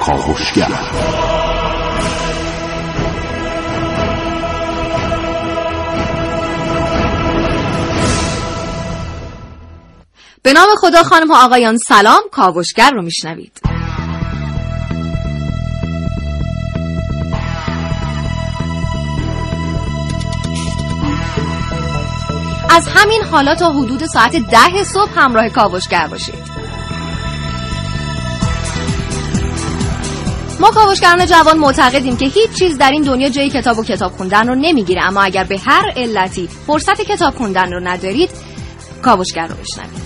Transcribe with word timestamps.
کاوشگر 0.00 0.68
به 10.42 10.52
نام 10.52 10.68
خدا 10.80 11.02
خانم 11.02 11.30
و 11.30 11.34
آقایان 11.34 11.76
سلام. 11.88 12.20
کاوشگر 12.32 12.90
رو 12.90 13.02
میشنوید. 13.02 13.60
از 22.70 22.88
همین 22.88 23.22
حالا 23.22 23.54
تا 23.54 23.70
حدود 23.70 24.06
ساعت 24.06 24.36
ده 24.36 24.84
صبح 24.84 25.10
همراه 25.16 25.48
کاوشگر 25.48 26.06
باشید. 26.06 26.53
ما 30.64 30.70
کاوشگران 30.70 31.26
جوان 31.26 31.58
معتقدیم 31.58 32.16
که 32.16 32.26
هیچ 32.26 32.50
چیز 32.58 32.78
در 32.78 32.90
این 32.90 33.02
دنیا 33.02 33.28
جای 33.28 33.50
کتاب 33.50 33.78
و 33.78 33.84
کتاب 33.84 34.12
خوندن 34.12 34.48
رو 34.48 34.54
نمی‌گیره 34.54 35.02
اما 35.02 35.22
اگر 35.22 35.44
به 35.44 35.58
هر 35.58 35.92
علتی 35.96 36.48
فرصت 36.66 37.00
کتاب 37.00 37.34
خوندن 37.34 37.72
رو 37.72 37.80
ندارید 37.88 38.30
کاوشگر 39.02 39.46
رو 39.46 39.54
بشنوید. 39.54 40.03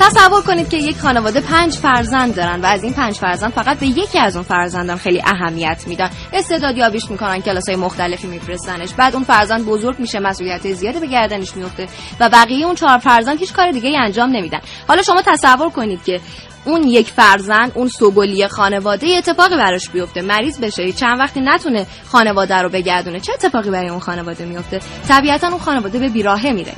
تصور 0.00 0.42
کنید 0.42 0.68
که 0.68 0.76
یک 0.76 0.98
خانواده 0.98 1.40
پنج 1.40 1.72
فرزند 1.72 2.34
دارن 2.34 2.60
و 2.60 2.66
از 2.66 2.82
این 2.82 2.92
پنج 2.92 3.14
فرزند 3.14 3.52
فقط 3.52 3.78
به 3.78 3.86
یکی 3.86 4.18
از 4.18 4.36
اون 4.36 4.44
فرزندان 4.44 4.96
خیلی 4.96 5.22
اهمیت 5.24 5.84
میدن. 5.86 6.10
استعداد 6.32 6.76
یابیش 6.76 7.10
می‌کنن 7.10 7.40
کلاس 7.40 7.68
های 7.68 7.76
مختلفی 7.76 8.26
میفرستنش. 8.26 8.94
بعد 8.94 9.14
اون 9.14 9.24
فرزند 9.24 9.66
بزرگ 9.66 9.98
میشه 9.98 10.18
مسئولیت 10.18 10.72
زیادی 10.72 11.00
به 11.00 11.06
گردنش 11.06 11.56
میفته 11.56 11.86
و 12.20 12.28
بقیه 12.28 12.66
اون 12.66 12.74
چهار 12.74 12.98
فرزند 12.98 13.38
هیچ 13.38 13.52
کار 13.52 13.70
دیگه 13.70 13.88
ای 13.88 13.96
انجام 13.96 14.30
نمیدن. 14.30 14.60
حالا 14.88 15.02
شما 15.02 15.22
تصور 15.26 15.70
کنید 15.70 16.04
که 16.04 16.20
اون 16.64 16.82
یک 16.82 17.06
فرزند 17.06 17.72
اون 17.74 17.88
سوگلی 17.88 18.48
خانواده 18.48 19.06
اتفاقی 19.06 19.56
براش 19.56 19.90
بیفته. 19.90 20.22
مریض 20.22 20.60
بشه 20.60 20.92
چند 20.92 21.18
وقتی 21.18 21.40
نتونه 21.40 21.86
خانواده 22.06 22.54
رو 22.54 22.68
بگردونه 22.68 23.20
چه 23.20 23.32
اتفاقی 23.32 23.70
برای 23.70 23.88
اون 23.88 24.00
خانواده 24.00 24.44
میفته 24.44 24.80
طبیعتا 25.08 25.48
اون 25.48 25.58
خانواده 25.58 25.98
به 25.98 26.08
بیراهه 26.08 26.52
میره. 26.52 26.72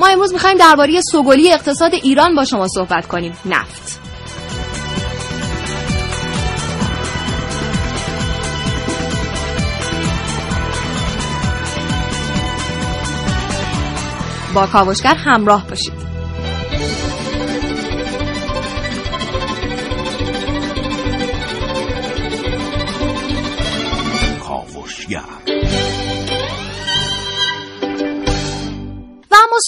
ما 0.00 0.06
امروز 0.06 0.32
می‌خوایم 0.32 0.56
درباره 0.56 1.00
سوگلی 1.12 1.52
اقتصاد 1.52 1.94
ایران 1.94 2.34
با 2.34 2.44
شما 2.44 2.68
صحبت 2.68 3.06
کنیم. 3.06 3.36
نفت. 3.44 4.00
با 14.54 14.66
کاوشگر 14.66 15.14
همراه 15.14 15.66
باشید. 15.66 16.03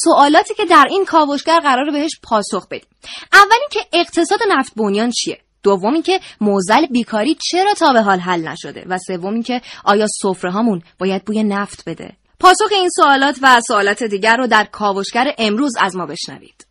سوالاتی 0.07 0.55
که 0.55 0.65
در 0.65 0.87
این 0.91 1.05
کاوشگر 1.05 1.61
قرار 1.61 1.91
بهش 1.91 2.11
پاسخ 2.23 2.69
بدیم. 2.69 2.89
اول 3.33 3.57
که 3.71 3.81
اقتصاد 3.93 4.39
نفت 4.49 4.73
بنیان 4.77 5.11
چیه؟ 5.11 5.39
دوم 5.63 6.03
که 6.03 6.21
موزل 6.41 6.87
بیکاری 6.87 7.37
چرا 7.51 7.75
تا 7.75 7.93
به 7.93 8.03
حال 8.03 8.19
حل 8.19 8.49
نشده؟ 8.49 8.85
و 8.89 8.99
سوم 8.99 9.43
که 9.43 9.61
آیا 9.85 10.07
سفره 10.23 10.51
هامون 10.51 10.83
باید 10.99 11.25
بوی 11.25 11.45
نفت 11.45 11.89
بده؟ 11.89 12.17
پاسخ 12.41 12.73
این 12.73 12.89
سوالات 12.89 13.39
و 13.43 13.61
سوالات 13.61 14.03
دیگر 14.03 14.37
رو 14.37 14.47
در 14.47 14.65
کاوشگر 14.65 15.35
امروز 15.39 15.73
از 15.81 15.97
ما 15.97 16.07
بشنوید. 16.07 16.67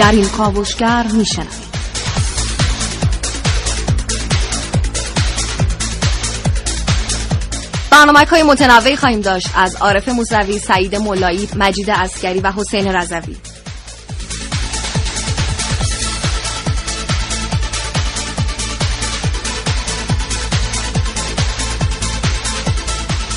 در 0.00 0.12
این 0.12 0.28
کاوشگر 0.28 1.06
میشنوید 1.12 1.70
برنامه 7.90 8.24
های 8.24 8.42
متنوعی 8.42 8.96
خواهیم 8.96 9.20
داشت 9.20 9.48
از 9.56 9.76
عارف 9.76 10.08
موسوی، 10.08 10.58
سعید 10.58 10.96
مولایی، 10.96 11.48
مجید 11.56 11.90
اسکری 11.90 12.40
و 12.40 12.52
حسین 12.52 12.96
رضوی 12.96 13.36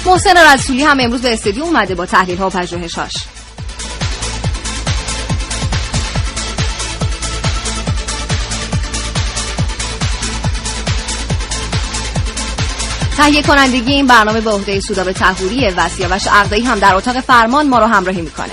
محسن 0.06 0.54
رسولی 0.54 0.84
هم 0.84 1.00
امروز 1.00 1.22
به 1.22 1.34
استودیو 1.34 1.64
اومده 1.64 1.96
با 1.96 2.06
تحلیل 2.06 2.38
ها 2.38 2.48
و 2.48 2.50
پژوهش‌هاش. 2.50 3.14
تهیه 13.24 13.42
کنندگی 13.42 13.94
این 13.94 14.08
برنامه 14.08 14.42
به 14.42 14.50
عهده 14.50 14.80
سودابه 14.80 15.14
تهوری 15.14 15.70
و 15.78 15.90
سیاوش 15.90 16.28
اردایی 16.32 16.64
هم 16.64 16.80
در 16.80 16.96
اتاق 16.96 17.20
فرمان 17.20 17.70
ما 17.70 17.80
رو 17.80 17.86
همراهی 17.86 18.22
می‌کنه. 18.22 18.52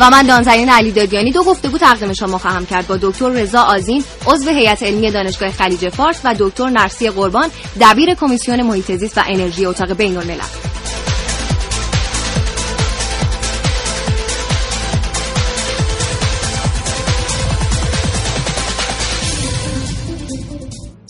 و 0.00 0.10
من 0.10 0.22
دانزرین 0.22 0.68
علی 0.68 0.92
دادیانی 0.92 1.32
دو 1.32 1.44
گفتگو 1.44 1.78
تقدیم 1.78 2.12
شما 2.12 2.38
خواهم 2.38 2.66
کرد 2.66 2.86
با 2.86 2.96
دکتر 2.96 3.28
رضا 3.28 3.62
آزین 3.62 4.04
عضو 4.26 4.50
هیئت 4.50 4.82
علمی 4.82 5.10
دانشگاه 5.10 5.50
خلیج 5.50 5.88
فارس 5.88 6.20
و 6.24 6.34
دکتر 6.38 6.68
نرسی 6.68 7.10
قربان 7.10 7.50
دبیر 7.80 8.14
کمیسیون 8.14 8.62
محیط 8.62 8.92
زیست 8.92 9.18
و 9.18 9.22
انرژی 9.26 9.66
اتاق 9.66 9.92
بین 9.92 10.14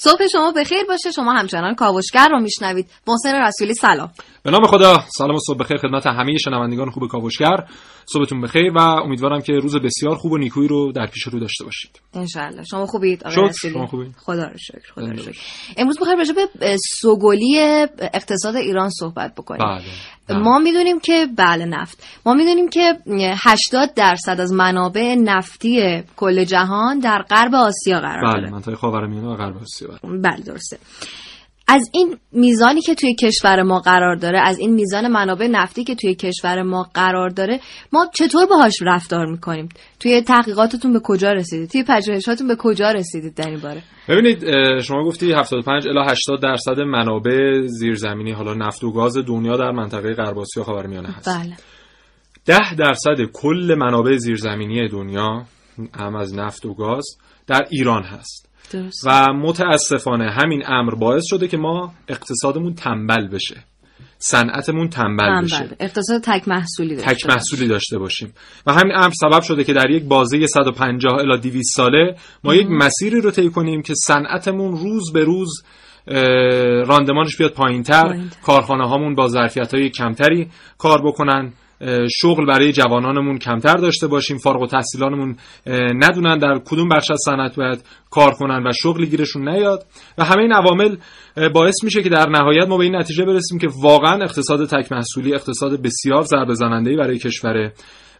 صبح 0.04 0.26
شما 0.26 0.53
بخیر 0.53 0.84
باشه. 0.84 1.10
شما 1.10 1.32
همچنان 1.32 1.75
کاوشگر 1.75 2.28
رو 2.28 2.41
میشنوید. 2.41 2.91
محسن 3.06 3.34
رسولی 3.34 3.75
سلام. 3.75 4.12
به 4.44 4.50
نام 4.50 4.66
خدا 4.66 5.05
سلام 5.19 5.34
و 5.34 5.38
صبح 5.47 5.59
بخیر 5.59 5.77
خدمت 5.77 6.06
همه 6.06 6.37
شنوندگان 6.38 6.91
خوب 6.91 7.09
کاوشگر. 7.09 7.65
صبحتون 8.06 8.41
بخیر 8.41 8.72
و 8.77 8.78
امیدوارم 8.78 9.41
که 9.41 9.53
روز 9.53 9.77
بسیار 9.77 10.15
خوب 10.16 10.32
و 10.32 10.38
نیکویی 10.38 10.69
رو 10.69 10.93
در 10.93 11.06
پیش 11.06 11.22
رو 11.22 11.41
داشته 11.41 11.65
باشید. 11.65 12.00
انشالله 12.15 12.65
شما 12.65 12.87
خوبید؟ 12.87 13.25
آقای 13.25 13.53
شما 13.54 13.87
خوبید؟ 13.87 14.15
خدا 14.19 14.44
رو 14.44 14.59
شکر 14.59 14.93
خدا 14.94 15.06
رو 15.06 15.16
شکر. 15.16 15.38
امروز 15.77 15.99
بخیر 15.99 16.15
راجع 16.15 16.34
به 16.34 16.77
سوگلی 17.00 17.59
اقتصاد 18.15 18.56
ایران 18.56 18.91
صحبت 18.91 19.34
بکنیم. 19.34 19.66
بله 20.28 20.38
ما 20.38 20.59
می‌دونیم 20.59 21.00
که 21.00 21.27
بله 21.37 21.65
نفت. 21.65 22.04
ما 22.27 22.34
می‌دونیم 22.34 22.69
که 22.69 22.99
80 23.38 23.94
درصد 23.94 24.41
از 24.41 24.53
منابع 24.53 25.15
نفتی 25.15 26.03
کل 26.16 26.44
جهان 26.44 26.99
در 26.99 27.22
غرب 27.31 27.54
آسیا 27.54 28.00
قرار 28.00 28.34
بله 28.34 28.50
منطقه 28.50 28.77
خاورمیانه 28.77 29.28
و 29.28 29.37
غرب 29.37 29.56
آسیا. 29.56 29.88
بله 30.03 30.41
درسته. 30.47 30.78
از 31.69 31.91
این 31.93 32.17
میزانی 32.33 32.81
که 32.81 32.95
توی 32.95 33.15
کشور 33.15 33.63
ما 33.63 33.79
قرار 33.79 34.17
داره 34.17 34.41
از 34.41 34.59
این 34.59 34.75
میزان 34.75 35.09
منابع 35.09 35.47
نفتی 35.47 35.85
که 35.85 35.95
توی 35.95 36.15
کشور 36.15 36.63
ما 36.63 36.83
قرار 36.95 37.28
داره 37.28 37.61
ما 37.93 38.11
چطور 38.15 38.47
باهاش 38.47 38.75
رفتار 38.83 39.27
می‌کنیم؟ 39.27 39.69
توی 40.01 40.21
تحقیقاتتون 40.21 40.93
به 40.93 41.01
کجا 41.01 41.33
رسیدید؟ 41.33 41.71
توی 41.71 41.84
پژوهشاتون 41.89 42.49
به 42.49 42.57
کجا 42.57 42.91
رسیدید 42.91 43.34
در 43.34 43.49
این 43.49 43.61
باره؟ 43.61 43.83
ببینید 44.09 44.45
شما 44.81 45.05
گفتی 45.05 45.33
75 45.33 45.89
الی 45.89 46.11
80 46.11 46.43
درصد 46.43 46.81
منابع 46.81 47.67
زیرزمینی 47.67 48.33
حالا 48.33 48.55
نفت 48.55 48.84
و 48.84 48.93
گاز 48.93 49.17
دنیا 49.17 49.57
در 49.57 49.71
منطقه 49.71 50.15
غرب 50.15 50.39
آسیا 50.39 50.65
خاورمیانه 50.65 51.09
هست. 51.09 51.28
بله. 51.28 51.57
10 52.47 52.75
درصد 52.75 53.25
کل 53.33 53.75
منابع 53.78 54.17
زیرزمینی 54.17 54.89
دنیا 54.89 55.45
هم 55.99 56.17
از 56.17 56.34
نفت 56.34 56.67
و 56.67 56.75
گاز 56.75 57.05
در 57.47 57.67
ایران 57.71 58.03
هست. 58.03 58.44
درست. 58.74 59.06
و 59.06 59.32
متاسفانه 59.32 60.30
همین 60.30 60.62
امر 60.66 60.94
باعث 60.94 61.24
شده 61.26 61.48
که 61.48 61.56
ما 61.56 61.92
اقتصادمون 62.09 62.74
تنبل 62.74 63.28
بشه. 63.28 63.56
صنعتمون 64.18 64.88
تنبل 64.88 65.42
بشه. 65.42 65.68
اقتصاد 65.80 66.21
تک 66.21 66.48
محصولی 66.48 66.97
داشته 66.97 67.15
تک 67.15 67.26
محصولی 67.26 67.68
داشته 67.68 67.98
باشیم. 67.98 68.32
و 68.66 68.72
همین 68.72 68.92
امر 68.97 69.12
سبب 69.21 69.42
شده 69.42 69.65
که 69.65 69.72
در 69.72 69.91
یک 69.91 70.04
بازه 70.04 70.47
150 70.47 71.15
الی 71.15 71.38
200 71.38 71.76
ساله 71.76 72.16
ما 72.44 72.54
یک 72.54 72.66
مسیری 72.71 73.21
رو 73.21 73.30
طی 73.30 73.50
کنیم 73.50 73.82
که 73.82 73.94
صنعتمون 73.94 74.76
روز 74.76 75.12
به 75.12 75.24
روز 75.24 75.65
راندمانش 76.86 77.36
بیاد 77.36 77.53
پایینتر 77.53 78.03
پایین‌تر. 78.03 78.36
کارخانه 78.42 78.88
هامون 78.88 79.15
با 79.15 79.28
ظرفیت 79.28 79.74
های 79.74 79.91
کمتری 79.91 80.48
کار 80.78 81.03
بکنن. 81.06 81.53
شغل 82.21 82.47
برای 82.47 82.72
جوانانمون 82.72 83.38
کمتر 83.38 83.76
داشته 83.76 84.06
باشیم. 84.06 84.38
فارغ 84.38 84.62
و 84.62 84.66
تحصیلانمون 84.66 85.36
ندونن 85.94 86.38
در 86.38 86.59
کدوم 86.65 86.88
بخش 86.88 87.10
از 87.10 87.18
صنعت 87.24 87.56
باید 87.56 87.84
کار 88.10 88.30
کنن 88.30 88.66
و 88.66 88.72
شغلی 88.72 89.06
گیرشون 89.06 89.48
نیاد. 89.48 89.86
و 90.18 90.24
همه 90.24 90.42
این 90.42 90.53
عوامل 90.53 90.97
باعث 91.54 91.84
میشه 91.84 92.03
که 92.03 92.09
در 92.09 92.28
نهایت 92.28 92.68
ما 92.68 92.76
به 92.76 92.84
این 92.84 92.97
نتیجه 92.97 93.24
برسیم 93.24 93.59
که 93.59 93.68
واقعا 93.82 94.24
اقتصاد 94.24 94.68
تک 94.68 94.92
محصولی 94.92 95.34
اقتصاد 95.34 95.82
بسیار 95.82 96.22
ضربه 96.22 96.54
زننده 96.54 96.97
برای 96.97 97.18
کشوره 97.18 97.72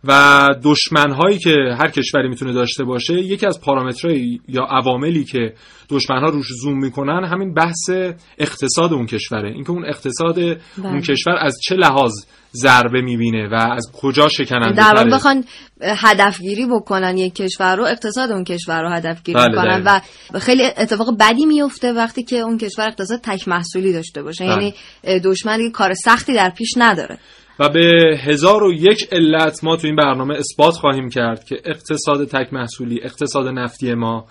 و 0.07 0.49
دشمن 0.65 1.13
هایی 1.13 1.39
که 1.39 1.55
هر 1.79 1.91
کشوری 1.91 2.29
می‌تونه 2.29 2.53
داشته 2.53 2.85
باشه 2.85 3.15
یکی 3.15 3.47
از 3.47 3.61
پارامترهای 3.61 4.41
یا 4.49 4.63
عواملی 4.63 5.25
که 5.25 5.55
دشمن 5.89 6.19
ها 6.19 6.29
روش 6.29 6.47
زوم 6.63 6.79
می‌کنن 6.79 7.25
همین 7.25 7.55
بحث 7.55 7.91
اقتصاد 8.39 8.93
اون 8.93 9.07
کشوره. 9.07 9.51
اینکه 9.53 9.71
اون 9.71 9.85
اقتصاد 9.85 10.35
بله. 10.35 10.59
اون 10.85 11.01
کشور 11.01 11.37
از 11.41 11.59
چه 11.63 11.75
لحاظ 11.75 12.13
ضربه 12.53 13.01
می‌بینه 13.01 13.49
و 13.49 13.55
از 13.55 13.93
کجا 13.93 14.29
شکننده 14.29 14.77
در 14.77 14.95
واقع 14.97 15.11
بخوان 15.11 15.45
هدفگیری 15.81 16.67
بکنن 16.67 17.19
یک 17.19 17.35
کشور 17.35 17.77
رو 17.77 17.85
اقتصاد 17.85 18.31
اون 18.31 18.45
کشور 18.45 18.83
رو 18.83 18.89
هدفگیری 18.89 19.39
بله 19.39 20.01
و 20.33 20.39
خیلی 20.39 20.65
اتفاق 20.65 21.19
بدی 21.21 21.47
میفته 21.47 21.93
وقتی 21.93 22.23
که 22.23 22.37
اون 22.37 22.59
کشور 22.59 22.89
اقتصاد 22.89 23.21
تک 23.23 23.49
محصولی 23.49 23.93
داشته 23.93 24.23
باشه. 24.23 24.45
بله. 24.45 24.53
یعنی 24.53 24.75
دشمن 25.21 25.71
کار 25.71 25.95
سختی 25.95 26.35
در 26.35 26.51
پیش 26.51 26.75
نداره. 26.77 27.19
و 27.59 27.69
به 27.69 28.17
هزار 28.25 28.63
و 28.63 28.73
یک 28.73 29.09
علت 29.13 29.65
ما 29.65 29.77
تو 29.77 29.87
این 29.87 29.97
برنامه 29.97 30.35
اثبات 30.35 30.75
خواهیم 30.75 31.09
کرد 31.09 31.45
که 31.45 31.57
اقتصاد 31.65 32.25
تک 32.25 32.53
محصولی 32.53 33.01
اقتصاد 33.03 33.47
نفتی 33.47 33.95
ما 33.95 34.27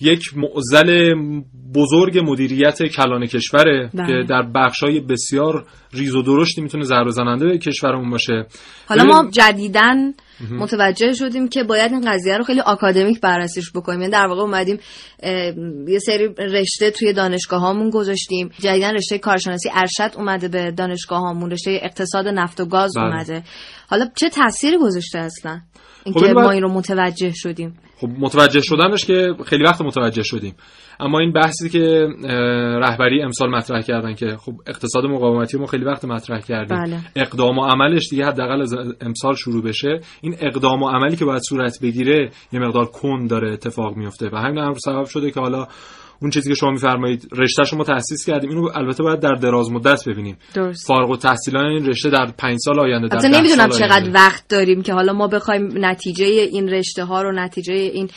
یک 0.00 0.22
معزل 0.36 1.14
بزرگ 1.74 2.18
مدیریت 2.24 2.82
کلان 2.82 3.26
کشوره 3.26 3.90
بله. 3.94 4.06
که 4.06 4.28
در 4.28 4.42
بخشای 4.42 5.00
بسیار 5.00 5.66
ریز 5.92 6.14
و 6.14 6.22
درشتی 6.22 6.60
می‌تونه 6.60 6.84
ضربه 6.84 7.10
زننده 7.10 7.58
کشورمون 7.58 8.10
باشه 8.10 8.46
حالا 8.86 9.04
ما 9.04 9.30
جدیدن 9.30 10.12
متوجه 10.50 11.12
شدیم 11.12 11.48
که 11.48 11.62
باید 11.62 11.92
این 11.92 12.12
قضیه 12.12 12.36
رو 12.36 12.44
خیلی 12.44 12.60
آکادمیک 12.60 13.20
بررسیش 13.20 13.72
بکنیم. 13.72 14.00
یعنی 14.00 14.12
در 14.12 14.26
واقع 14.26 14.40
اومدیم 14.40 14.78
یه 15.88 15.98
سری 15.98 16.28
رشته 16.38 16.90
توی 16.90 17.12
دانشگاه 17.12 17.60
هامون 17.60 17.90
گذاشتیم. 17.90 18.50
جدیدن 18.58 18.94
رشته 18.94 19.18
کارشناسی 19.18 19.70
ارشد 19.74 20.16
اومده 20.16 20.48
به 20.48 20.70
دانشگاه 20.70 21.20
هامون 21.20 21.50
رشته 21.50 21.80
اقتصاد 21.82 22.28
نفت 22.28 22.60
و 22.60 22.66
گاز 22.66 22.92
بله. 22.96 23.04
اومده. 23.04 23.42
حالا 23.88 24.08
چه 24.16 24.28
تأثیری 24.28 24.78
گذاشته 24.78 25.18
اصلا؟ 25.18 25.60
خب 26.14 26.24
ما 26.24 26.50
این 26.50 26.62
رو 26.62 26.72
متوجه 26.72 27.32
شدیم. 27.34 27.74
خب 27.96 28.08
متوجه 28.18 28.60
شدنش 28.60 29.04
که 29.04 29.34
خیلی 29.46 29.64
وقت 29.64 29.82
متوجه 29.82 30.22
شدیم. 30.22 30.54
اما 31.00 31.18
این 31.18 31.32
بحثی 31.32 31.68
که 31.68 32.08
رهبری 32.80 33.22
امسال 33.22 33.50
مطرح 33.50 33.80
کردن 33.80 34.14
که 34.14 34.36
خب 34.36 34.52
اقتصاد 34.66 35.04
مقاومتی 35.04 35.58
ما 35.58 35.66
خیلی 35.66 35.84
وقت 35.84 36.04
مطرح 36.04 36.40
کردیم. 36.40 36.78
بله. 36.78 36.98
اقدام 37.16 37.58
و 37.58 37.64
عملش 37.66 38.08
دیگه 38.10 38.26
حداقل 38.26 38.62
از 38.62 38.74
امسال 39.00 39.34
شروع 39.34 39.62
بشه. 39.62 40.00
این 40.20 40.36
اقدام 40.40 40.82
و 40.82 40.88
عملی 40.88 41.16
که 41.16 41.24
باید 41.24 41.42
صورت 41.48 41.78
بگیره 41.82 42.30
یه 42.52 42.60
مقدار 42.60 42.84
کن 42.84 43.26
داره 43.26 43.52
اتفاق 43.52 43.96
میفته. 43.96 44.30
و 44.32 44.36
همین 44.36 44.58
امر 44.58 44.78
سبب 44.78 45.04
شده 45.04 45.30
که 45.30 45.40
حالا 45.40 45.66
اون 46.22 46.30
چیزی 46.30 46.48
که 46.48 46.54
شما 46.54 46.70
میفرمایید 46.70 47.28
رشته 47.32 47.64
شما 47.64 47.84
تاسیس 47.84 48.26
کردیم 48.26 48.50
اینو 48.50 48.68
البته 48.74 49.02
باید 49.02 49.20
در 49.20 49.34
دراز 49.34 49.70
مدت 49.72 50.08
ببینیم 50.08 50.36
درست. 50.54 50.86
فارغ 50.86 51.10
التحصیلان 51.10 51.66
این 51.66 51.86
رشته 51.86 52.10
در 52.10 52.26
پنج 52.38 52.56
سال 52.64 52.80
آینده 52.80 53.08
در 53.08 53.28
نمی‌دونم 53.28 53.68
چقدر 53.68 54.10
وقت 54.14 54.48
داریم 54.48 54.82
که 54.82 54.92
حالا 54.92 55.12
ما 55.12 55.28
بخوایم 55.28 55.84
نتیجه 55.84 56.24
این 56.24 56.68
رشته 56.68 57.04
ها 57.04 57.22
رو 57.22 57.32
نتیجه 57.32 57.74
این 57.74 58.08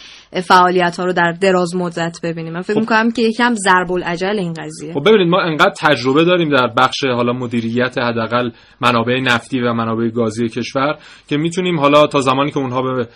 فعالیت 0.44 0.98
ها 0.98 1.06
رو 1.06 1.14
در 1.14 1.32
دراز 1.42 1.76
مدت 1.76 2.20
ببینیم 2.24 2.54
من 2.54 2.62
فکر 2.62 2.74
خب. 2.74 2.80
می‌کنم 2.80 3.12
که 3.12 3.22
یکم 3.22 3.54
ضرب 3.54 3.92
العجل 3.92 4.40
این 4.40 4.54
قضیه 4.54 4.94
خب 4.94 5.10
ببینید 5.10 5.28
ما 5.28 5.42
انقدر 5.42 5.74
تجربه 5.80 6.24
داریم 6.24 6.50
در 6.50 6.68
بخش 6.78 7.06
حالا 7.06 7.34
مدیریت 7.34 7.98
حداقل 7.98 8.50
منابع 8.82 9.20
نفتی 9.20 9.60
و 9.60 9.74
منابع 9.74 10.08
گازی 10.08 10.50
کشور 10.50 10.98
که 11.28 11.38
می‌تونیم 11.38 11.80
حالا 11.80 12.08
تا 12.08 12.22
زمانی 12.22 12.52
که 12.52 12.58
اونها 12.58 12.82
به 12.82 13.08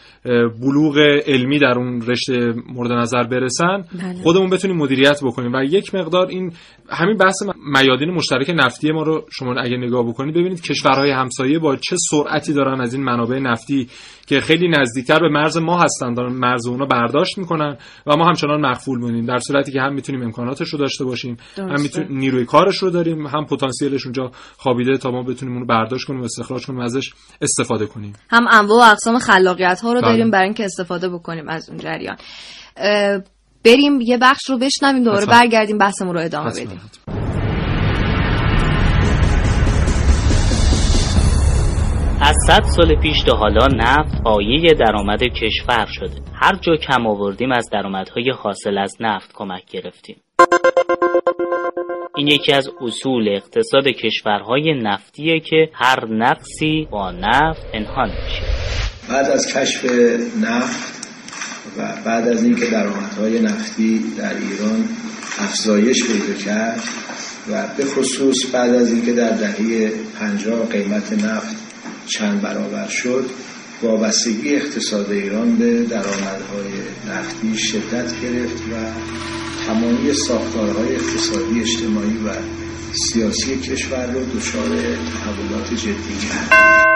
بلوغ 0.62 0.97
علمی 1.27 1.59
در 1.59 1.77
اون 1.77 2.01
رشته 2.01 2.53
مورد 2.74 2.91
نظر 2.91 3.24
برسن 3.24 3.85
بله. 3.94 4.24
خودمون 4.24 4.50
بتونیم 4.50 4.73
مدیریت 4.75 5.20
بکنیم 5.24 5.54
و 5.54 5.64
یک 5.64 5.96
مقدار 5.96 6.28
این 6.28 6.54
همین 6.90 7.18
بحث 7.18 7.36
میادین 7.81 8.12
مشترک 8.12 8.50
نفتی 8.56 8.92
ما 8.92 9.04
رو 9.04 9.25
شما 9.31 9.56
اگه 9.62 9.78
نگاه 9.78 10.08
بکنید 10.08 10.36
ببینید 10.36 10.62
کشورهای 10.62 11.12
همسایه 11.12 11.60
با 11.60 11.75
چه 11.75 11.96
سرعتی 12.12 12.54
دارن 12.54 12.81
از 12.81 12.94
این 12.94 13.04
منابع 13.04 13.40
نفتی 13.40 13.88
که 14.28 14.40
خیلی 14.40 14.68
نزدیکتر 14.68 15.20
به 15.20 15.30
مرز 15.30 15.58
ما 15.58 15.80
هستند 15.80 16.20
مرز 16.20 16.68
اونا 16.68 16.86
برداشت 16.86 17.38
می‌کنن 17.38 17.78
و 18.08 18.16
ما 18.18 18.25
همچنان 18.25 18.62
مخفول 18.66 19.00
مونیم 19.00 19.25
در 19.25 19.40
صورتی 19.40 19.72
که 19.72 19.81
هم 19.81 19.94
می‌تونیم 19.94 20.22
امکاناتش 20.22 20.70
رو 20.70 20.80
داشته 20.80 21.06
باشیم 21.06 21.38
هم 21.58 21.81
می‌تونیم 21.81 22.18
نیروی 22.18 22.46
کارش 22.46 22.78
رو 22.78 22.90
داریم 22.90 23.28
هم 23.28 23.46
پتانسیلش 23.46 24.06
اونجا 24.06 24.31
خوابیده 24.58 24.98
تا 24.98 25.12
ما 25.12 25.24
بتونیم 25.24 25.54
اون 25.54 25.62
رو 25.62 25.68
برداشت 25.68 26.08
کنیم 26.08 26.22
و 26.22 26.24
استخراج 26.24 26.66
کنیم 26.66 26.80
ازش 26.80 27.14
استفاده 27.42 27.86
کنیم. 27.86 28.14
هم 28.30 28.48
انواع 28.52 28.88
و 28.88 28.92
اقسام 28.92 29.19
خلاقیت 29.19 29.80
ها 29.81 29.94
رو 29.94 30.02
بله. 30.02 30.12
داریم 30.12 30.31
برای 30.31 30.46
اینکه 30.46 30.66
استفاده 30.66 31.10
بکنیم 31.10 31.50
از 31.50 31.69
اون 31.69 31.78
جریان. 31.78 32.18
بریم 33.65 34.01
یه 34.01 34.18
بخش 34.18 34.50
رو 34.50 34.57
بشنویم 34.57 35.04
دوباره 35.04 35.25
برگردیم 35.25 35.77
بحثمون 35.77 36.13
رو 36.13 36.21
ادامه 36.21 36.50
بدیم. 36.50 36.81
از 42.21 42.36
صد 42.48 42.63
سال 42.63 42.95
پیش 43.01 43.24
تا 43.24 43.38
حالا 43.38 43.68
نفت 43.68 44.24
پایه 44.24 44.74
درآمد 44.74 45.24
کشور 45.24 45.86
شده. 45.86 46.21
هر 46.33 46.56
جا 46.56 46.75
کم 46.75 47.07
آوردیم 47.07 47.51
از 47.51 47.69
درآمدهای 47.71 48.31
حاصل 48.31 48.77
از 48.77 48.95
نفت 49.00 49.31
کمک 49.33 49.66
گرفتیم. 49.71 50.16
این 52.16 52.27
یکی 52.27 52.54
از 52.54 52.69
اصول 52.81 53.30
اقتصاد 53.30 53.88
کشورهای 53.88 54.74
نفتیه 54.74 55.39
که 55.39 55.69
هر 55.74 56.06
نقصی 56.06 56.88
با 56.92 57.12
نفت 57.12 57.66
انهان 57.74 58.09
میشه. 58.09 58.44
بعد 59.09 59.30
از 59.30 59.54
کشف 59.54 59.86
نفت 60.42 61.03
و 61.77 61.94
بعد 62.06 62.27
از 62.27 62.44
اینکه 62.44 62.65
درآمدهای 62.65 63.42
نفتی 63.42 64.06
در 64.18 64.38
ایران 64.38 64.89
افزایش 65.39 66.06
پیدا 66.06 66.33
کرد 66.33 66.83
و 67.51 67.68
به 67.77 67.86
خصوص 67.86 68.45
بعد 68.51 68.75
از 68.75 68.92
اینکه 68.92 69.13
در 69.13 69.30
دهه 69.30 69.92
50 70.19 70.68
قیمت 70.69 71.13
نفت 71.13 71.56
چند 72.07 72.42
برابر 72.42 72.88
شد 72.88 73.30
وابستگی 73.81 74.56
اقتصاد 74.56 75.12
ایران 75.12 75.56
به 75.56 75.83
درآمدهای 75.83 76.71
نفتی 77.10 77.57
شدت 77.57 78.21
گرفت 78.21 78.56
و 78.56 78.75
تمامی 79.68 80.13
ساختارهای 80.13 80.95
اقتصادی 80.95 81.62
اجتماعی 81.62 82.18
و 82.18 82.30
سیاسی 82.94 83.59
کشور 83.59 84.12
رو 84.12 84.25
دچار 84.25 84.69
تحولات 84.69 85.74
جدی 85.74 86.18
کرد. 86.30 86.93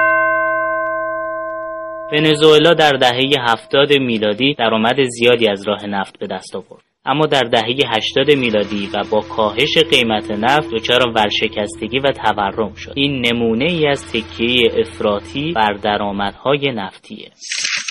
ونزوئلا 2.12 2.74
در 2.74 2.92
دهه 2.92 3.32
هفتاد 3.40 3.94
میلادی 3.94 4.54
درآمد 4.54 5.04
زیادی 5.04 5.48
از 5.50 5.68
راه 5.68 5.86
نفت 5.86 6.20
به 6.20 6.28
دست 6.28 6.56
آورد. 6.56 6.84
اما 7.06 7.26
در 7.26 7.42
دهه 7.42 7.76
80 7.98 8.32
میلادی 8.32 8.90
و 8.94 9.04
با 9.12 9.22
کاهش 9.22 9.78
قیمت 9.78 10.32
نفت 10.32 10.70
دچار 10.72 11.02
ورشکستگی 11.16 12.00
و 12.00 12.12
تورم 12.12 12.74
شد. 12.74 12.94
این 12.96 13.26
نمونه 13.26 13.72
ای 13.72 13.88
از 13.88 14.12
تکیه 14.12 14.72
افراطی 14.80 15.54
بر 15.54 15.74
درآمدهای 15.74 16.72
نفتیه. 16.72 17.32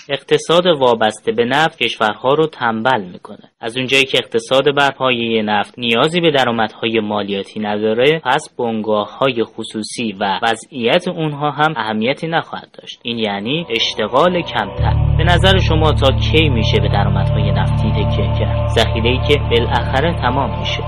اقتصاد 0.08 0.66
وابسته 0.66 1.32
به 1.32 1.44
نفت 1.44 1.78
کشورها 1.78 2.34
رو 2.34 2.46
تنبل 2.46 3.04
می‌کنه. 3.12 3.50
از 3.60 3.76
اونجایی 3.76 4.04
که 4.04 4.18
اقتصاد 4.18 4.74
بر 4.76 4.90
پایه 4.90 5.42
نفت 5.42 5.78
نیازی 5.78 6.20
به 6.20 6.30
درآمدهای 6.30 7.00
مالیاتی 7.00 7.60
نداره 7.60 8.20
پس 8.24 8.48
بنگاه 8.58 9.18
های 9.18 9.44
خصوصی 9.44 10.12
و 10.20 10.40
وضعیت 10.42 11.08
اونها 11.08 11.50
هم 11.50 11.74
اهمیتی 11.76 12.26
نخواهد 12.26 12.68
داشت. 12.80 13.00
این 13.02 13.18
یعنی 13.18 13.66
اشتغال 13.70 14.42
کمتر. 14.42 14.94
به 15.18 15.24
نظر 15.24 15.58
شما 15.58 15.92
تا 15.92 16.10
کی 16.18 16.48
میشه 16.48 16.80
به 16.80 16.88
درآمدهای 16.88 17.52
نفتی 17.52 17.90
تکیه 17.90 18.38
کرد؟ 18.38 18.68
ذخیره 18.68 19.10
ای 19.10 19.18
که 19.28 19.38
بالاخره 19.50 20.20
تمام 20.22 20.58
میشه. 20.58 20.82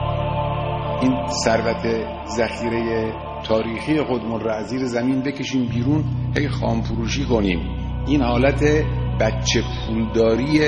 این 1.03 1.27
ثروت 1.27 2.07
ذخیره 2.27 3.13
تاریخی 3.49 4.03
خودمون 4.03 4.41
را 4.41 4.55
از 4.55 4.67
زیر 4.67 4.85
زمین 4.85 5.23
بکشیم 5.23 5.69
بیرون 5.69 6.05
هی 6.37 6.49
خام 6.49 6.83
فروشی 6.83 7.25
کنیم. 7.25 7.88
این 8.09 8.23
حالت 8.23 8.65
بچه 9.21 9.63
پولداری 9.87 10.61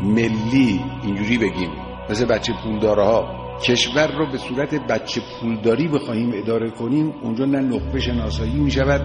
ملی 0.00 0.80
اینجوری 1.02 1.38
بگیم. 1.38 1.70
مثل 2.10 2.24
بچه 2.24 2.52
پولدارها. 2.64 3.40
کشور 3.64 4.06
رو 4.06 4.26
به 4.26 4.38
صورت 4.38 4.74
بچه 4.74 5.20
پولداری 5.40 5.88
بخواهیم 5.88 6.32
اداره 6.34 6.70
کنیم 6.70 7.14
اونجا 7.22 7.44
نه 7.44 7.60
نخبه 7.60 8.00
شناسایی 8.00 8.60
می 8.60 8.70
شود 8.70 9.00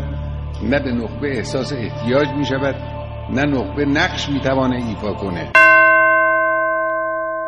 نه 0.64 0.80
به 0.80 0.92
نخبه 0.92 1.38
احساس 1.38 1.74
احتیاج 1.74 2.28
می 2.38 2.46
شود 2.46 2.76
نه 3.30 3.42
نخبه 3.42 3.86
نقش 3.86 4.30
می 4.30 4.40
توانه 4.40 4.76
ایفا 4.76 5.14
کنه. 5.14 5.65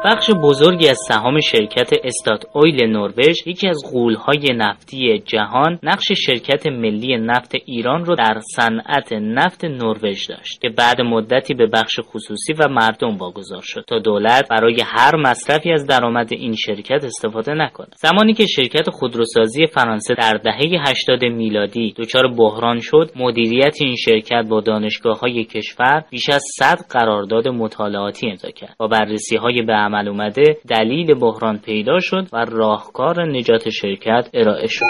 بخش 0.05 0.31
بزرگی 0.43 0.89
از 0.89 0.97
سهام 1.07 1.39
شرکت 1.39 1.93
استات 2.03 2.45
اویل 2.53 2.85
نروژ 2.85 3.35
یکی 3.45 3.67
از 3.67 3.77
غولهای 3.91 4.53
نفتی 4.55 5.19
جهان 5.19 5.79
نقش 5.83 6.11
شرکت 6.11 6.67
ملی 6.67 7.17
نفت 7.17 7.51
ایران 7.65 8.05
رو 8.05 8.15
در 8.15 8.39
صنعت 8.55 9.13
نفت 9.13 9.65
نروژ 9.65 10.27
داشت 10.29 10.61
که 10.61 10.69
بعد 10.69 11.01
مدتی 11.01 11.53
به 11.53 11.67
بخش 11.67 11.99
خصوصی 11.99 12.53
و 12.53 12.67
مردم 12.67 13.17
واگذار 13.17 13.61
شد 13.63 13.83
تا 13.87 13.99
دولت 13.99 14.47
برای 14.49 14.81
هر 14.85 15.15
مصرفی 15.15 15.71
از 15.71 15.87
درآمد 15.87 16.33
این 16.33 16.55
شرکت 16.55 17.03
استفاده 17.03 17.53
نکنه 17.53 17.87
زمانی 17.95 18.33
که 18.33 18.45
شرکت 18.45 18.89
خودروسازی 18.89 19.67
فرانسه 19.67 20.13
در 20.13 20.33
دهه 20.43 20.89
80 20.89 21.25
میلادی 21.25 21.93
دچار 21.97 22.27
بحران 22.27 22.79
شد 22.79 23.11
مدیریت 23.15 23.75
این 23.81 23.95
شرکت 23.95 24.45
با 24.49 24.61
دانشگاه 24.61 25.19
های 25.19 25.43
کشور 25.43 26.03
بیش 26.09 26.29
از 26.29 26.43
100 26.59 26.77
قرارداد 26.89 27.47
مطالعاتی 27.47 28.29
امضا 28.29 28.49
کرد. 28.49 28.75
با 28.79 28.87
بررسی 28.87 29.35
های 29.35 29.61
به 29.61 29.86
عمل 29.87 30.07
اومده 30.07 30.57
دلیل 30.69 31.13
بحران 31.13 31.57
پیدا 31.57 31.99
شد 31.99 32.27
و 32.33 32.45
راهکار 32.45 33.29
نجات 33.29 33.69
شرکت 33.69 34.29
ارائه 34.33 34.67
شد. 34.67 34.85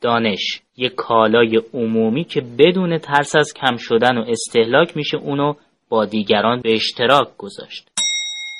دانش 0.00 0.60
یک 0.76 0.94
کالای 0.94 1.60
عمومی 1.74 2.24
که 2.24 2.40
بدون 2.58 2.98
ترس 2.98 3.36
از 3.36 3.52
کم 3.54 3.76
شدن 3.76 4.18
و 4.18 4.24
استهلاک 4.28 4.96
میشه 4.96 5.16
اونو 5.16 5.54
با 5.88 6.04
دیگران 6.04 6.60
به 6.60 6.72
اشتراک 6.72 7.28
گذاشت. 7.38 7.88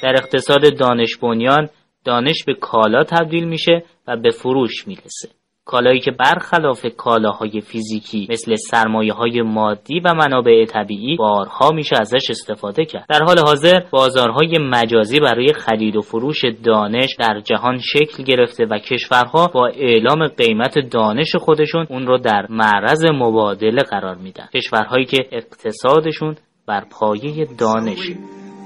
در 0.03 0.15
اقتصاد 0.17 0.79
دانش 0.79 1.17
بنیان 1.17 1.69
دانش 2.05 2.45
به 2.45 2.55
کالا 2.55 3.05
تبدیل 3.05 3.45
میشه 3.45 3.83
و 4.07 4.17
به 4.17 4.31
فروش 4.31 4.89
می‌رسه. 4.89 5.29
کالایی 5.65 6.01
که 6.01 6.11
برخلاف 6.11 6.87
کالاهای 6.97 7.61
فیزیکی 7.61 8.27
مثل 8.31 8.55
سرمایه 8.55 9.13
های 9.13 9.43
مادی 9.43 10.01
و 10.01 10.15
منابع 10.15 10.65
طبیعی 10.65 11.17
بارها 11.17 11.71
میشه 11.71 11.97
ازش 12.01 12.31
استفاده 12.31 12.85
کرد. 12.85 13.07
در 13.09 13.23
حال 13.23 13.39
حاضر 13.39 13.81
بازارهای 13.91 14.59
مجازی 14.59 15.21
برای 15.21 15.53
خرید 15.53 15.97
و 15.97 16.01
فروش 16.01 16.45
دانش 16.65 17.17
در 17.19 17.41
جهان 17.45 17.79
شکل 17.79 18.23
گرفته 18.23 18.67
و 18.67 18.79
کشورها 18.79 19.47
با 19.47 19.67
اعلام 19.67 20.27
قیمت 20.27 20.79
دانش 20.79 21.37
خودشون 21.37 21.87
اون 21.91 22.07
رو 22.07 22.19
در 22.19 22.47
معرض 22.51 23.05
مبادله 23.05 23.83
قرار 23.83 24.17
میدن. 24.17 24.49
کشورهایی 24.55 25.05
که 25.05 25.27
اقتصادشون 25.33 26.37
بر 26.67 26.85
پایه 26.91 27.47
دانش. 27.59 28.11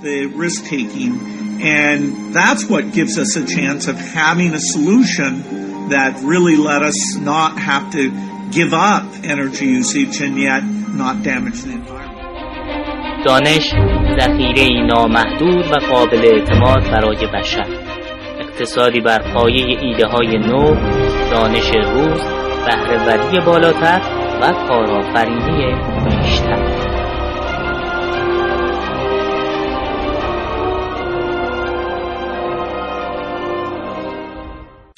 The 0.03 0.27
risk 0.45 0.65
taking 0.65 1.13
and 1.63 2.35
that's 2.35 2.65
what 2.73 2.93
gives 2.93 3.15
us 3.25 3.37
a 3.43 3.45
chance 3.57 3.89
of 3.89 3.97
having 4.21 4.51
a 4.53 4.63
solution 4.73 5.33
that 5.91 6.23
really 6.23 6.57
let 6.57 6.83
us 6.83 7.17
not 7.17 7.59
have 7.59 7.93
to 7.93 8.11
give 8.51 8.73
up 8.73 9.05
energy 9.25 9.67
usage 9.67 10.21
and 10.21 10.39
yet 10.39 10.63
not 11.03 11.23
damage 11.23 11.63
the 11.63 11.73
environment. 11.73 12.05
دانش 13.27 13.75
ذخیره 14.21 14.87
نامحدود 14.87 15.65
و 15.73 15.75
قابل 15.91 16.31
اعتماد 16.35 16.91
برای 16.91 17.27
بشر 17.35 17.67
اقتصادی 18.41 19.01
بر 19.01 19.33
پایه 19.35 19.79
ایده 19.81 20.07
های 20.07 20.39
نو 20.39 20.75
دانش 21.31 21.71
روز 21.75 22.21
بهرهوری 22.67 23.41
بالاتر 23.47 24.01
و 24.43 24.53
کارآفرینی 24.69 25.75
بیشتر 26.05 26.84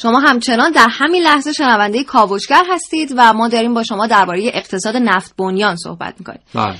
شما 0.02 0.20
همچنان 0.20 0.72
در 0.72 0.88
همین 0.90 1.22
لحظه 1.22 1.52
شنونده 1.52 2.04
کاوشگر 2.04 2.62
هستید 2.70 3.14
و 3.16 3.32
ما 3.32 3.48
داریم 3.48 3.74
با 3.74 3.82
شما 3.82 4.06
درباره 4.06 4.50
اقتصاد 4.54 4.96
نفت 4.96 5.36
بنیان 5.36 5.76
صحبت 5.76 6.14
می‌کنیم. 6.18 6.40
بله. 6.54 6.76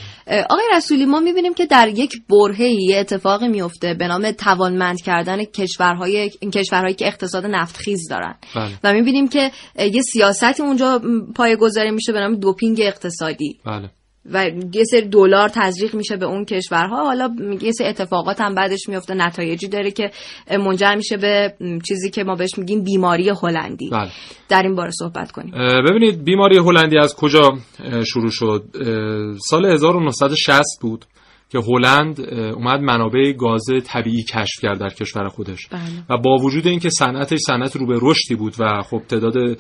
آقای 0.51 0.65
رسولی 0.73 1.07
ما 1.07 1.21
می‌بینیم 1.21 1.55
که 1.55 1.67
در 1.67 1.89
یک 1.89 2.13
برهه 2.31 2.69
یه 2.69 2.99
اتفاقی 2.99 3.49
میفته 3.49 3.95
به 3.95 4.07
نام 4.07 4.31
توانمند 4.31 5.01
کردن 5.03 5.45
کشورهای 5.45 6.31
کشورهایی 6.31 6.95
که 6.95 7.07
اقتصاد 7.07 7.47
نفتخیز 7.47 8.09
دارن. 8.11 8.35
بله. 8.55 8.79
و 8.85 8.93
می‌بینیم 8.93 9.29
که 9.29 9.51
یه 9.79 10.03
سیاستی 10.03 10.63
اونجا 10.63 11.01
پای 11.35 11.57
گذاری 11.57 11.91
میشه 11.91 12.13
به 12.13 12.21
نام 12.21 12.35
دوپینگ 12.35 12.81
اقتصادی. 12.83 13.59
بله. 13.65 13.91
و 14.33 14.51
یه 14.73 14.85
سری 14.85 15.09
دلار 15.09 15.49
تزریق 15.49 15.95
میشه 15.95 16.17
به 16.17 16.27
اون 16.27 16.45
کشورها. 16.45 17.05
حالا 17.05 17.35
یه 17.61 17.73
سری 17.73 17.87
اتفاقات 17.87 18.41
هم 18.41 18.55
بعدش 18.55 18.89
میفته. 18.89 19.15
نتایجی 19.15 19.69
داره 19.69 19.91
که 19.91 20.11
منجر 20.51 20.95
میشه 20.95 21.17
به 21.17 21.55
چیزی 21.89 22.11
که 22.11 22.25
ما 22.25 22.35
بهش 22.35 22.59
میگیم 22.59 22.83
بیماری 22.83 23.33
هلندی. 23.43 23.91
بله. 23.91 24.11
در 24.49 24.63
این 24.63 24.75
باره 24.75 24.91
صحبت 24.91 25.33
کنیم. 25.33 25.55
ببینید 25.89 26.25
بیماری 26.25 26.59
هلندی 26.59 26.99
از 26.99 27.17
کجا 27.17 27.59
شروع 28.07 28.31
شد؟ 28.31 28.65
سال 29.49 29.67
1960 29.67 30.63
بود. 30.81 31.05
که 31.51 31.59
هلند 31.59 32.21
اومد 32.35 32.81
منابع 32.81 33.33
گاز 33.33 33.65
طبیعی 33.85 34.23
کشف 34.23 34.61
کرد 34.63 34.81
در 34.81 34.89
کشور 34.89 35.29
خودش 35.29 35.67
بله. 35.67 35.81
و 36.11 36.23
با 36.23 36.37
وجود 36.37 36.67
اینکه 36.67 36.91
صنعتش 36.91 37.39
صنعت 37.47 37.77
رو 37.77 37.87
به 37.87 37.99
رشدی 38.03 38.35
بود 38.35 38.55
و 38.59 38.83
خب 38.83 39.03
تعداد 39.09 39.59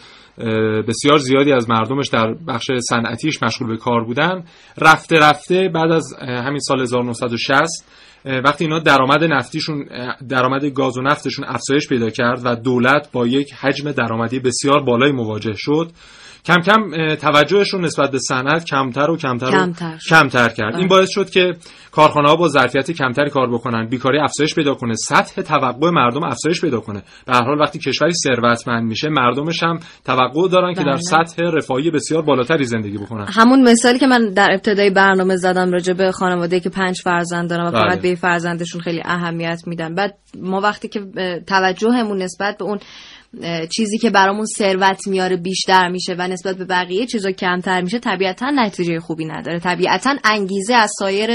بسیار 0.88 1.18
زیادی 1.18 1.52
از 1.52 1.70
مردمش 1.70 2.08
در 2.08 2.34
بخش 2.48 2.70
صنعتیش 2.88 3.42
مشغول 3.42 3.68
به 3.68 3.76
کار 3.76 4.04
بودن 4.04 4.44
رفته 4.78 5.18
رفته 5.18 5.68
بعد 5.74 5.92
از 5.92 6.14
همین 6.20 6.60
سال 6.60 6.80
1960 6.80 7.84
اه، 8.24 8.38
وقتی 8.38 8.64
اینا 8.64 8.78
درآمد 8.78 9.24
نفتیشون 9.24 9.84
درآمد 10.28 10.64
گاز 10.64 10.98
و 10.98 11.02
نفتشون 11.02 11.44
افزایش 11.48 11.88
پیدا 11.88 12.10
کرد 12.10 12.40
و 12.44 12.56
دولت 12.56 13.12
با 13.12 13.26
یک 13.26 13.52
حجم 13.52 13.92
درآمدی 13.92 14.38
بسیار 14.38 14.82
بالایی 14.82 15.12
مواجه 15.12 15.54
شد 15.56 15.90
کم 16.46 16.60
کم 16.60 16.90
اه، 16.98 17.16
توجهش 17.16 17.68
رو 17.68 17.80
نسبت 17.80 18.10
به 18.10 18.18
صنعت 18.18 18.64
کمتر 18.64 19.10
و 19.10 19.16
کمتر, 19.16 19.50
کمتر 19.50 19.94
و. 19.94 19.98
کمتر 20.10 20.48
کرد 20.48 20.72
بله. 20.72 20.78
این 20.78 20.88
باعث 20.88 21.10
شد 21.10 21.30
که 21.30 21.52
کارخانه 21.92 22.28
ها 22.28 22.36
با 22.36 22.48
ظرفیت 22.48 22.90
کمتری 22.90 23.30
کار 23.30 23.50
بکنن 23.50 23.88
بیکاری 23.88 24.18
افزایش 24.18 24.54
پیدا 24.54 24.74
کنه 24.74 24.94
سطح 24.94 25.42
توقع 25.42 25.90
مردم 25.90 26.24
افزایش 26.24 26.60
پیدا 26.60 26.80
کنه 26.80 27.02
به 27.26 27.32
هر 27.32 27.44
حال 27.44 27.60
وقتی 27.60 27.78
کشوری 27.78 28.12
ثروتمند 28.12 28.84
میشه 28.88 29.08
مردمش 29.08 29.62
هم 29.62 29.78
توقع 30.04 30.48
دارن 30.48 30.74
که 30.74 30.80
در 30.80 30.92
بله. 30.92 31.00
سطح 31.00 31.42
رفاهی 31.42 31.90
بسیار 31.90 32.22
بالاتری 32.22 32.64
زندگی 32.64 32.98
بکنن 32.98 33.26
همون 33.28 33.68
مثالی 33.68 33.98
که 33.98 34.06
من 34.06 34.30
در 34.30 34.48
ابتدای 34.52 34.90
برنامه 34.90 35.36
زدم 35.36 35.72
راجع 35.72 35.92
به 35.92 36.12
خانواده 36.12 36.60
که 36.60 36.70
پنج 36.70 37.00
فرزند 37.00 37.50
دارن 37.50 37.66
و 37.66 37.70
بله. 37.70 37.80
فقط 37.80 38.00
به 38.00 38.14
فرزندشون 38.14 38.80
خیلی 38.80 39.02
اهمیت 39.04 39.62
میدن 39.66 39.94
بعد 39.94 40.14
ما 40.40 40.60
وقتی 40.60 40.88
که 40.88 41.00
توجهمون 41.46 42.22
نسبت 42.22 42.58
به 42.58 42.64
اون 42.64 42.78
چیزی 43.76 43.98
که 43.98 44.10
برامون 44.10 44.46
ثروت 44.46 45.08
میاره 45.08 45.36
بیشتر 45.36 45.88
میشه 45.88 46.14
و 46.18 46.28
نسبت 46.28 46.56
به 46.56 46.64
بقیه 46.64 47.06
چیزا 47.06 47.30
کمتر 47.30 47.80
میشه 47.80 47.98
طبیعتا 47.98 48.50
نتیجه 48.50 49.00
خوبی 49.00 49.24
نداره 49.24 49.58
طبیعتا 49.58 50.14
انگیزه 50.24 50.74
از 50.74 50.90
سایر 50.98 51.30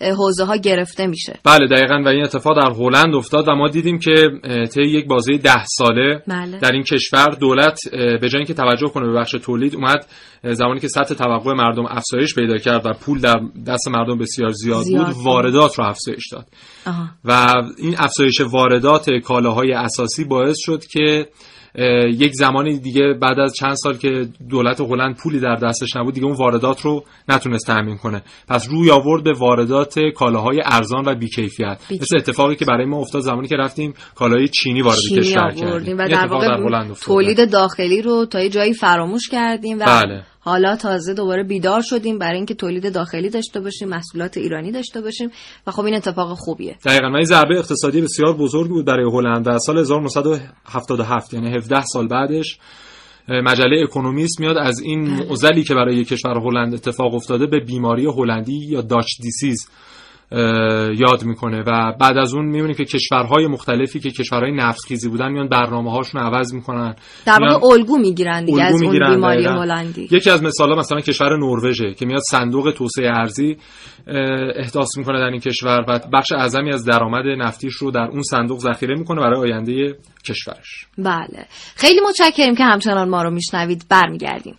حوزه 0.00 0.44
ها 0.44 0.56
گرفته 0.56 1.06
میشه 1.06 1.38
بله 1.44 1.66
دقیقا 1.66 2.02
و 2.04 2.08
این 2.08 2.24
اتفاق 2.24 2.56
در 2.56 2.70
هلند 2.70 3.14
افتاد 3.14 3.48
و 3.48 3.54
ما 3.54 3.68
دیدیم 3.68 3.98
که 3.98 4.30
طی 4.74 4.82
یک 4.82 5.06
بازه 5.06 5.38
ده 5.38 5.64
ساله 5.64 6.22
بله. 6.26 6.58
در 6.58 6.72
این 6.72 6.82
کشور 6.82 7.36
دولت 7.40 7.78
به 7.92 8.28
جای 8.28 8.38
اینکه 8.38 8.54
توجه 8.54 8.88
کنه 8.88 9.06
به 9.06 9.12
بخش 9.12 9.30
تولید 9.30 9.74
اومد 9.74 10.06
زمانی 10.44 10.80
که 10.80 10.88
سطح 10.88 11.14
توقع 11.14 11.52
مردم 11.52 11.86
افزایش 11.86 12.34
پیدا 12.34 12.56
کرد 12.56 12.86
و 12.86 12.92
پول 12.92 13.20
در 13.20 13.40
دست 13.66 13.88
مردم 13.88 14.18
بسیار 14.18 14.52
زیاد, 14.52 14.82
زیاد 14.82 15.06
بود 15.06 15.14
بود. 15.14 15.24
واردات 15.24 15.78
رو 15.78 15.84
افزایش 15.84 16.28
داد 16.32 16.46
و 17.24 17.54
این 17.78 17.94
افزایش 17.98 18.40
واردات 18.40 19.10
کالاهای 19.10 19.72
اساسی 19.72 20.24
باعث 20.24 20.56
شد 20.58 20.84
که 20.84 21.28
یک 22.12 22.32
زمانی 22.34 22.78
دیگه 22.78 23.14
بعد 23.20 23.38
از 23.38 23.54
چند 23.54 23.74
سال 23.74 23.96
که 23.96 24.28
دولت 24.50 24.80
هلند 24.80 25.16
پولی 25.16 25.40
در 25.40 25.54
دستش 25.54 25.96
نبود 25.96 26.14
دیگه 26.14 26.26
اون 26.26 26.36
واردات 26.36 26.80
رو 26.80 27.04
نتونست 27.28 27.66
تامین 27.66 27.96
کنه 27.96 28.22
پس 28.48 28.68
روی 28.70 28.90
آورد 28.90 29.24
به 29.24 29.32
واردات 29.32 29.98
کالاهای 30.14 30.62
ارزان 30.64 31.04
و 31.06 31.14
بیکیفیت 31.14 31.78
بیکیفیت. 31.88 32.02
مثل 32.02 32.16
اتفاقی 32.16 32.56
که 32.56 32.64
برای 32.64 32.86
ما 32.86 32.98
افتاد 32.98 33.22
زمانی 33.22 33.48
که 33.48 33.56
رفتیم 33.56 33.94
کالای 34.14 34.48
چینی 34.48 34.82
وارد 34.82 34.98
چینی 34.98 35.20
کشور 35.20 35.50
کردیم 35.50 35.98
و 35.98 36.08
در 36.08 36.26
واقع 36.26 36.46
در. 36.46 36.94
تولید 36.94 37.52
داخلی 37.52 38.02
رو 38.02 38.26
تا 38.26 38.40
یه 38.40 38.48
جایی 38.48 38.74
فراموش 38.74 39.28
کردیم 39.28 39.78
و 39.78 39.84
بله. 39.84 40.22
حالا 40.46 40.76
تازه 40.76 41.14
دوباره 41.14 41.42
بیدار 41.42 41.80
شدیم 41.80 42.18
برای 42.18 42.36
اینکه 42.36 42.54
تولید 42.54 42.94
داخلی 42.94 43.30
داشته 43.30 43.60
باشیم 43.60 43.88
محصولات 43.88 44.36
ایرانی 44.36 44.72
داشته 44.72 45.00
باشیم 45.00 45.30
و 45.66 45.70
خب 45.70 45.84
این 45.84 45.94
اتفاق 45.94 46.38
خوبیه. 46.38 46.76
دقیقا 46.84 47.06
این 47.06 47.24
ضربه 47.24 47.58
اقتصادی 47.58 48.00
بسیار 48.00 48.36
بزرگی 48.36 48.68
بود 48.68 48.86
برای 48.86 49.10
هلند 49.12 49.44
در 49.46 49.58
سال 49.58 49.78
1977 49.78 51.34
یعنی 51.34 51.56
17 51.56 51.82
سال 51.82 52.08
بعدش 52.08 52.58
مجله 53.28 53.82
اکونومیست 53.82 54.40
میاد 54.40 54.56
از 54.56 54.80
این 54.80 55.00
معضلی 55.00 55.64
که 55.64 55.74
برای 55.74 56.04
کشور 56.04 56.38
هلند 56.38 56.74
اتفاق 56.74 57.14
افتاده 57.14 57.46
به 57.46 57.60
بیماری 57.60 58.06
هلندی 58.06 58.66
یا 58.68 58.80
داچ 58.80 59.06
دیسیز. 59.22 59.68
یاد 60.98 61.24
می‌کنه. 61.24 61.62
و 61.66 61.92
بعد 62.00 62.18
از 62.18 62.34
اون 62.34 62.44
می‌بینیم 62.44 62.74
که 62.74 62.84
کشورهای 62.84 63.46
مختلفی 63.46 64.00
که 64.00 64.10
کشورهای 64.10 64.52
نفتخیزی 64.52 65.08
بودن 65.08 65.32
میان 65.32 65.48
برنامه 65.48 65.92
هاشون 65.92 66.20
عوض 66.20 66.54
می‌کنن. 66.54 66.94
در 67.26 67.38
واقع 67.40 67.66
الگو 67.66 67.98
می‌گیرن 67.98 68.44
دیگه 68.44 68.58
الگو 68.58 68.74
از 68.74 68.82
اون 68.82 68.90
می‌گیرن، 68.90 69.10
بیماری. 69.10 69.44
هلندی. 69.44 70.08
یکی 70.10 70.30
از 70.30 70.42
مثالا 70.42 70.76
مثلا 70.76 71.00
کشور 71.00 71.36
نروژه 71.36 71.94
که 71.94 72.06
میاد 72.06 72.22
صندوق 72.30 72.74
توسعه 72.76 73.10
ارزی 73.10 73.56
احداث 74.56 74.88
می‌کنه 74.98 75.18
در 75.18 75.24
این 75.24 75.40
کشور 75.40 75.84
و 75.88 76.00
بخش 76.12 76.32
اعظمی 76.32 76.72
از 76.72 76.84
درآمد 76.84 77.24
نفتیش 77.38 77.74
رو 77.74 77.90
در 77.90 78.08
اون 78.12 78.22
صندوق 78.22 78.58
ذخیره 78.58 78.94
می‌کنه 78.98 79.20
برای 79.20 79.40
آینده 79.40 79.98
کشورش. 80.28 80.86
بله. 80.98 81.46
خیلی 81.76 82.00
متشکریم 82.08 82.54
که 82.54 82.64
همچنان 82.64 83.08
ما 83.08 83.22
رو 83.22 83.30
میشنوید. 83.30 83.86
برمیگردیم. 83.90 84.56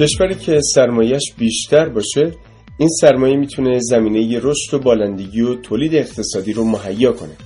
کشوری 0.00 0.34
که 0.34 0.60
سرمایهش 0.74 1.32
بیشتر 1.38 1.88
باشه 1.88 2.32
این 2.78 2.88
سرمایه 2.88 3.36
می‌تونه 3.36 3.78
زمینه 3.80 4.38
رشد 4.42 4.74
و 4.74 4.78
بالندگی 4.78 5.40
و 5.40 5.54
تولید 5.54 5.94
اقتصادی 5.94 6.52
رو 6.52 6.64
مهیا 6.64 7.12
کنه. 7.12 7.36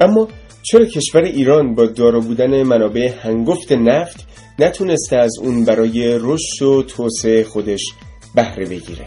اما 0.00 0.28
چرا 0.62 0.84
کشور 0.84 1.22
ایران 1.22 1.74
با 1.74 1.86
دارا 1.86 2.20
بودن 2.20 2.62
منابع 2.62 3.10
هنگفت 3.22 3.72
نفت 3.72 4.26
نتونسته 4.58 5.16
از 5.16 5.38
اون 5.42 5.64
برای 5.64 6.18
رشد 6.20 6.62
و 6.62 6.82
توسعه 6.82 7.44
خودش 7.44 7.84
بهره 8.34 8.64
بگیره؟ 8.64 9.06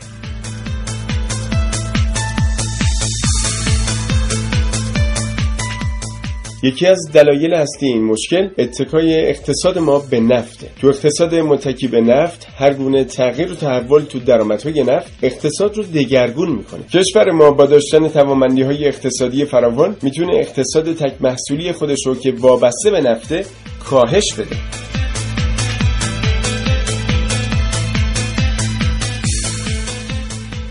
یکی 6.63 6.87
از 6.87 7.11
دلایل 7.13 7.53
اصلی 7.53 7.87
این 7.89 8.03
مشکل 8.03 8.49
اتکای 8.57 9.29
اقتصاد 9.29 9.77
ما 9.77 9.99
به 9.99 10.19
نفته. 10.19 10.67
تو 10.81 10.87
اقتصاد 10.87 11.35
متکی 11.35 11.87
به 11.87 12.01
نفت 12.01 12.47
هر 12.57 12.73
گونه 12.73 13.03
تغییر 13.03 13.51
و 13.51 13.55
تحول 13.55 14.01
تو 14.01 14.19
درآمدهای 14.19 14.83
نفت 14.83 15.11
اقتصاد 15.23 15.77
رو 15.77 15.83
دگرگون 15.83 16.49
می‌کنه. 16.49 16.83
کشور 16.83 17.31
ما 17.31 17.51
با 17.51 17.65
داشتن 17.65 18.07
توانمندی 18.07 18.61
های 18.61 18.87
اقتصادی 18.87 19.45
فراوان 19.45 19.95
می‌تونه 20.01 20.35
اقتصاد 20.35 20.93
تک 20.93 21.13
محصولی 21.21 21.71
خودش 21.71 21.99
رو 22.05 22.15
که 22.15 22.33
وابسته 22.39 22.91
به 22.91 23.01
نفته 23.01 23.45
کاهش 23.89 24.33
بده. 24.33 24.55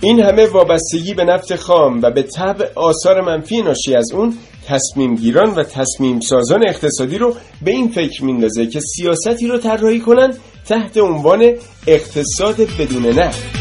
این 0.03 0.21
همه 0.21 0.47
وابستگی 0.47 1.15
به 1.15 1.25
نفت 1.25 1.57
خام 1.57 2.03
و 2.03 2.11
به 2.11 2.23
طبع 2.23 2.67
آثار 2.75 3.21
منفی 3.21 3.63
ناشی 3.63 3.95
از 3.95 4.13
اون 4.13 4.35
تصمیم 4.71 5.15
گیران 5.15 5.51
و 5.51 5.63
تصمیم 5.63 6.21
سازان 6.21 6.69
اقتصادی 6.69 7.19
رو 7.19 7.35
به 7.63 7.71
این 7.71 7.89
فکر 7.89 8.25
میندازه 8.25 8.67
که 8.67 8.81
سیاستی 8.81 9.47
رو 9.47 9.59
طراحی 9.59 10.01
کنن 10.01 10.35
تحت 10.69 10.97
عنوان 10.97 11.55
اقتصاد 11.87 12.57
بدون 12.79 13.07
نفت. 13.07 13.61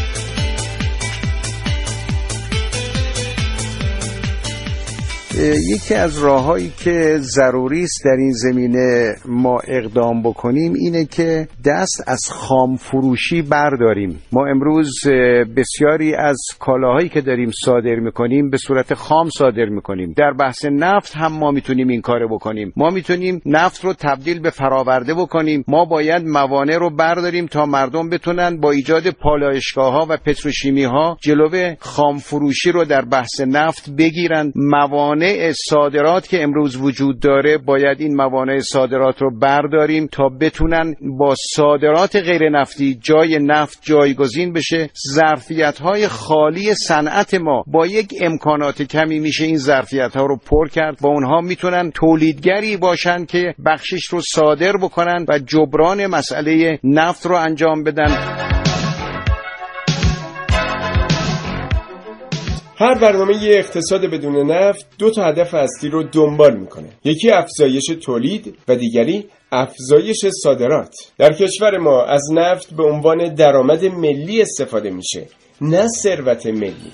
یکی 5.72 5.94
از 5.94 6.18
راههایی 6.18 6.72
که 6.84 7.18
ضروری 7.18 7.82
است 7.82 8.02
در 8.04 8.16
این 8.18 8.32
زمینه 8.32 9.14
ما 9.26 9.58
اقدام 9.68 10.22
بکنیم 10.22 10.72
اینه 10.74 11.04
که 11.04 11.48
دست 11.64 12.04
از 12.06 12.20
خام 12.30 12.76
فروشی 12.76 13.42
برداریم. 13.42 14.18
ما 14.32 14.46
امروز 14.46 14.94
بسیاری 15.56 16.14
از 16.14 16.38
کالاهایی 16.58 17.08
که 17.08 17.20
داریم 17.20 17.50
صادر 17.64 17.94
می‌کنیم 17.94 18.50
به 18.50 18.56
صورت 18.56 18.94
خام 18.94 19.30
صادر 19.30 19.64
می‌کنیم. 19.64 20.14
در 20.16 20.32
بحث 20.32 20.64
نفت 20.64 21.16
هم 21.16 21.32
ما 21.32 21.50
می‌تونیم 21.50 21.88
این 21.88 22.00
کارو 22.00 22.28
بکنیم. 22.28 22.72
ما 22.76 22.90
می‌تونیم 22.90 23.42
نفت 23.46 23.84
رو 23.84 23.92
تبدیل 23.92 24.40
به 24.40 24.50
فراورده 24.50 25.14
بکنیم. 25.14 25.64
ما 25.68 25.84
باید 25.84 26.22
موانع 26.24 26.76
رو 26.76 26.90
برداریم 26.96 27.46
تا 27.46 27.66
مردم 27.66 28.08
بتونن 28.08 28.60
با 28.60 28.70
ایجاد 28.70 29.10
پالایشگاه 29.10 29.92
ها 29.92 30.06
و 30.10 30.16
پتروشیمی 30.16 30.84
ها 30.84 31.16
جلو 31.22 31.74
خام 31.78 32.18
فروشی 32.18 32.72
رو 32.72 32.84
در 32.84 33.04
بحث 33.04 33.40
نفت 33.40 33.90
بگیرن. 33.90 34.52
موانع 34.56 35.29
صادرات 35.68 36.28
که 36.28 36.42
امروز 36.42 36.76
وجود 36.76 37.20
داره 37.20 37.58
باید 37.58 38.00
این 38.00 38.16
موانع 38.16 38.58
صادرات 38.58 39.22
رو 39.22 39.38
برداریم 39.38 40.06
تا 40.06 40.28
بتونن 40.28 40.94
با 41.18 41.34
صادرات 41.54 42.16
غیر 42.16 42.48
نفتی 42.48 42.98
جای 43.02 43.38
نفت 43.38 43.78
جایگزین 43.82 44.52
بشه. 44.52 44.90
ظرفیت 45.14 45.78
های 45.78 46.08
خالی 46.08 46.74
صنعت 46.74 47.34
ما 47.34 47.64
با 47.66 47.86
یک 47.86 48.14
امکانات 48.20 48.82
کمی 48.82 49.18
میشه 49.18 49.44
این 49.44 49.56
ظرفیت 49.56 50.16
ها 50.16 50.26
رو 50.26 50.36
پر 50.36 50.68
کرد 50.68 50.98
با 51.00 51.08
اونها 51.08 51.40
می‌تونن 51.40 51.90
تولیدگری 51.90 52.76
باشن 52.76 53.24
که 53.24 53.54
بخشش 53.66 54.04
رو 54.10 54.20
صادر 54.34 54.72
بکنن 54.76 55.26
و 55.28 55.38
جبران 55.38 56.06
مسئله 56.06 56.78
نفت 56.84 57.26
رو 57.26 57.34
انجام 57.36 57.84
بدن. 57.84 58.59
هر 62.80 62.94
برنامه 62.94 63.34
اقتصاد 63.42 64.06
بدون 64.06 64.52
نفت 64.52 64.86
دو 64.98 65.10
تا 65.10 65.24
هدف 65.24 65.54
اصلی 65.54 65.90
رو 65.90 66.02
دنبال 66.02 66.56
می‌کنه. 66.56 66.88
یکی 67.04 67.30
افزایش 67.30 67.84
تولید 68.02 68.58
و 68.68 68.76
دیگری 68.76 69.26
افزایش 69.52 70.26
صادرات. 70.42 70.94
در 71.18 71.32
کشور 71.32 71.78
ما 71.78 72.04
از 72.04 72.22
نفت 72.32 72.74
به 72.74 72.82
عنوان 72.82 73.34
درآمد 73.34 73.84
ملی 73.84 74.42
استفاده 74.42 74.90
میشه 74.90 75.26
نه 75.60 75.86
ثروت 76.02 76.46
ملی. 76.46 76.92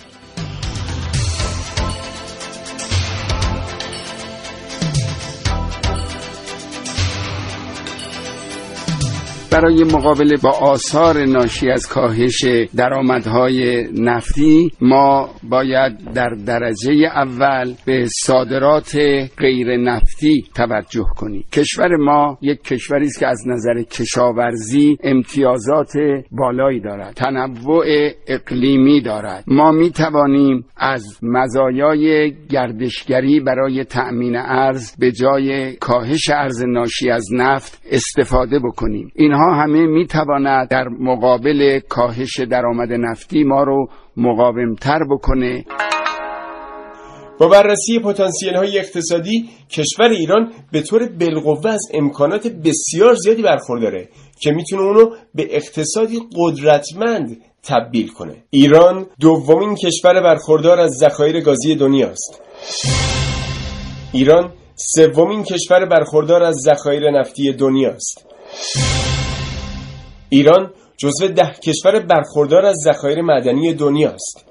برای 9.53 9.85
مقابله 9.85 10.37
با 10.43 10.51
آثار 10.51 11.25
ناشی 11.25 11.71
از 11.71 11.89
کاهش 11.89 12.45
درآمدهای 12.77 13.89
نفتی 13.93 14.71
ما 14.81 15.31
باید 15.43 16.13
در 16.15 16.29
درجه 16.47 16.93
اول 17.15 17.75
به 17.87 18.07
صادرات 18.25 18.99
غیر 19.39 19.77
نفتی 19.77 20.45
توجه 20.55 21.07
کنیم. 21.17 21.45
کشور 21.53 21.97
ما 21.97 22.39
یک 22.43 22.63
کشوری 22.63 23.07
است 23.07 23.19
که 23.19 23.27
از 23.27 23.43
نظر 23.47 23.83
کشاورزی 23.83 24.99
امتیازات 25.03 25.93
بالایی 26.31 26.81
دارد 26.81 27.15
تنوع 27.15 27.85
اقلیمی 28.27 29.01
دارد. 29.03 29.45
ما 29.47 29.73
می 29.73 29.91
توانیم 29.91 30.65
از 30.77 31.19
مزایای 31.23 32.35
گردشگری 32.51 33.41
برای 33.41 33.85
تأمین 33.85 34.37
ارز 34.37 34.97
به 34.99 35.13
جای 35.13 35.77
کاهش 35.77 36.31
ارز 36.31 36.65
ناشی 36.65 37.11
از 37.11 37.27
نفت 37.33 37.83
استفاده 37.91 38.59
بکنیم. 38.59 39.13
اینها 39.37 39.63
همه 39.63 39.87
می 39.87 40.07
تواند 40.07 40.69
در 40.69 40.89
مقابل 40.89 41.81
کاهش 41.89 42.41
درآمد 42.41 42.93
نفتی 42.93 43.45
ما 43.45 43.63
رو 43.63 43.89
مقاومتر 44.17 44.99
بکنه. 45.11 45.65
با 47.39 47.49
بررسی 47.49 47.99
پتانسیل 47.99 48.55
های 48.55 48.79
اقتصادی 48.79 49.49
کشور 49.71 50.09
ایران 50.09 50.53
به 50.73 50.81
طور 50.83 51.09
بالقوه 51.09 51.71
از 51.71 51.83
امکانات 51.95 52.47
بسیار 52.47 53.15
زیادی 53.15 53.43
برخورداره 53.43 54.09
که 54.41 54.51
می‌تونه 54.51 54.83
اونو 54.83 55.11
به 55.35 55.57
اقتصادی 55.57 56.21
قدرتمند 56.37 57.37
تبدیل 57.63 58.09
کنه. 58.09 58.35
ایران 58.51 59.07
دومین 59.21 59.75
کشور 59.75 60.23
برخوردار 60.23 60.81
از 60.81 60.91
ذخایر 60.91 61.41
گازی 61.41 61.75
دنیاست. 61.75 62.43
ایران 64.13 64.53
سومین 64.75 65.43
کشور 65.43 65.87
برخوردار 65.87 66.43
از 66.43 66.55
ذخایر 66.55 67.11
نفتی 67.11 67.53
دنیاست. 67.53 68.27
ایران 70.29 70.71
جزو 70.97 71.29
ده 71.29 71.53
کشور 71.65 72.01
برخوردار 72.01 72.67
از 72.67 72.77
ذخایر 72.85 73.23
معدنی 73.23 73.75
دنیاست 73.75 74.47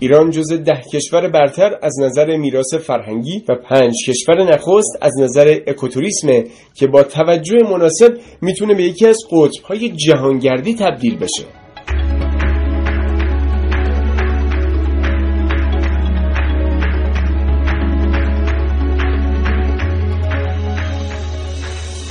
ایران 0.00 0.30
جزو 0.30 0.56
ده 0.56 0.82
کشور 0.92 1.28
برتر 1.28 1.78
از 1.82 2.00
نظر 2.00 2.36
میراث 2.36 2.74
فرهنگی 2.74 3.44
و 3.48 3.54
پنج 3.54 3.94
کشور 4.08 4.54
نخست 4.54 4.98
از 5.00 5.12
نظر 5.20 5.58
اکوتوریسمه 5.66 6.44
که 6.74 6.86
با 6.86 7.02
توجه 7.02 7.56
مناسب 7.70 8.18
می‌تونه 8.42 8.74
به 8.74 8.82
یکی 8.82 9.06
از 9.06 9.18
قطبهای 9.30 9.88
جهانگردی 9.88 10.74
تبدیل 10.74 11.18
بشه. 11.18 11.44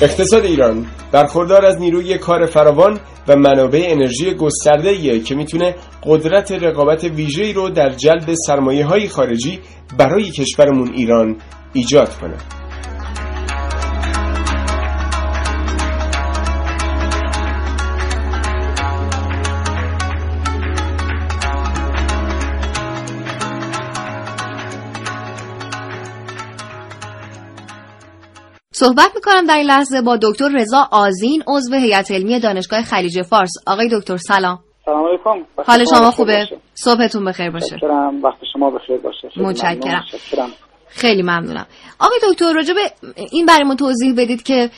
اقتصاد 0.01 0.45
ایران 0.45 0.85
برخوردار 1.11 1.65
از 1.65 1.79
نیروی 1.79 2.17
کار 2.17 2.45
فراوان 2.45 2.99
و 3.27 3.35
منابع 3.35 3.85
انرژی 3.87 4.33
گسترده 4.33 5.19
که 5.19 5.35
می‌تونه 5.35 5.75
قدرت 6.03 6.51
رقابت 6.51 7.03
ویژه‌ای 7.03 7.53
رو 7.53 7.69
در 7.69 7.89
جلب 7.89 8.33
سرمایه 8.47 8.85
های 8.85 9.07
خارجی 9.07 9.59
برای 9.97 10.31
کشورمون 10.31 10.93
ایران 10.93 11.35
ایجاد 11.73 12.17
کنه. 12.17 12.37
صحبت 28.79 29.11
می‌کنم 29.15 29.45
در 29.47 29.57
این 29.57 29.65
لحظه 29.65 30.01
با 30.01 30.17
دکتر 30.21 30.49
رضا 30.49 30.87
آزین 30.91 31.43
عضو 31.47 31.75
هیئت 31.75 32.11
علمی 32.11 32.39
دانشگاه 32.39 32.81
خلیج 32.81 33.21
فارس. 33.21 33.51
آقای 33.67 33.89
دکتر 33.91 34.17
سلام. 34.17 34.59
سلام 34.85 35.07
علیکم. 35.07 35.45
حال 35.67 35.85
شما 35.85 36.11
خوبه؟ 36.11 36.47
صبحتون 36.73 37.25
بخیر 37.25 37.49
باشه. 37.49 37.75
وقت 38.23 38.37
شما 38.53 38.69
بخیر 38.69 38.97
باشه. 38.97 39.29
متشکرم. 39.37 40.03
خیلی 40.87 41.21
ممنونم. 41.21 41.65
آقای 41.99 42.19
دکتر 42.31 42.53
راجع 42.53 42.73
به 42.73 42.91
این 43.31 43.45
برای 43.45 43.63
ما 43.63 43.75
توضیح 43.75 44.13
بدید 44.17 44.43
که 44.43 44.69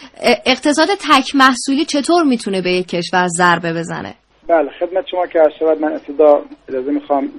اقتصاد 0.45 0.87
تک 0.87 1.35
محصولی 1.35 1.85
چطور 1.85 2.23
می‌تونه 2.23 2.61
به 2.61 2.71
یک 2.71 2.87
کشور 2.87 3.27
ضربه 3.27 3.73
بزنه؟ 3.73 4.15
بله 4.49 4.69
خدمت 4.69 5.07
شما 5.07 5.27
که 5.27 5.39
شود 5.59 5.81
من 5.81 5.91
ابتدا 5.91 6.41
اجازه 6.69 6.91
می‌خوام 6.91 7.29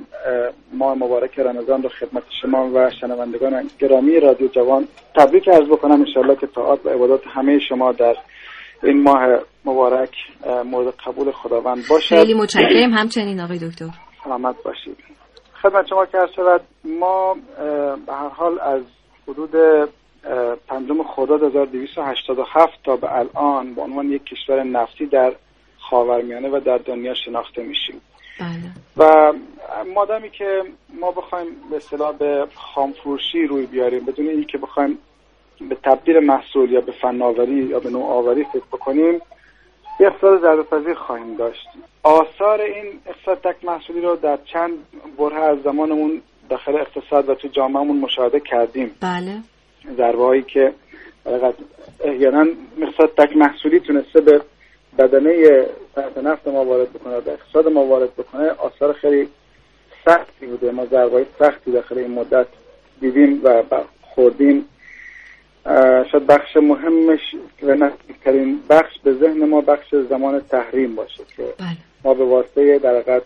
ماه 0.72 0.94
مبارک 0.94 1.38
رمضان 1.38 1.82
رو 1.82 1.88
خدمت 1.88 2.22
شما 2.42 2.70
و 2.74 2.90
شنوندگان 3.00 3.70
گرامی 3.78 4.20
رادیو 4.20 4.48
جوان 4.48 4.88
تبریک 5.14 5.48
عرض 5.48 5.68
بکنم 5.68 5.92
انشاءالله 5.92 6.36
که 6.36 6.46
طاعات 6.46 6.86
و 6.86 6.88
عبادات 6.88 7.22
همه 7.26 7.58
شما 7.68 7.92
در 7.92 8.16
این 8.82 9.02
ماه 9.02 9.38
مبارک 9.64 10.14
مورد 10.64 10.94
قبول 11.06 11.30
خداوند 11.30 11.84
باشه 11.90 12.16
خیلی 12.16 12.34
متشکرم. 12.34 12.90
همچنین 12.92 13.40
آقای 13.40 13.58
دکتر. 13.58 13.88
سلامت 14.24 14.62
باشید. 14.62 14.96
خدمت 15.62 15.86
شما 15.86 16.06
که 16.06 16.18
شود 16.36 16.60
ما 16.84 17.36
به 18.06 18.12
هر 18.12 18.28
حال 18.28 18.60
از 18.60 18.82
حدود 19.28 19.50
پنجم 20.68 21.02
خرداد 21.02 21.42
1287 21.42 22.72
تا 22.84 22.96
به 22.96 23.12
الان 23.12 23.74
به 23.74 23.82
عنوان 23.82 24.12
یک 24.12 24.24
کشور 24.24 24.62
نفتی 24.62 25.06
در 25.06 25.32
خاورمیانه 25.90 26.48
و 26.48 26.60
در 26.60 26.78
دنیا 26.78 27.14
شناخته 27.14 27.62
میشیم. 27.62 28.00
بله. 28.40 28.70
و 28.96 29.32
مادامی 29.94 30.30
که 30.30 30.62
ما 31.00 31.10
بخوایم 31.10 31.46
به 31.70 31.76
اصطلاح 31.76 32.12
به 32.12 32.46
خامفروشی 32.74 33.46
روی 33.46 33.66
بیاریم 33.66 34.04
بدون 34.04 34.28
اینکه 34.28 34.58
بخوایم 34.58 34.98
به 35.68 35.76
تبدیل 35.84 36.18
محصول 36.18 36.72
یا 36.72 36.80
به 36.80 36.92
فناوری 36.92 37.62
یا 37.64 37.80
به 37.80 37.90
نوآوری 37.90 38.44
فکر 38.44 38.66
بکنیم 38.72 39.20
یه 40.00 40.06
اقتصاد 40.06 40.40
ضربه 40.40 40.94
خواهیم 40.94 41.36
داشت. 41.36 41.66
آثار 42.02 42.60
این 42.60 43.00
اقتصاد 43.06 43.40
تک 43.40 43.64
محصولی 43.64 44.00
رو 44.00 44.16
در 44.16 44.38
چند 44.44 44.72
بره 45.18 45.36
از 45.36 45.58
زمانمون 45.64 46.22
داخل 46.50 46.74
اقتصاد 46.74 47.28
و 47.28 47.34
تو 47.34 47.48
جامعهمون 47.48 47.96
مشاهده 47.96 48.40
کردیم. 48.40 48.90
بله. 49.00 49.36
ضربه 49.96 50.24
هایی 50.24 50.42
که 50.42 50.72
احیانا 52.04 52.46
اقتصاد 52.82 53.14
تک 53.16 53.36
محصولی 53.36 53.80
تونسته 53.80 54.20
به 54.20 54.40
بدنه 55.00 55.66
صنعت 55.94 56.18
نفت 56.18 56.48
ما 56.48 56.64
وارد 56.64 56.92
بکنه 56.92 57.20
به 57.20 57.32
اقتصاد 57.32 57.68
ما 57.68 57.84
وارد 57.84 58.16
بکنه 58.16 58.50
آثار 58.50 58.92
خیلی 58.92 59.28
سختی 60.04 60.46
بوده 60.46 60.70
ما 60.70 60.86
ضربه 60.86 61.26
سختی 61.38 61.72
داخل 61.72 61.98
این 61.98 62.10
مدت 62.10 62.46
دیدیم 63.00 63.40
و 63.44 63.62
خوردیم 64.02 64.64
شاید 66.12 66.26
بخش 66.26 66.56
مهمش 66.56 67.20
و 67.62 67.74
نزدیکترین 67.74 68.60
بخش 68.70 68.98
به 69.04 69.12
ذهن 69.12 69.44
ما 69.44 69.60
بخش 69.60 69.94
زمان 69.94 70.40
تحریم 70.40 70.94
باشه 70.94 71.22
که 71.36 71.42
بله. 71.42 71.76
ما 72.04 72.14
به 72.14 72.24
واسطه 72.24 72.78
در 72.78 73.22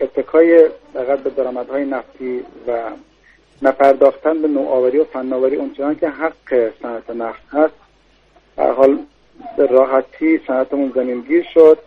اتکای 0.00 0.68
در 0.94 1.16
به 1.16 1.30
درآمدهای 1.30 1.84
نفتی 1.84 2.40
و 2.66 2.80
نپرداختن 3.62 4.42
به 4.42 4.48
نوآوری 4.48 4.98
و 4.98 5.04
فناوری 5.04 5.56
اونچنان 5.56 5.94
که 5.94 6.08
حق 6.08 6.72
صنعت 6.82 7.10
نفت 7.10 7.42
هست 7.52 7.74
حال 8.56 8.98
به 9.56 9.66
راحتی 9.66 10.40
صنعتمون 10.46 10.92
زمینگیر 10.94 11.46
شد. 11.54 11.78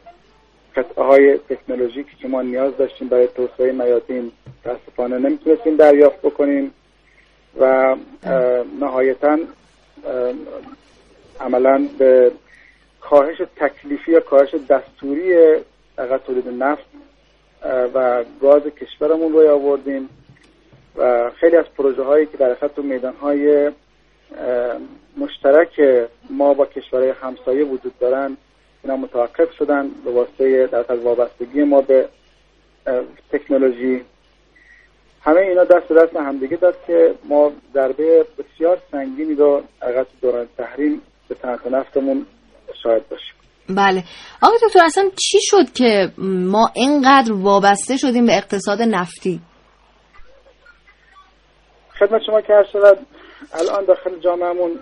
قطعه 0.76 1.04
های 1.04 1.38
تکنولوژیکی 1.38 2.16
که 2.22 2.28
ما 2.28 2.42
نیاز 2.42 2.78
داشتیم 2.78 3.08
برای 3.08 3.28
توسعه 3.28 3.72
میادین 3.72 4.32
متاسفانه 4.66 5.18
نمی‌تونستیم 5.18 5.76
دریافت 5.76 6.22
بکنیم 6.22 6.74
و 7.60 7.96
نهایتا 8.80 9.38
عملا 11.40 11.88
به 11.98 12.32
کاهش 13.02 13.42
تکلیفی 13.56 14.12
یا 14.12 14.20
کاهش 14.20 14.56
دستوری 14.70 15.36
اقل 15.98 16.18
تولید 16.18 16.48
نفت 16.50 16.86
و 17.94 18.24
گاز 18.42 18.62
کشورمون 18.64 19.34
روی 19.34 19.48
آوردیم. 19.48 20.10
و 20.98 21.32
خیلی 21.36 21.56
از 21.56 21.66
پروژه 21.78 22.04
هایی 22.04 22.26
که 22.26 22.38
در 22.38 22.56
خط 22.56 22.78
میدان 22.78 23.14
های 23.14 23.72
مشترک 25.18 25.70
ما 26.30 26.54
با 26.54 26.66
کشورهای 26.66 27.14
همسایه 27.22 27.64
وجود 27.66 28.00
دارن. 28.00 28.38
اینا 28.84 28.98
متوقف 28.98 29.52
شدن 29.60 29.90
به 30.06 30.12
واسطه 30.12 30.68
در 30.68 30.96
وابستگی 30.96 31.64
ما 31.64 31.82
به 31.82 32.10
تکنولوژی. 33.32 34.02
همه 35.22 35.40
اینا 35.40 35.64
دست 35.64 35.88
به 35.88 35.96
دست 35.96 36.16
همدیگه 36.16 36.58
داد 36.58 36.76
که 36.88 37.16
ما 37.30 37.52
ضربه 37.74 38.26
بسیار 38.38 38.78
سنگینی 38.92 39.36
رو 39.36 39.64
اگر 39.82 40.06
دوران 40.22 40.48
تحریم 40.58 41.02
به 41.30 41.36
صنعت 41.42 41.68
نفتمون 41.68 42.26
شاید 42.84 43.10
باشیم. 43.10 43.34
بله. 43.70 44.04
آقای 44.42 44.58
دکتر 44.68 44.86
اصلا 44.86 45.10
چی 45.16 45.38
شد 45.42 45.74
که 45.74 46.12
ما 46.18 46.72
اینقدر 46.76 47.34
وابسته 47.34 47.98
شدیم 47.98 48.26
به 48.26 48.38
اقتصاد 48.38 48.82
نفتی؟ 48.82 49.42
خدمت 52.00 52.22
شما 52.26 52.42
که 52.42 52.54
شود 52.74 52.98
الان 53.54 53.86
داخل 53.86 54.20
جامعهمون 54.20 54.80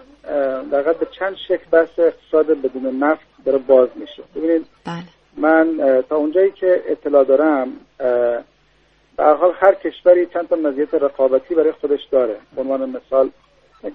در 0.71 0.93
به 0.93 1.07
چند 1.19 1.35
شکل 1.47 1.65
بحث 1.71 1.99
اقتصاد 1.99 2.61
بدون 2.61 3.03
نفت 3.03 3.25
داره 3.45 3.57
باز 3.57 3.89
میشه. 3.95 4.23
ببینید 4.35 4.65
بله. 4.85 5.03
من 5.37 6.03
تا 6.09 6.15
اونجایی 6.15 6.51
که 6.51 6.83
اطلاع 6.87 7.23
دارم 7.23 7.73
به 9.17 9.23
حال 9.23 9.53
هر 9.55 9.73
کشوری 9.73 10.25
چند 10.25 10.47
تا 10.47 10.55
مزیت 10.55 10.93
رقابتی 10.93 11.55
برای 11.55 11.71
خودش 11.71 12.03
داره. 12.11 12.37
به 12.55 12.61
عنوان 12.61 12.89
مثال 12.89 13.29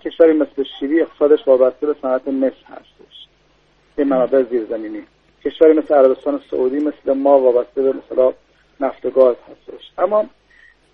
کشوری 0.04 0.32
مثل 0.32 0.64
شیلی 0.80 1.00
اقتصادش 1.00 1.48
وابسته 1.48 1.86
به 1.86 1.94
صنعت 2.02 2.28
مس 2.28 2.52
هستش. 2.66 3.26
یه 3.98 4.04
منابع 4.04 4.42
زیرزمینی. 4.42 5.02
کشوری 5.44 5.72
مثل 5.72 5.94
عربستان 5.94 6.40
سعودی 6.50 6.78
مثل 6.78 7.12
ما 7.12 7.38
وابسته 7.38 7.82
به 7.82 7.92
مثلا 7.92 8.32
نفت 8.80 9.06
و 9.06 9.10
گاز 9.10 9.36
هستش. 9.36 9.92
اما 9.98 10.26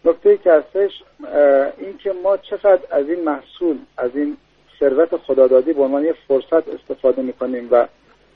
نکته 0.05 0.37
که 0.37 0.53
هستش 0.53 1.03
اینکه 1.79 2.13
ما 2.13 2.37
چقدر 2.37 2.81
از 2.91 3.09
این 3.09 3.25
محصول 3.25 3.79
از 3.99 4.11
این 4.15 4.37
ثروت 4.81 5.17
خدادادی 5.17 5.73
به 5.73 5.83
عنوان 5.83 6.05
یه 6.05 6.15
فرصت 6.29 6.69
استفاده 6.69 7.23
می‌کنیم 7.23 7.69
و 7.71 7.87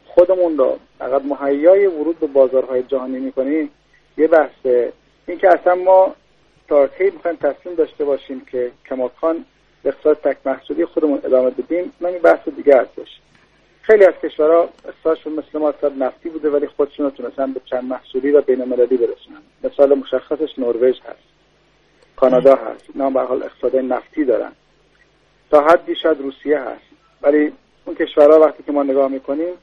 خودمون 0.06 0.58
رو 0.58 0.78
فقط 0.98 1.22
مهیای 1.24 1.86
ورود 1.86 2.20
به 2.20 2.26
بازارهای 2.26 2.82
جهانی 2.82 3.18
می‌کنیم 3.18 3.70
یه 4.18 4.28
بحثه. 4.28 4.92
اینکه 5.26 5.48
اصلا 5.48 5.74
ما 5.74 6.14
تا 6.68 6.86
کی 6.86 7.04
می‌خوایم 7.04 7.36
تصمیم 7.36 7.74
داشته 7.74 8.04
باشیم 8.04 8.40
که 8.50 8.70
کماکان 8.88 9.44
اقتصاد 9.84 10.16
تک 10.16 10.36
محصولی 10.44 10.84
خودمون 10.84 11.20
ادامه 11.24 11.50
بدیم 11.50 11.92
من 12.00 12.08
این 12.08 12.18
بحث 12.18 12.48
دیگه 12.48 12.76
هستش 12.76 13.20
خیلی 13.82 14.04
از 14.04 14.14
کشورها 14.22 14.68
اقتصادشون 14.88 15.32
مثل 15.32 15.58
ما 15.58 15.68
اقتصاد 15.68 16.02
نفتی 16.02 16.28
بوده 16.28 16.50
ولی 16.50 16.66
خودشون 16.66 17.06
رو 17.06 17.10
تونستن 17.10 17.52
به 17.52 17.60
چند 17.64 17.84
محصولی 17.84 18.30
و 18.30 18.40
بین 18.40 18.60
المللی 18.60 18.96
برسونن. 18.96 19.42
مثال 19.64 19.94
مشخصش 19.94 20.58
نروژ 20.58 21.00
هست. 21.00 21.29
کانادا 22.20 22.54
هست. 22.54 22.84
اینا 22.94 23.10
به 23.10 23.20
حال 23.20 23.42
اقتصاد 23.42 23.76
نفتی 23.76 24.24
دارن. 24.24 24.52
تا 25.50 25.60
حدی 25.60 25.94
شاید 25.94 26.20
روسیه 26.20 26.60
هست. 26.60 26.90
ولی 27.22 27.52
اون 27.84 27.96
کشورها 27.96 28.40
وقتی 28.40 28.62
که 28.62 28.72
ما 28.72 28.82
نگاه 28.82 29.08
می‌کنیم 29.08 29.54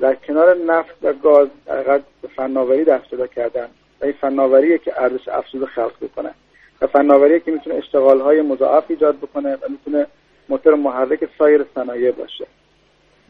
در 0.00 0.14
کنار 0.14 0.56
نفت 0.56 0.94
و 1.02 1.12
گاز 1.12 1.48
در 1.66 2.00
فناوری 2.36 2.84
دست 2.84 3.10
پیدا 3.10 3.26
کردن. 3.26 3.68
و 4.00 4.04
این 4.04 4.14
فناوریه 4.20 4.78
که 4.78 5.02
ارزش 5.02 5.28
افزوده 5.28 5.66
خلق 5.66 5.92
بکنه 6.00 6.34
و 6.82 6.86
فناوریه 6.86 7.40
که 7.40 7.50
می‌تونه 7.50 7.76
اشتغال 7.76 8.20
های 8.20 8.42
مضاعف 8.42 8.84
ایجاد 8.88 9.16
بکنه 9.16 9.54
و 9.54 9.68
می‌تونه 9.68 10.06
موتور 10.48 10.74
محرک 10.74 11.28
سایر 11.38 11.64
صنایع 11.74 12.10
باشه. 12.10 12.46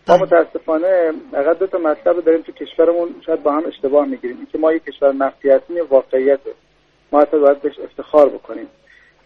ما 0.08 0.16
بله. 0.16 0.22
متاسفانه 0.22 1.12
فقط 1.32 1.58
دو 1.58 1.66
تا 1.66 1.78
مطلب 1.78 2.24
داریم 2.24 2.42
تو 2.42 2.52
کشورمون 2.52 3.14
شاید 3.26 3.42
با 3.42 3.52
هم 3.52 3.62
اشتباه 3.66 4.06
می‌گیریم. 4.06 4.36
اینکه 4.36 4.58
ما 4.58 4.72
یک 4.72 4.84
کشور 4.84 5.12
نفتی 5.12 5.50
هستیم 5.50 5.76
واقعیت. 5.90 6.40
ما 7.12 7.20
حتی 7.20 7.38
باید 7.38 7.62
بهش 7.62 7.78
افتخار 7.78 8.28
بکنیم. 8.28 8.66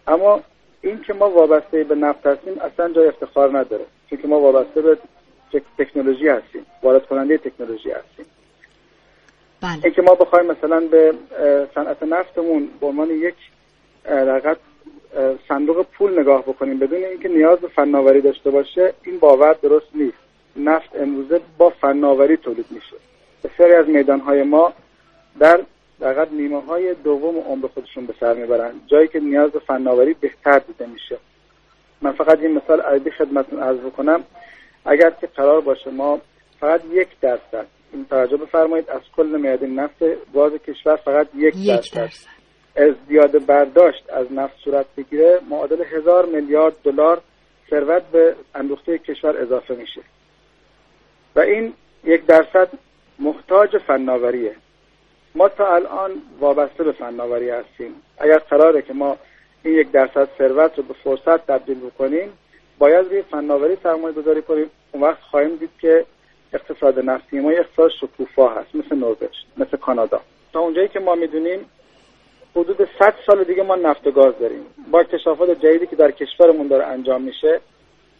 اما 0.07 0.41
این 0.81 1.01
که 1.01 1.13
ما 1.13 1.29
وابسته 1.29 1.83
به 1.83 1.95
نفت 1.95 2.27
هستیم 2.27 2.53
اصلا 2.61 2.93
جای 2.93 3.07
افتخار 3.07 3.59
نداره. 3.59 3.85
چون 4.09 4.19
که 4.19 4.27
ما 4.27 4.39
وابسته 4.39 4.81
به 4.81 4.97
تکنولوژی 5.77 6.27
هستیم 6.27 6.65
وارد 6.83 7.05
کننده 7.05 7.37
تکنولوژی 7.37 7.89
هستیم. 7.91 8.25
بله. 9.61 9.79
اینکه 9.83 10.01
ما 10.01 10.15
بخوایم 10.15 10.45
مثلا 10.45 10.79
به 10.79 11.13
صنعت 11.75 12.03
نفتمون 12.03 12.69
به 12.79 12.87
عنوان 12.87 13.09
یک 13.09 13.35
رقت 14.05 14.57
صندوق 15.47 15.85
پول 15.97 16.19
نگاه 16.19 16.41
بکنیم 16.41 16.79
بدون 16.79 17.03
اینکه 17.03 17.29
نیاز 17.29 17.59
به 17.59 17.67
فناوری 17.67 18.21
داشته 18.21 18.49
باشه 18.49 18.93
این 19.03 19.19
باور 19.19 19.53
درست 19.53 19.87
نیست. 19.95 20.17
نفت 20.55 20.89
امروزه 20.95 21.41
با 21.57 21.69
فناوری 21.69 22.37
تولید 22.37 22.65
میشه. 22.69 22.95
بسیاری 23.43 23.73
از 23.73 23.87
میدانهای 23.87 24.43
ما 24.43 24.73
در 25.39 25.59
در 25.99 26.27
نیمه 26.31 26.61
های 26.61 26.93
دوم 26.93 27.37
عمر 27.37 27.67
خودشون 27.67 28.05
به 28.05 28.13
سر 28.19 28.33
می‌برن. 28.33 28.71
جایی 28.87 29.07
که 29.07 29.19
نیاز 29.19 29.51
به 29.51 29.59
فناوری 29.59 30.13
بهتر 30.13 30.59
دیده 30.59 30.85
میشه. 30.85 31.17
من 32.01 32.11
فقط 32.11 32.39
این 32.39 32.51
مثال 32.51 32.81
عربی 32.81 33.11
خدمتتون 33.11 33.59
عرض 33.59 33.77
بکنم. 33.77 34.23
اگر 34.85 35.09
که 35.09 35.27
قرار 35.27 35.61
باشه 35.61 35.89
ما 35.89 36.21
فقط 36.59 36.81
یک 36.91 37.07
درصد 37.21 37.67
این 37.93 38.05
توجه 38.05 38.37
بفرمایید 38.37 38.89
از 38.89 39.01
کل 39.15 39.41
میادین 39.41 39.79
نفت 39.79 40.03
گاز 40.33 40.53
کشور 40.53 40.95
فقط 40.95 41.27
یک, 41.35 41.67
درصد. 41.95 42.27
از 42.75 42.93
زیاد 43.07 43.45
برداشت 43.45 44.09
از 44.09 44.31
نفت 44.31 44.57
صورت 44.63 44.85
بگیره 44.97 45.39
معادل 45.49 45.83
هزار 45.83 46.25
میلیارد 46.25 46.73
دلار 46.83 47.21
ثروت 47.69 48.03
به 48.03 48.35
اندوخته 48.55 48.97
کشور 48.97 49.37
اضافه 49.37 49.75
میشه. 49.75 50.01
و 51.35 51.39
این 51.39 51.73
یک 52.03 52.25
درصد 52.25 52.69
محتاج 53.19 53.77
فناوریه. 53.87 54.55
ما 55.37 55.49
تا 55.49 55.75
الان 55.75 56.11
وابسته 56.39 56.83
به 56.83 56.91
فناوری 56.91 57.49
هستیم. 57.49 57.91
اگر 58.17 58.37
قراره 58.37 58.81
که 58.81 58.93
ما 58.93 59.17
این 59.63 59.73
یک 59.73 59.91
درصد 59.91 60.29
ثروت 60.37 60.77
رو 60.77 60.83
به 60.83 60.93
فرصت 61.03 61.47
تبدیل 61.47 61.79
بکنیم 61.79 62.29
باید 62.79 63.05
روی 63.05 63.21
فناوری 63.21 63.77
سرمایه 63.83 64.13
گذاری 64.13 64.41
کنیم. 64.41 64.69
اون 64.91 65.03
وقت 65.03 65.21
خواهیم 65.21 65.55
دید 65.55 65.69
که 65.81 66.05
اقتصاد 66.53 66.99
نفتی 66.99 67.39
ما 67.39 67.49
اقتصاد 67.49 67.91
شکوفا 68.01 68.49
هست 68.49 68.75
مثل 68.75 68.95
نروژ 68.95 69.37
مثل 69.57 69.77
کانادا. 69.77 70.21
تا 70.53 70.59
اونجایی 70.59 70.87
که 70.87 70.99
ما 70.99 71.15
می‌دونیم 71.15 71.65
حدود 72.55 72.89
100 72.99 73.13
سال 73.25 73.43
دیگه 73.43 73.63
ما 73.63 73.75
نفت 73.75 74.07
و 74.07 74.11
گاز 74.11 74.33
داریم. 74.39 74.65
با 74.91 74.99
اکتشافات 74.99 75.49
جدیدی 75.49 75.87
که 75.87 75.95
در 75.95 76.11
کشورمون 76.11 76.67
داره 76.67 76.85
انجام 76.85 77.21
میشه 77.21 77.59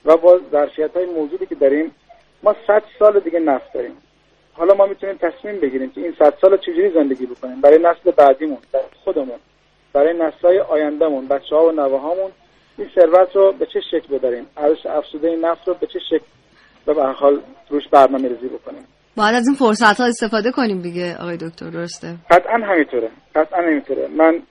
و 0.06 0.18
با 0.18 0.40
ظرفیت 0.52 0.94
های 0.94 1.06
موجودی 1.06 1.46
که 1.46 1.56
داریم 1.56 1.96
ما 2.44 2.56
100 2.68 2.84
سال 3.00 3.20
دیگه 3.20 3.40
نفت 3.40 3.74
داریم. 3.74 3.98
حالا 4.58 4.74
ما 4.74 4.86
می‌تونیم 4.86 5.18
تصمیم 5.18 5.60
بگیریم 5.60 5.90
که 5.90 6.02
این 6.02 6.16
100 6.20 6.34
سال 6.42 6.58
چجوری 6.58 6.92
زندگی 6.94 7.26
بکنیم. 7.26 7.62
برای 7.62 7.78
نسل 7.78 8.12
بعدیمون 8.12 8.58
برای 8.74 8.86
خودمون 9.04 9.40
برای 9.94 10.14
نسل‌های 10.14 10.60
آیندهمون 10.60 11.28
بچه 11.28 11.56
ها 11.56 11.66
و 11.68 11.72
نوه‌هامون 11.72 12.32
این 12.78 12.90
ثروت 12.96 13.36
رو 13.36 13.52
به 13.52 13.66
چه 13.66 13.80
شکل 13.92 14.18
بداریم 14.18 14.48
ارزش 14.58 14.86
افزوده 14.86 15.28
این 15.28 15.46
نفت 15.46 15.68
رو 15.68 15.74
به 15.74 15.88
چه 15.88 16.00
شکل 16.10 16.26
و 16.88 16.94
به 16.94 17.04
حال 17.04 17.42
روش 17.70 17.84
برنامه 17.92 18.28
ریزی 18.28 18.48
بکنیم؟ 18.48 18.88
باید 19.18 19.36
از 19.36 19.48
این 19.48 19.56
فرصت 19.56 20.00
ها 20.00 20.08
استفاده 20.08 20.52
کنیم 20.52 20.82
دیگه 20.82 21.16
آقای 21.22 21.38
دکتر 21.38 21.70
درسته؟ 21.70 22.16
قطعا 22.32 22.54
همینطوره. 22.54 23.10
قطعا 23.36 23.62
همینطوره. 23.62 24.08
من 24.08 24.42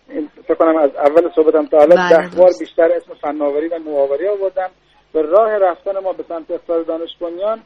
فکر 0.48 0.54
کنم 0.54 0.76
از 0.76 0.90
اول 0.96 1.30
صحبتم 1.36 1.66
تا 1.66 1.78
حالا 1.78 1.96
بله، 1.96 2.28
ده 2.28 2.36
بار 2.36 2.50
بیشتر 2.60 2.88
اسم 2.96 3.14
فناوری 3.14 3.68
و 3.68 3.78
نوآوری 3.78 4.28
آوردم. 4.28 4.70
به 5.12 5.22
راه 5.22 5.58
رفتن 5.58 5.98
ما 5.98 6.12
به 6.12 6.24
سمت 6.28 6.50
اقتصاد 6.50 6.86
دانش 6.86 7.16
بنیان 7.20 7.60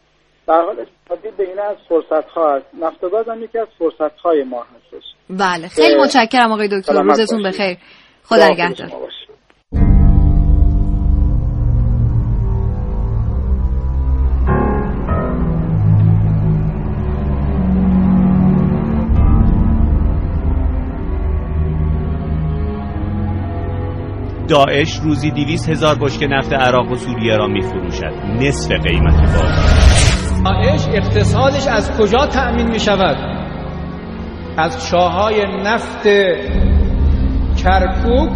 در 0.51 0.63
حال 0.63 0.77
استفاده 0.81 1.31
بهینه 1.31 1.63
از 1.63 1.77
فرصت 1.89 2.29
ها 2.29 2.55
است. 2.55 2.67
نفت 2.81 3.01
گاز 3.01 3.29
هم 3.29 3.43
یکی 3.43 3.59
از 3.59 3.69
فرصت 3.79 4.19
های 4.19 4.45
ما 4.45 4.63
هستش. 4.63 5.05
بله 5.31 5.69
خیلی 5.69 6.01
متشکرم 6.01 6.53
آقای 6.53 6.69
دکتر. 6.69 7.03
روزتون. 7.03 7.43
بخیر. 7.43 7.79
خدا 8.25 8.49
نگهدار. 8.49 9.10
داعش 24.51 25.01
روزی 25.01 25.31
دیویس 25.31 25.69
هزار 25.69 25.99
بشکه 25.99 26.27
نفت 26.27 26.53
عراق 26.53 26.91
و 26.93 26.97
سوریه 26.97 27.37
را 27.37 27.47
می 27.47 27.61
فروشد 27.61 28.13
نصف 28.41 28.73
قیمت 28.73 29.21
بازار 29.21 29.81
داعش 30.45 30.89
اقتصادش 30.89 31.67
از 31.67 31.99
کجا 31.99 32.27
تأمین 32.27 32.71
می 32.71 32.81
شود 32.81 33.17
از 34.57 34.91
چاهای 34.91 35.45
نفت 35.65 36.03
کرکوک؟ 37.65 38.31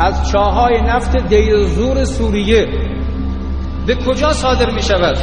از 0.00 0.30
چاهای 0.32 0.80
نفت 0.82 1.28
دیرزور 1.28 2.04
سوریه؟ 2.04 2.93
به 3.86 3.96
کجا 4.06 4.32
صادر 4.32 4.74
می 4.74 4.82
شود؟ 4.82 5.16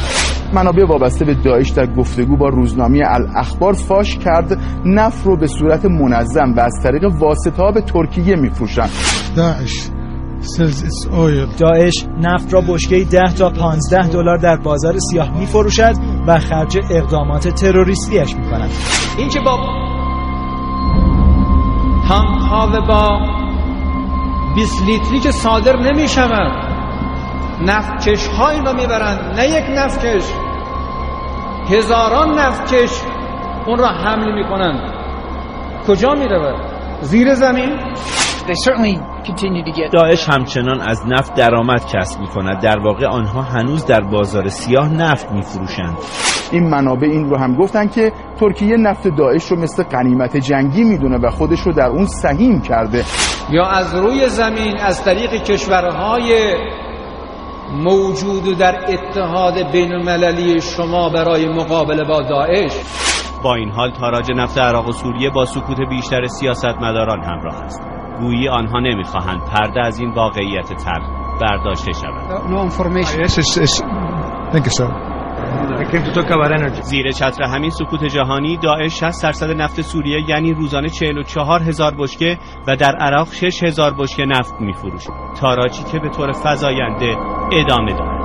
منابع 0.52 0.84
وابسته 0.86 1.24
به 1.24 1.34
داعش 1.34 1.70
در 1.70 1.86
گفتگو 1.86 2.36
با 2.36 2.48
روزنامه 2.48 3.02
الاخبار 3.06 3.72
فاش 3.72 4.18
کرد 4.18 4.58
نفت 4.84 5.26
رو 5.26 5.36
به 5.36 5.46
صورت 5.46 5.84
منظم 5.84 6.54
و 6.56 6.60
از 6.60 6.72
طریق 6.82 7.04
واسطه 7.04 7.62
ها 7.62 7.72
به 7.72 7.80
ترکیه 7.80 8.36
میفروشند 8.36 8.90
داعش 9.36 9.88
sells 10.42 10.82
its 10.82 11.06
oil 11.06 11.58
داعش 11.58 12.06
نفت 12.20 12.54
را 12.54 12.60
بشکه 12.60 13.04
10 13.04 13.34
تا 13.38 13.50
15 13.50 14.08
دلار 14.08 14.36
در 14.36 14.56
بازار 14.56 14.98
سیاه 14.98 15.38
می 15.38 15.46
فروشد 15.46 15.94
و 16.26 16.38
خرج 16.38 16.78
اقدامات 16.90 17.48
تروریستیش 17.48 18.36
می 18.36 18.50
کند. 18.50 18.70
این 19.18 19.28
که 19.28 19.40
با 19.40 19.56
همخواه 22.08 22.86
با 22.88 23.20
20 24.54 24.82
لیتری 24.82 25.20
که 25.20 25.30
صادر 25.30 25.76
نمی 25.76 26.08
شود. 26.08 26.61
نفتکش 27.66 28.26
ها 28.26 28.48
این 28.48 28.64
را 28.64 28.72
می‌برند 28.72 29.40
نه 29.40 29.48
یک 29.48 29.64
نفتکش 29.70 30.32
هزاران 31.70 32.38
نفتکش 32.38 33.02
اون 33.66 33.78
را 33.78 33.86
حمل 33.86 34.34
می‌کنند 34.34 34.94
کجا 35.86 36.14
می‌رود 36.14 36.56
زیر 37.00 37.34
زمین؟ 37.34 37.78
داعش 39.92 40.28
همچنان 40.28 40.80
از 40.80 41.02
نفت 41.06 41.34
درآمد 41.34 41.86
کسب 41.86 42.20
می 42.20 42.26
کند 42.26 42.62
در 42.62 42.78
واقع 42.78 43.06
آنها 43.06 43.42
هنوز 43.42 43.86
در 43.86 44.00
بازار 44.00 44.48
سیاه 44.48 44.92
نفت 44.92 45.32
می 45.32 45.42
فروشند 45.42 45.98
این 46.52 46.70
منابع 46.70 47.08
این 47.08 47.30
رو 47.30 47.38
هم 47.38 47.56
گفتن 47.56 47.88
که 47.88 48.12
ترکیه 48.40 48.76
نفت 48.76 49.08
داعش 49.08 49.44
رو 49.44 49.60
مثل 49.60 49.82
غنیمت 49.82 50.36
جنگی 50.36 50.84
می‌دونه 50.84 51.18
و 51.18 51.30
خودش 51.30 51.60
رو 51.60 51.72
در 51.72 51.88
اون 51.88 52.06
سهیم 52.06 52.60
کرده. 52.60 53.04
یا 53.50 53.66
از 53.66 53.94
روی 53.94 54.28
زمین 54.28 54.76
از 54.80 55.04
طریق 55.04 55.42
کشورهای 55.42 56.54
موجود 57.70 58.58
در 58.58 58.74
اتحاد 58.88 59.72
بین 59.72 59.92
المللی 59.92 60.60
شما 60.60 61.08
برای 61.08 61.48
مقابله 61.48 62.04
با 62.04 62.22
داعش. 62.22 62.72
با 63.42 63.54
این 63.54 63.70
حال 63.70 63.90
تاراج 63.90 64.30
نفت 64.36 64.58
عراق 64.58 64.88
و 64.88 64.92
سوریه 64.92 65.30
با 65.30 65.44
سکوت 65.44 65.80
بیشتر 65.88 66.26
سیاستمداران 66.26 67.22
همراه 67.24 67.62
است. 67.62 67.82
گویی 68.20 68.48
آنها 68.48 68.80
نمی‌خواهند 68.80 69.40
پرده 69.40 69.80
از 69.80 70.00
این 70.00 70.10
واقعیت 70.14 70.72
تلخ 70.72 71.06
برداشته 71.40 71.92
شود 71.92 72.42
energy 75.42 76.82
زیر 76.82 77.10
چتر 77.10 77.42
همین 77.42 77.70
سکوت 77.70 78.04
جهانی 78.04 78.56
داعش 78.56 79.00
60 79.00 79.22
درصد 79.22 79.50
نفت 79.50 79.80
سوریه 79.80 80.30
یعنی 80.30 80.54
روزانه 80.54 80.88
44 80.88 81.62
هزار 81.62 81.94
بشکه 81.98 82.38
و 82.66 82.76
در 82.76 82.96
عراق 82.96 83.32
6 83.32 83.62
هزار 83.62 83.94
بشکه 83.98 84.24
نفت 84.24 84.60
میفروشد 84.60 85.12
تاراجی 85.40 85.82
که 85.84 85.98
به 85.98 86.08
طور 86.08 86.32
فزاینده 86.44 87.16
ادامه 87.52 87.92
دارد. 87.92 88.22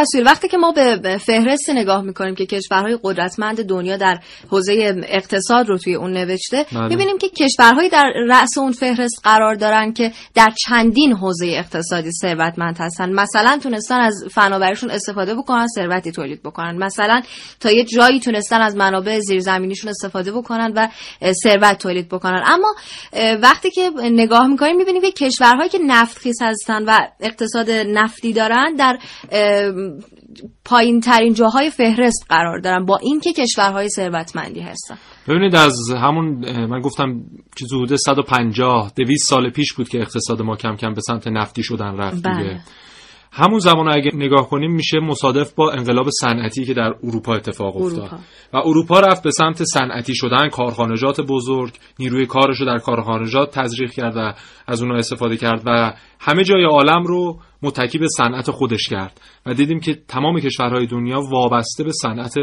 رسول 0.00 0.26
وقتی 0.26 0.48
که 0.48 0.56
ما 0.56 0.72
به 0.72 1.18
فهرست 1.18 1.70
نگاه 1.70 2.02
می‌کنیم 2.02 2.34
که 2.34 2.46
کشورهای 2.46 2.98
قدرتمند 3.02 3.64
دنیا 3.64 3.96
در 3.96 4.18
حوزه 4.50 5.02
اقتصاد 5.08 5.68
رو 5.68 5.78
توی 5.78 5.94
اون 5.94 6.12
نوشته 6.12 6.66
بله. 6.72 6.88
می‌بینیم 6.88 7.18
که 7.18 7.28
کشورهایی 7.28 7.88
در 7.88 8.12
رأس 8.28 8.58
اون 8.58 8.72
فهرست 8.72 9.20
قرار 9.24 9.54
دارن 9.54 9.92
که 9.92 10.12
در 10.34 10.52
چندین 10.66 11.12
حوزه 11.12 11.46
اقتصادی 11.46 12.10
ثروتمند 12.12 12.76
هستن. 12.80 13.12
مثلا 13.12 13.58
تونستن 13.62 14.00
از 14.00 14.24
فناوریشون 14.30 14.90
استفاده 14.90 15.34
بکنن 15.34 15.66
ثروتی 15.74 16.12
تولید 16.12 16.42
بکنن. 16.42 16.84
مثلا 16.84 17.22
تا 17.60 17.70
یه 17.70 17.84
جایی 17.84 18.20
تونستن 18.20 18.60
از 18.60 18.76
منابع 18.76 19.18
زیرزمینیشون 19.18 19.90
استفاده 19.90 20.32
بکنن 20.32 20.72
و 20.76 20.88
ثروت 21.42 21.78
تولید 21.78 22.08
بکنن. 22.08 22.42
اما 22.46 22.74
وقتی 23.42 23.70
که 23.70 23.90
نگاه 24.00 24.46
می‌کنیم 24.46 24.76
می‌بینیم 24.76 25.02
که 25.02 25.10
کشورهایی 25.10 25.68
که 25.68 25.78
نفتخیز 25.78 26.42
هستن 26.42 26.84
و 26.84 26.98
اقتصاد 27.20 27.70
نفتی 27.70 28.32
دارن 28.32 28.74
در 28.74 28.98
پایین 30.64 31.00
ترین 31.00 31.34
جاهای 31.34 31.70
فهرست 31.70 32.26
قرار 32.28 32.60
دارن 32.60 32.84
با 32.84 32.96
اینکه 32.96 33.32
کشورهای 33.32 33.88
ثروتمندی 33.88 34.60
هستن 34.60 34.98
ببینید 35.28 35.54
از 35.56 35.76
همون 35.90 36.24
من 36.66 36.80
گفتم 36.80 37.22
چیز 37.58 37.72
حدود 37.72 37.94
150 37.94 38.92
200 38.96 39.28
سال 39.28 39.50
پیش 39.50 39.72
بود 39.72 39.88
که 39.88 39.98
اقتصاد 39.98 40.42
ما 40.42 40.56
کم 40.56 40.76
کم 40.76 40.94
به 40.94 41.00
سمت 41.00 41.28
نفتی 41.28 41.62
شدن 41.62 41.96
رفت 41.96 42.22
بله. 42.22 42.42
دیگه 42.42 42.60
همون 43.32 43.58
زمان 43.58 43.88
اگه 43.88 44.10
نگاه 44.14 44.48
کنیم 44.48 44.72
میشه 44.72 45.00
مصادف 45.00 45.52
با 45.52 45.72
انقلاب 45.72 46.10
صنعتی 46.10 46.64
که 46.64 46.74
در 46.74 46.94
اروپا 47.04 47.34
اتفاق 47.34 47.76
افتاد 47.76 47.98
اروپا. 47.98 48.18
و 48.52 48.56
اروپا 48.56 49.00
رفت 49.00 49.22
به 49.22 49.30
سمت 49.30 49.64
صنعتی 49.64 50.14
شدن 50.14 50.48
کارخانجات 50.48 51.20
بزرگ 51.20 51.72
نیروی 51.98 52.26
کارش 52.26 52.60
رو 52.60 52.66
در 52.66 52.78
کارخانجات 52.78 53.58
تزریق 53.58 53.90
کرد 53.90 54.16
و 54.16 54.32
از 54.66 54.82
اونها 54.82 54.96
استفاده 54.96 55.36
کرد 55.36 55.62
و 55.66 55.94
همه 56.20 56.44
جای 56.44 56.64
عالم 56.64 57.02
رو 57.02 57.38
متکی 57.62 57.98
به 57.98 58.06
صنعت 58.16 58.50
خودش 58.50 58.88
کرد 58.88 59.20
و 59.46 59.54
دیدیم 59.54 59.80
که 59.80 59.94
تمام 60.08 60.40
کشورهای 60.40 60.86
دنیا 60.86 61.20
وابسته 61.20 61.84
به 61.84 61.92
صنعت 61.92 62.34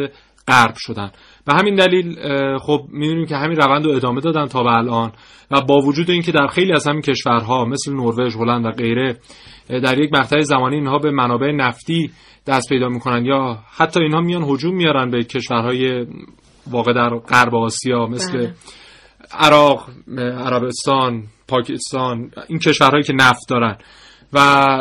غرب 0.47 0.73
شدن 0.77 1.11
به 1.45 1.53
همین 1.53 1.75
دلیل 1.75 2.17
خب 2.57 2.79
می‌دونیم 2.89 3.25
که 3.25 3.35
همین 3.35 3.57
روند 3.57 3.85
رو 3.85 3.91
ادامه 3.91 4.21
دادن 4.21 4.45
تا 4.45 4.63
به 4.63 4.69
الان 4.69 5.11
و 5.51 5.61
با 5.61 5.77
وجود 5.77 6.09
اینکه 6.09 6.31
در 6.31 6.47
خیلی 6.47 6.73
از 6.73 6.87
همین 6.87 7.01
کشورها 7.01 7.65
مثل 7.65 7.93
نروژ، 7.93 8.35
هلند 8.35 8.65
و 8.65 8.71
غیره 8.71 9.17
در 9.67 9.99
یک 9.99 10.13
مقطع 10.13 10.39
زمانی 10.39 10.75
اینها 10.75 10.97
به 10.97 11.11
منابع 11.11 11.51
نفتی 11.51 12.11
دست 12.47 12.69
پیدا 12.69 12.89
می‌کنن 12.89 13.25
یا 13.25 13.59
حتی 13.77 13.99
اینها 13.99 14.21
میان 14.21 14.43
هجوم 14.43 14.75
میارن 14.75 15.11
به 15.11 15.23
کشورهای 15.23 16.05
واقع 16.67 16.93
در 16.93 17.09
غرب 17.09 17.55
آسیا 17.55 18.05
مثل 18.05 18.37
بله. 18.37 18.53
عراق، 19.31 19.89
عربستان، 20.17 21.23
پاکستان 21.47 22.31
این 22.47 22.59
کشورهایی 22.59 23.03
که 23.03 23.13
نفت 23.13 23.49
دارن 23.49 23.77
و 24.35 24.77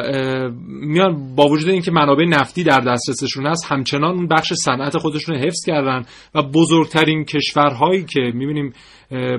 میان 0.67 1.35
با 1.37 1.49
وجود 1.49 1.71
اینکه 1.71 1.91
منابع 1.91 2.25
نفتی 2.25 2.65
در 2.65 2.81
دسترسشون 2.81 3.47
هست 3.47 3.73
همچنان 3.73 4.15
اون 4.15 4.29
بخش 4.29 4.53
صنعت 4.53 4.99
خودشون 4.99 5.35
رو 5.35 5.41
حفظ 5.41 5.65
کردن 5.67 6.05
و 6.35 6.43
بزرگترین 6.43 7.25
کشورهایی 7.25 8.05
که 8.05 8.21
می‌بینیم 8.21 8.73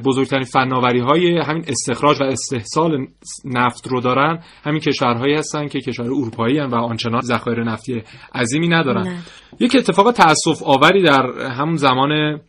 بزرگترین 0.06 0.44
فناوری 0.44 1.00
های 1.00 1.40
همین 1.40 1.66
استخراج 1.68 2.22
و 2.22 2.24
استحصال 2.24 3.08
نفت 3.46 3.88
رو 3.88 4.02
دارن 4.02 4.40
همین 4.64 4.80
کشورهایی 4.80 5.36
هستن 5.36 5.68
که 5.68 5.80
کشور 5.80 6.06
اروپایی 6.06 6.60
و 6.60 6.76
آنچنان 6.76 7.22
ذخایر 7.22 7.64
نفتی 7.64 8.04
عظیمی 8.36 8.68
ندارن 8.68 9.08
نه. 9.08 9.18
یک 9.60 9.76
اتفاق 9.76 10.12
تاسف 10.12 10.64
آوری 10.64 11.04
در 11.04 11.26
همون 11.52 11.76
زمان 11.76 12.40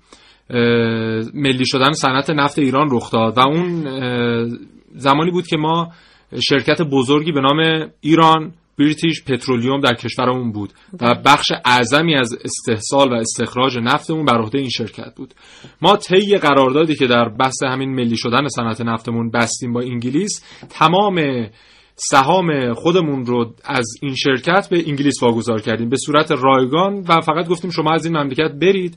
ملی 1.34 1.66
شدن 1.66 1.92
صنعت 1.92 2.30
نفت 2.30 2.58
ایران 2.58 2.88
رخ 2.90 3.10
داد 3.10 3.38
و 3.38 3.40
اون 3.40 3.84
زمانی 4.94 5.30
بود 5.30 5.46
که 5.46 5.56
ما 5.56 5.92
شرکت 6.48 6.82
بزرگی 6.82 7.32
به 7.32 7.40
نام 7.40 7.90
ایران 8.00 8.52
بریتیش 8.78 9.24
پترولیوم 9.24 9.80
در 9.80 9.94
کشورمون 9.94 10.52
بود 10.52 10.72
و 11.00 11.14
بخش 11.24 11.52
اعظمی 11.64 12.14
از 12.14 12.38
استحصال 12.44 13.12
و 13.12 13.14
استخراج 13.14 13.78
نفتمون 13.78 14.24
بر 14.24 14.38
عهده 14.38 14.58
این 14.58 14.68
شرکت 14.68 15.14
بود. 15.16 15.34
ما 15.82 15.96
طی 15.96 16.38
قراردادی 16.38 16.94
که 16.94 17.06
در 17.06 17.28
بحث 17.28 17.62
همین 17.62 17.94
ملی 17.94 18.16
شدن 18.16 18.48
صنعت 18.48 18.80
نفتمون 18.80 19.30
بستیم 19.30 19.72
با 19.72 19.80
انگلیس 19.80 20.44
تمام 20.70 21.46
سهام 21.96 22.74
خودمون 22.74 23.26
رو 23.26 23.54
از 23.64 23.86
این 24.02 24.14
شرکت 24.14 24.68
به 24.70 24.88
انگلیس 24.88 25.22
واگذار 25.22 25.60
کردیم. 25.60 25.88
به 25.88 25.96
صورت 25.96 26.32
رایگان 26.32 27.04
و 27.08 27.20
فقط 27.20 27.48
گفتیم 27.48 27.70
شما 27.70 27.92
از 27.92 28.04
این 28.04 28.16
مملکت 28.16 28.52
برید. 28.60 28.96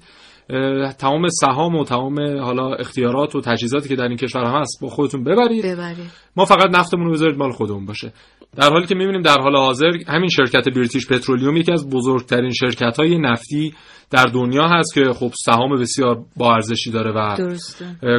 تمام 0.99 1.27
سهام 1.29 1.75
و 1.75 1.85
تمام 1.85 2.39
حالا 2.39 2.73
اختیارات 2.73 3.35
و 3.35 3.41
تجهیزاتی 3.41 3.89
که 3.89 3.95
در 3.95 4.07
این 4.07 4.17
کشور 4.17 4.43
هم 4.43 4.61
هست 4.61 4.79
با 4.81 4.87
خودتون 4.87 5.23
ببرید. 5.23 5.65
ببرید. 5.65 6.11
ما 6.35 6.45
فقط 6.45 6.69
نفتمون 6.69 7.05
رو 7.05 7.11
بذارید 7.11 7.37
مال 7.37 7.51
خودمون 7.51 7.85
باشه. 7.85 8.13
در 8.55 8.69
حالی 8.69 8.87
که 8.87 8.95
می‌بینیم 8.95 9.21
در 9.21 9.37
حال 9.41 9.55
حاضر 9.55 9.91
همین 10.07 10.29
شرکت 10.29 10.69
بریتیش 10.69 11.07
پترولیوم 11.07 11.57
یکی 11.57 11.71
از 11.71 11.89
بزرگترین 11.89 12.51
شرکت 12.51 12.99
های 12.99 13.17
نفتی 13.17 13.73
در 14.11 14.25
دنیا 14.25 14.67
هست 14.67 14.93
که 14.93 15.13
خب 15.13 15.31
سهام 15.45 15.79
بسیار 15.79 16.25
با 16.37 16.53
ارزشی 16.53 16.91
داره 16.91 17.11
و 17.11 17.35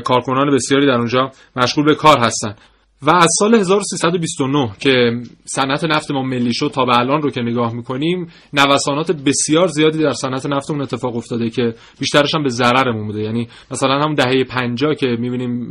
کارکنان 0.00 0.54
بسیاری 0.54 0.86
در 0.86 0.98
اونجا 0.98 1.30
مشغول 1.56 1.84
به 1.84 1.94
کار 1.94 2.18
هستن. 2.18 2.54
و 3.02 3.10
از 3.10 3.28
سال 3.38 3.54
1329 3.54 4.70
که 4.80 5.22
صنعت 5.44 5.84
نفت 5.84 6.10
ما 6.10 6.22
ملی 6.22 6.54
شد 6.54 6.70
تا 6.74 6.84
به 6.84 6.98
الان 6.98 7.22
رو 7.22 7.30
که 7.30 7.40
نگاه 7.40 7.74
می‌کنیم 7.74 8.26
نوسانات 8.52 9.12
بسیار 9.12 9.66
زیادی 9.66 9.98
در 9.98 10.12
صنعت 10.12 10.46
نفتمون 10.46 10.82
اتفاق 10.82 11.16
افتاده 11.16 11.50
که 11.50 11.74
بیشترش 12.00 12.34
هم 12.34 12.42
به 12.42 12.48
ضررمون 12.48 13.06
بوده. 13.06 13.22
یعنی 13.22 13.48
مثلا 13.70 14.00
هم 14.00 14.14
دهه 14.14 14.44
50 14.44 14.94
که 14.94 15.06
می‌بینیم 15.06 15.70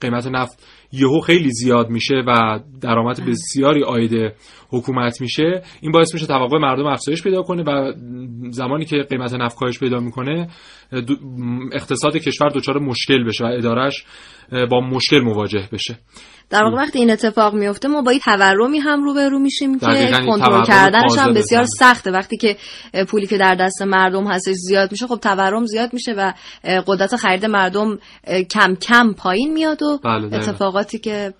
قیمت 0.00 0.26
نفت 0.26 0.66
یهو 0.92 1.20
خیلی 1.20 1.50
زیاد 1.52 1.90
میشه 1.90 2.14
و 2.26 2.60
درآمد 2.80 3.26
بسیاری 3.26 3.84
آید 3.84 4.32
حکومت 4.68 5.20
میشه. 5.20 5.62
این 5.80 5.92
باعث 5.92 6.14
میشه 6.14 6.26
توقع 6.26 6.58
مردم 6.58 6.86
افزایش 6.86 7.22
پیدا 7.22 7.42
کنه 7.42 7.62
و 7.62 7.92
زمانی 8.50 8.84
که 8.84 8.96
قیمت 9.10 9.34
نفت 9.34 9.58
کاهش 9.58 9.78
پیدا 9.78 10.00
می‌کنه 10.00 10.48
اقتصاد 11.72 12.16
کشور 12.16 12.48
دچار 12.48 12.78
مشکل 12.78 13.24
بشه 13.24 13.44
و 13.44 13.46
ادارش 13.46 14.04
با 14.70 14.80
مشکل 14.80 15.20
مواجه 15.20 15.68
بشه. 15.72 15.98
در 16.50 16.64
واقع 16.64 16.76
وقتی 16.76 16.98
این 16.98 17.10
اتفاق 17.10 17.54
میفته 17.54 17.88
ما 17.88 18.02
با 18.02 18.10
این 18.10 18.20
تورمی 18.20 18.78
هم 18.78 19.04
روبرو 19.04 19.38
میشیم 19.38 19.78
که 19.78 20.10
کنترل 20.26 20.64
کردنش 20.64 21.18
هم 21.18 21.34
بسیار 21.34 21.64
سخته. 21.64 22.10
وقتی 22.10 22.36
که 22.36 22.56
پولی 23.08 23.26
که 23.26 23.38
در 23.38 23.54
دست 23.54 23.82
مردم 23.82 24.26
هستش 24.26 24.54
زیاد 24.54 24.92
میشه 24.92 25.06
خب 25.06 25.18
تورم 25.22 25.66
زیاد 25.66 25.92
میشه 25.92 26.12
و 26.12 26.32
قدرت 26.86 27.16
خرید 27.16 27.46
مردم 27.46 27.98
کم 28.50 28.74
کم 28.74 29.12
پایین 29.12 29.52
میاد 29.52 29.82
و 29.82 29.98
بله 30.04 30.36
اتفاقاتی 30.36 30.98
که 30.98 31.34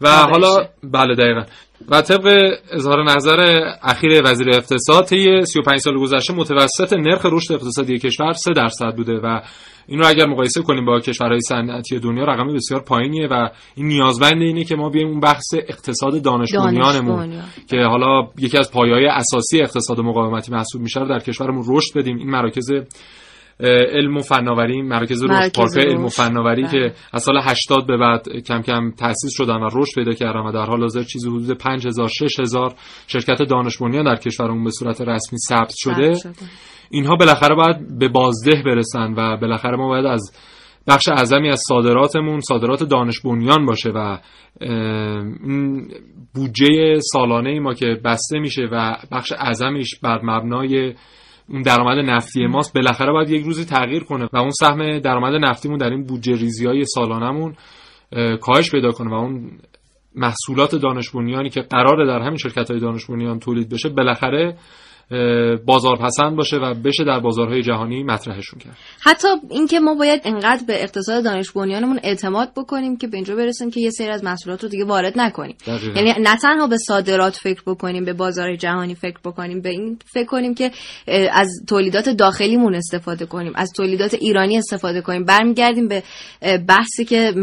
و 0.00 0.08
حالا 0.08 0.56
بله 0.82 1.14
دقیقا. 1.14 1.42
و 1.88 2.02
طبق 2.02 2.54
اظهار 2.72 3.04
نظر 3.04 3.40
اخیر 3.82 4.22
وزیر 4.24 4.50
اقتصاد 4.50 5.04
طی 5.04 5.44
35 5.44 5.78
سال 5.78 5.98
گذشته 5.98 6.34
متوسط 6.34 6.92
نرخ 6.92 7.26
رشد 7.26 7.52
اقتصادی 7.52 7.98
کشور 7.98 8.32
3 8.32 8.52
درصد 8.52 8.96
بوده 8.96 9.12
و 9.12 9.40
این 9.90 9.98
رو 9.98 10.08
اگر 10.08 10.26
مقایسه 10.26 10.62
کنیم 10.62 10.84
با 10.84 11.00
کشورهای 11.00 11.40
صنعتی 11.40 11.98
دنیا 11.98 12.24
رقم 12.24 12.54
بسیار 12.54 12.80
پایینیه 12.80 13.28
و 13.30 13.48
این 13.74 13.86
نیازمند 13.86 14.42
اینه 14.42 14.64
که 14.64 14.76
ما 14.76 14.88
بیایم 14.88 15.08
اون 15.08 15.20
بحث 15.20 15.54
اقتصاد 15.68 16.22
دانش 16.22 16.54
بنیانمون 16.54 17.42
که 17.70 17.76
حالا 17.76 18.28
یکی 18.38 18.58
از 18.58 18.72
پایه‌های 18.72 19.06
اساسی 19.06 19.60
اقتصاد 19.60 20.00
مقاومتی 20.00 20.52
محسوب 20.52 20.82
میشه 20.82 21.00
در 21.00 21.18
کشورمون 21.18 21.64
رشد 21.68 21.98
بدیم. 21.98 22.16
این 22.16 22.30
مراکز 22.30 22.72
علم 23.68 24.16
و 24.16 24.20
فناوری 24.20 24.82
مراکز 24.82 25.22
رشد 25.22 25.52
پارک 25.52 25.76
علم 25.76 26.04
و 26.04 26.08
فناوری 26.08 26.62
که 26.62 26.78
بله. 26.78 26.94
از 27.12 27.22
سال 27.22 27.34
80 27.44 27.86
به 27.86 27.96
بعد 27.96 28.28
کم 28.28 28.62
کم 28.62 28.90
تأسیس 28.90 29.30
شدن 29.32 29.56
و 29.62 29.68
رشد 29.72 29.94
پیدا 29.94 30.12
کردن 30.12 30.40
و 30.40 30.52
در 30.52 30.64
حال 30.64 30.80
حاضر 30.80 31.02
چیزی 31.02 31.28
حدود 31.28 31.58
5000 31.58 32.08
6000 32.08 32.74
شرکت 33.06 33.42
دانش 33.42 33.78
بنیان 33.78 34.04
در 34.04 34.16
کشورمون 34.16 34.64
به 34.64 34.70
صورت 34.70 35.00
رسمی 35.00 35.38
ثبت 35.38 35.72
شده. 35.76 36.12
اینها 36.90 37.16
بالاخره 37.16 37.54
باید 37.54 37.98
به 37.98 38.08
بازده 38.08 38.62
برسن 38.66 39.14
و 39.16 39.36
بالاخره 39.36 39.76
ما 39.76 39.88
باید 39.88 40.06
از 40.06 40.32
بخش 40.86 41.08
اعظمی 41.08 41.50
از 41.50 41.62
صادراتمون 41.68 42.40
صادرات 42.40 42.82
دانش 42.82 43.20
بنیان 43.20 43.66
باشه 43.66 43.90
و 43.90 44.18
بودجه 46.34 46.98
سالانه 47.12 47.60
ما 47.60 47.74
که 47.74 48.00
بسته 48.04 48.38
میشه 48.38 48.62
و 48.72 48.96
بخش 49.12 49.32
اعظمیش 49.32 49.98
بر 50.02 50.20
مبنای 50.22 50.94
اون 51.50 51.62
درآمد 51.62 51.98
نفتی 51.98 52.46
ماست 52.46 52.74
بالاخره 52.74 53.12
باید 53.12 53.30
یک 53.30 53.44
روزی 53.44 53.64
تغییر 53.64 54.04
کنه 54.04 54.28
و 54.32 54.36
اون 54.36 54.50
سهم 54.50 54.98
درآمد 54.98 55.44
نفتیمون 55.44 55.78
در 55.78 55.90
این 55.90 56.04
بودجه 56.04 56.32
ریزی 56.32 56.66
های 56.66 56.84
سالانمون 56.84 57.54
کاهش 58.40 58.70
پیدا 58.70 58.90
کنه 58.90 59.10
و 59.10 59.14
اون 59.14 59.50
محصولات 60.14 60.74
دانش 60.74 61.10
بنیانی 61.10 61.50
که 61.50 61.60
قراره 61.60 62.06
در 62.06 62.18
همین 62.20 62.36
شرکت 62.36 62.70
های 62.70 62.80
دانش 62.80 63.06
بنیان 63.06 63.38
تولید 63.38 63.68
بشه 63.68 63.88
بالاخره 63.88 64.56
بازار 65.66 65.96
پسند 65.96 66.36
باشه 66.36 66.56
و 66.56 66.74
بشه 66.74 67.04
در 67.04 67.20
بازارهای 67.20 67.62
جهانی 67.62 68.02
مطرحشون 68.02 68.60
کرد. 68.60 68.76
حتی 69.00 69.28
اینکه 69.50 69.80
ما 69.80 69.94
باید 69.94 70.20
انقدر 70.24 70.62
به 70.66 70.82
اقتصاد 70.82 71.24
دانش 71.24 71.50
بنیانمون 71.50 72.00
اعتماد 72.02 72.52
بکنیم 72.56 72.96
که 72.96 73.06
به 73.06 73.16
اینجا 73.16 73.36
برسیم 73.36 73.70
که 73.70 73.80
یه 73.80 73.90
سری 73.90 74.08
از 74.08 74.24
محصولات 74.24 74.62
رو 74.62 74.68
دیگه 74.68 74.84
وارد 74.84 75.12
نکنیم. 75.16 75.56
یعنی 75.96 76.14
نه 76.20 76.36
تنها 76.36 76.66
به 76.66 76.76
صادرات 76.76 77.36
فکر 77.36 77.62
بکنیم 77.66 78.04
به 78.04 78.12
بازار 78.12 78.56
جهانی 78.56 78.94
فکر 78.94 79.18
بکنیم 79.24 79.60
به 79.60 79.68
این 79.68 79.98
فکر 80.14 80.26
کنیم 80.26 80.54
که 80.54 80.70
از 81.32 81.48
تولیدات 81.68 82.08
داخلیمون 82.08 82.74
استفاده 82.74 83.26
کنیم 83.26 83.52
از 83.54 83.72
تولیدات 83.76 84.14
ایرانی 84.14 84.58
استفاده 84.58 85.00
کنیم. 85.00 85.24
برمیگردیم 85.24 85.88
به 85.88 86.02
بحثی 86.68 87.04
که 87.04 87.34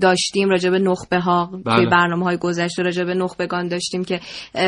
داشتیم 0.00 0.48
راجع 0.50 0.70
به 0.70 0.78
نخبه 0.78 1.20
ها 1.20 1.50
بله. 1.64 1.76
توی 1.76 1.86
برنامه 1.86 2.24
های 2.24 2.36
گذشته 2.36 2.82
راجع 2.82 3.04
به 3.04 3.14
نخبگان 3.14 3.68
داشتیم 3.68 4.04
که 4.04 4.20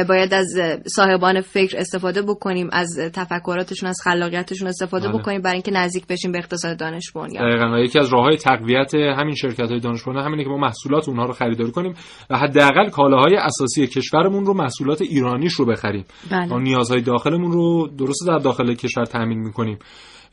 باید 0.08 0.34
از 0.34 0.46
صاحبان 0.86 1.40
فکر 1.40 1.78
استفاده 1.78 2.22
بکنیم 2.22 2.68
از 2.72 2.88
تفکراتشون 3.14 3.88
از 3.88 3.98
خلاقیتشون 4.04 4.68
استفاده 4.68 5.08
بله. 5.08 5.18
بکنیم 5.18 5.42
برای 5.42 5.54
اینکه 5.54 5.70
نزدیک 5.70 6.06
بشیم 6.06 6.32
به 6.32 6.38
اقتصاد 6.38 6.78
دانش 6.78 7.12
بنیان 7.12 7.48
دقیقاً 7.48 7.74
و 7.74 7.78
یکی 7.78 7.98
از 7.98 8.08
راههای 8.08 8.36
تقویت 8.36 8.94
همین 8.94 9.34
شرکت 9.34 9.70
های 9.70 9.80
دانش 9.80 10.04
بنیان 10.04 10.24
همینه 10.24 10.44
که 10.44 10.50
ما 10.50 10.56
محصولات 10.56 11.08
اونها 11.08 11.24
رو 11.24 11.32
خریداری 11.32 11.72
کنیم 11.72 11.94
و 12.30 12.38
حداقل 12.38 12.88
کالاهای 12.90 13.36
اساسی 13.36 13.86
کشورمون 13.86 14.46
رو 14.46 14.54
محصولات 14.54 15.02
ایرانیش 15.02 15.52
رو 15.52 15.66
بخریم 15.66 16.04
بله. 16.30 16.46
ما 16.46 16.58
نیازهای 16.58 17.00
داخلمون 17.00 17.52
رو 17.52 17.88
درست 17.98 18.26
در 18.26 18.38
داخل 18.38 18.74
کشور 18.74 19.04
تامین 19.04 19.38
می‌کنیم 19.38 19.78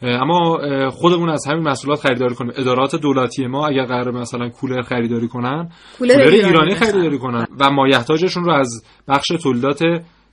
اما 0.01 0.59
خودمون 0.89 1.29
از 1.29 1.45
همین 1.47 1.63
محصولات 1.63 1.99
خریداری 1.99 2.35
کنیم. 2.35 2.51
ادارات 2.55 2.95
دولتی 2.95 3.47
ما 3.47 3.67
اگر 3.67 3.85
قرار 3.85 4.11
مثلا 4.11 4.49
کولر 4.49 4.81
خریداری 4.81 5.27
کنن 5.27 5.69
کولر, 5.97 6.19
ایرانی, 6.19 6.75
خریداری 6.75 7.17
کنن 7.17 7.45
و 7.59 7.69
مایحتاجشون 7.71 8.43
رو 8.43 8.51
از 8.51 8.83
بخش 9.07 9.27
تولیدات 9.27 9.83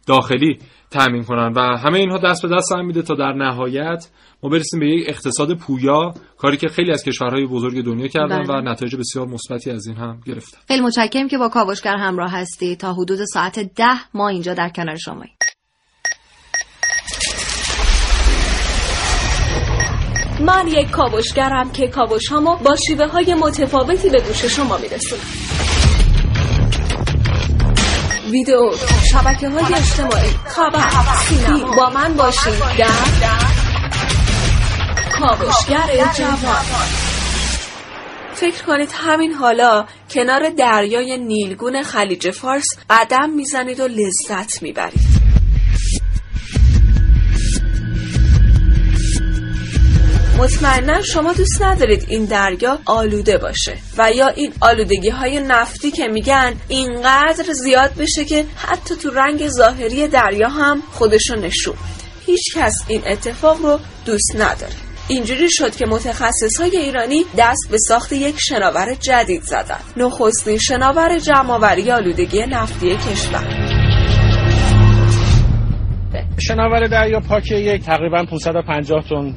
داخلی 0.07 0.59
تامین 0.91 1.25
کنن. 1.25 1.53
و 1.57 1.61
همه 1.61 1.99
اینها 1.99 2.19
دست 2.19 2.43
به 2.43 2.57
دست 2.57 2.73
هم 2.73 2.87
میده 2.87 3.03
تا 3.03 3.15
در 3.15 3.33
نهایت 3.33 4.09
ما 4.43 4.51
برسیم 4.51 4.81
به 4.81 4.87
یک 4.89 5.05
اقتصاد 5.09 5.55
پویا 5.55 6.15
کاری 6.39 6.57
که 6.57 6.69
خیلی 6.69 6.93
از 6.93 7.05
کشورهای 7.05 7.47
بزرگ 7.47 7.85
دنیا 7.85 8.07
کردن 8.07 8.43
بله. 8.43 8.59
و 8.59 8.61
نتایج 8.61 8.97
بسیار 8.97 9.27
مثبتی 9.27 9.71
از 9.71 9.87
این 9.87 9.97
هم 9.97 10.21
گرفتن. 10.27 10.59
خیلی 10.69 10.83
متشکرم 10.83 11.29
که 11.29 11.39
با 11.39 11.49
کاوشگر 11.49 11.97
همراه 11.97 12.33
هستی 12.33 12.77
تا 12.77 12.93
حدود 12.93 13.19
ساعت 13.25 13.59
ده 13.59 14.15
ما 14.15 14.29
اینجا 14.29 14.55
در 14.55 14.69
کنار 14.69 14.97
شماییم 14.97 15.37
من 20.41 20.69
یک 20.69 20.91
کاوشگرم 20.91 21.73
که 21.73 21.89
کاوش 21.89 22.29
هامو 22.29 22.57
با 22.57 22.77
شیوه 22.77 23.07
های 23.07 23.35
متفاوتی 23.35 24.11
به 24.11 24.21
گوش 24.21 24.45
شما 24.45 24.79
میرسونم. 24.79 25.23
ویدیو 28.31 28.71
شبکه 29.13 29.49
های 29.49 29.75
اجتماعی 29.75 30.31
خبر 30.47 30.89
سینما. 31.29 31.77
با 31.77 31.91
من 31.91 32.15
باشید 32.15 32.59
در 32.79 32.87
کاوشگر 35.19 36.13
جوان. 36.17 36.65
فکر 38.35 38.65
کنید 38.65 38.91
همین 38.95 39.33
حالا 39.33 39.87
کنار 40.11 40.51
دریای 40.59 41.19
نیلگون 41.19 41.83
خلیج 41.83 42.31
فارس 42.31 42.67
قدم 42.91 43.31
می‌زنید 43.31 43.81
و 43.81 43.89
لذت 43.89 44.63
می‌برید. 44.63 45.30
مطمئنا 50.41 51.03
شما 51.03 51.33
دوست 51.33 51.63
ندارید 51.63 52.07
این 52.09 52.25
دریا 52.25 52.79
آلوده 52.87 53.39
باشه 53.39 53.77
و 53.99 54.13
یا 54.13 54.29
این 54.29 54.53
آلودگی 54.61 55.09
های 55.09 55.41
نفتی 55.41 55.91
که 55.91 56.09
میگن 56.09 56.55
اینقدر 56.69 57.53
زیاد 57.53 57.91
بشه 57.99 58.25
که 58.25 58.45
حتی 58.57 58.97
تو 58.97 59.11
رنگ 59.11 59.49
ظاهری 59.49 60.09
دریا 60.09 60.49
هم 60.49 60.83
خودشو 60.93 61.37
نشون 61.37 61.75
هیچ 62.27 62.57
کس 62.57 62.75
این 62.89 63.03
اتفاق 63.07 63.63
رو 63.63 63.79
دوست 64.07 64.37
نداره. 64.39 64.73
اینجوری 65.09 65.51
شد 65.51 65.77
که 65.77 65.87
متخصص 65.87 66.61
های 66.61 66.77
ایرانی 66.77 67.25
دست 67.39 67.69
به 67.71 67.79
ساخت 67.79 68.13
یک 68.13 68.37
شناور 68.39 68.95
جدید 68.95 69.43
زدن. 69.43 69.81
نخستین 69.97 70.59
شناور 70.59 71.19
جمعآوری 71.19 71.91
آلودگی 71.91 72.47
نفتی 72.47 72.97
کشور. 72.97 73.71
شناور 76.39 76.87
دریا 76.87 77.21
پاک 77.21 77.51
یک 77.51 77.83
تقریبا 77.83 78.25
550 78.25 79.05
تن 79.09 79.35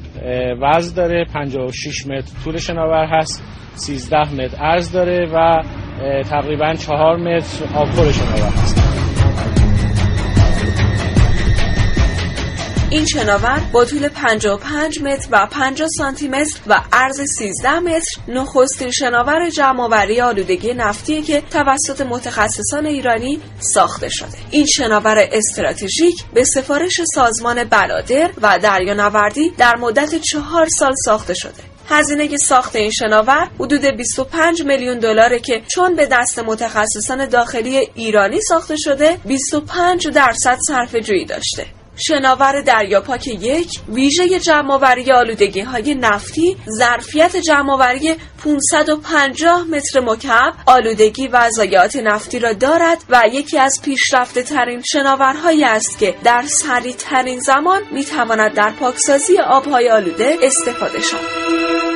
وزن 0.61 0.95
داره 0.95 1.25
56 1.25 2.07
متر 2.07 2.31
طول 2.43 2.57
شناور 2.57 3.05
هست 3.05 3.43
13 3.75 4.33
متر 4.35 4.57
عرض 4.57 4.91
داره 4.91 5.27
و 5.33 5.63
تقریبا 6.23 6.75
4 6.89 7.17
متر 7.17 7.65
آبخور 7.75 8.11
شناور 8.11 8.51
هست. 8.57 9.12
این 12.93 13.05
شناور 13.05 13.61
با 13.71 13.85
طول 13.85 14.09
55 14.09 15.01
متر 15.01 15.27
و 15.31 15.47
50 15.51 15.87
سانتی 15.97 16.27
متر 16.27 16.59
و 16.67 16.81
عرض 16.91 17.21
13 17.21 17.79
متر 17.79 18.21
نخستین 18.27 18.91
شناور 18.91 19.49
جمعآوری 19.49 20.21
آلودگی 20.21 20.73
نفتی 20.73 21.21
که 21.21 21.41
توسط 21.41 22.01
متخصصان 22.01 22.85
ایرانی 22.85 23.39
ساخته 23.59 24.09
شده. 24.09 24.37
این 24.51 24.65
شناور 24.65 25.27
استراتژیک 25.31 26.15
به 26.33 26.43
سفارش 26.43 27.01
سازمان 27.15 27.63
بلادر 27.63 28.31
و 28.41 28.59
دریانوردی 28.59 29.49
در 29.57 29.75
مدت 29.75 30.15
چهار 30.15 30.67
سال 30.79 30.93
ساخته 31.05 31.33
شده. 31.33 31.63
هزینه 31.89 32.37
ساخت 32.37 32.75
این 32.75 32.91
شناور 32.91 33.49
حدود 33.59 33.85
25 33.85 34.63
میلیون 34.63 34.99
دلاره 34.99 35.39
که 35.39 35.61
چون 35.67 35.95
به 35.95 36.05
دست 36.05 36.39
متخصصان 36.39 37.25
داخلی 37.25 37.89
ایرانی 37.95 38.41
ساخته 38.41 38.75
شده 38.77 39.17
25 39.25 40.07
درصد 40.07 40.57
صرفه 40.67 41.01
جویی 41.01 41.25
داشته. 41.25 41.65
شناور 41.95 42.61
دریاپاک 42.61 43.27
یک 43.27 43.79
ویژه 43.89 44.39
جمعآوری 44.39 45.11
آلودگی 45.11 45.61
های 45.61 45.95
نفتی 45.95 46.57
ظرفیت 46.77 47.37
جمعآوری 47.37 48.15
550 48.43 49.63
متر 49.63 49.99
مکعب 49.99 50.53
آلودگی 50.65 51.27
و 51.27 51.49
ضایعات 51.49 51.95
نفتی 51.95 52.39
را 52.39 52.53
دارد 52.53 53.03
و 53.09 53.21
یکی 53.31 53.59
از 53.59 53.81
پیشرفته 53.83 54.43
ترین 54.43 54.81
شناورهایی 54.91 55.63
است 55.63 55.99
که 55.99 56.15
در 56.23 56.43
سریع 56.47 56.93
ترین 56.93 57.39
زمان 57.39 57.81
می 57.91 58.05
تواند 58.05 58.53
در 58.53 58.71
پاکسازی 58.71 59.39
آبهای 59.39 59.89
آلوده 59.89 60.37
استفاده 60.41 60.99
شود. 61.01 61.92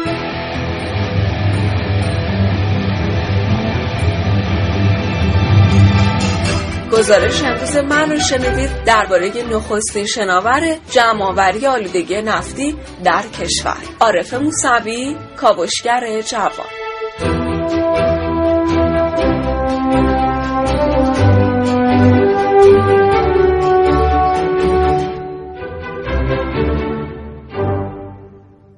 گزارش 6.91 7.43
امروز 7.43 7.77
من 7.77 8.11
رو 8.11 8.19
شنیدید 8.19 8.83
درباره 8.85 9.31
نخستین 9.51 10.05
شناور 10.05 10.75
جمعآوری 10.91 11.67
آلودگی 11.67 12.21
نفتی 12.21 12.75
در 13.03 13.21
کشور. 13.21 13.77
عارف 13.99 14.33
موسوی 14.33 15.15
کاوشگر 15.37 16.21
جوان. 16.21 16.67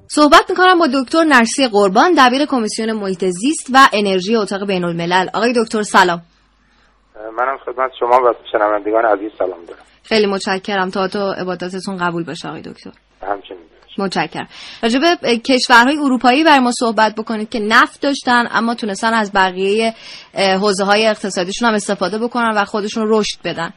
صحبت 0.08 0.44
می‌کنم 0.48 0.78
با 0.78 0.88
دکتر 0.94 1.24
نرسی 1.24 1.68
قربان 1.68 2.14
دبیر 2.18 2.46
کمیسیون 2.46 2.92
محیط 2.92 3.24
زیست 3.24 3.66
و 3.72 3.88
انرژی 3.92 4.36
اتاق 4.36 4.66
بین 4.66 4.84
الملل 4.84 5.28
آقای 5.34 5.52
دکتر 5.56 5.82
سلام. 5.82 6.22
منم 7.38 7.58
خدمت 7.58 7.90
شما 8.00 8.16
و 8.16 8.34
شنوندگان 8.52 9.04
عزیز 9.04 9.32
سلام 9.38 9.64
دارم. 9.64 9.82
خیلی 10.02 10.26
متشکرم. 10.26 10.90
تا 10.90 11.08
تو 11.08 11.18
عبادتتون 11.18 11.96
قبول 11.96 12.24
بشه 12.24 12.48
آقای 12.48 12.62
دکتر. 12.62 12.90
همچنین. 13.22 13.60
متشکرم. 13.98 14.48
راجع 14.82 14.98
به 15.22 15.38
کشورهای 15.38 15.98
اروپایی 15.98 16.44
برای 16.44 16.58
ما 16.58 16.70
صحبت 16.72 17.14
بکنید 17.14 17.48
که 17.48 17.60
نفت 17.60 18.02
داشتن 18.02 18.44
اما 18.50 18.74
تونستن 18.74 19.14
از 19.14 19.32
بقیه 19.32 19.94
حوزه 20.34 20.84
های 20.84 21.06
اقتصادیشون 21.06 21.68
هم 21.68 21.74
استفاده 21.74 22.18
بکنن 22.18 22.52
و 22.56 22.64
خودشون 22.64 23.04
رشد 23.08 23.38
بدن. 23.44 23.72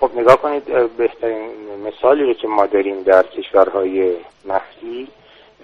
خب 0.00 0.10
نگاه 0.16 0.36
کنید 0.36 0.64
بهترین 0.96 1.50
مثالی 1.86 2.22
رو 2.22 2.34
که 2.34 2.48
ما 2.48 2.66
داریم 2.66 3.02
در 3.02 3.22
کشورهای 3.22 4.16
نفتی 4.48 5.08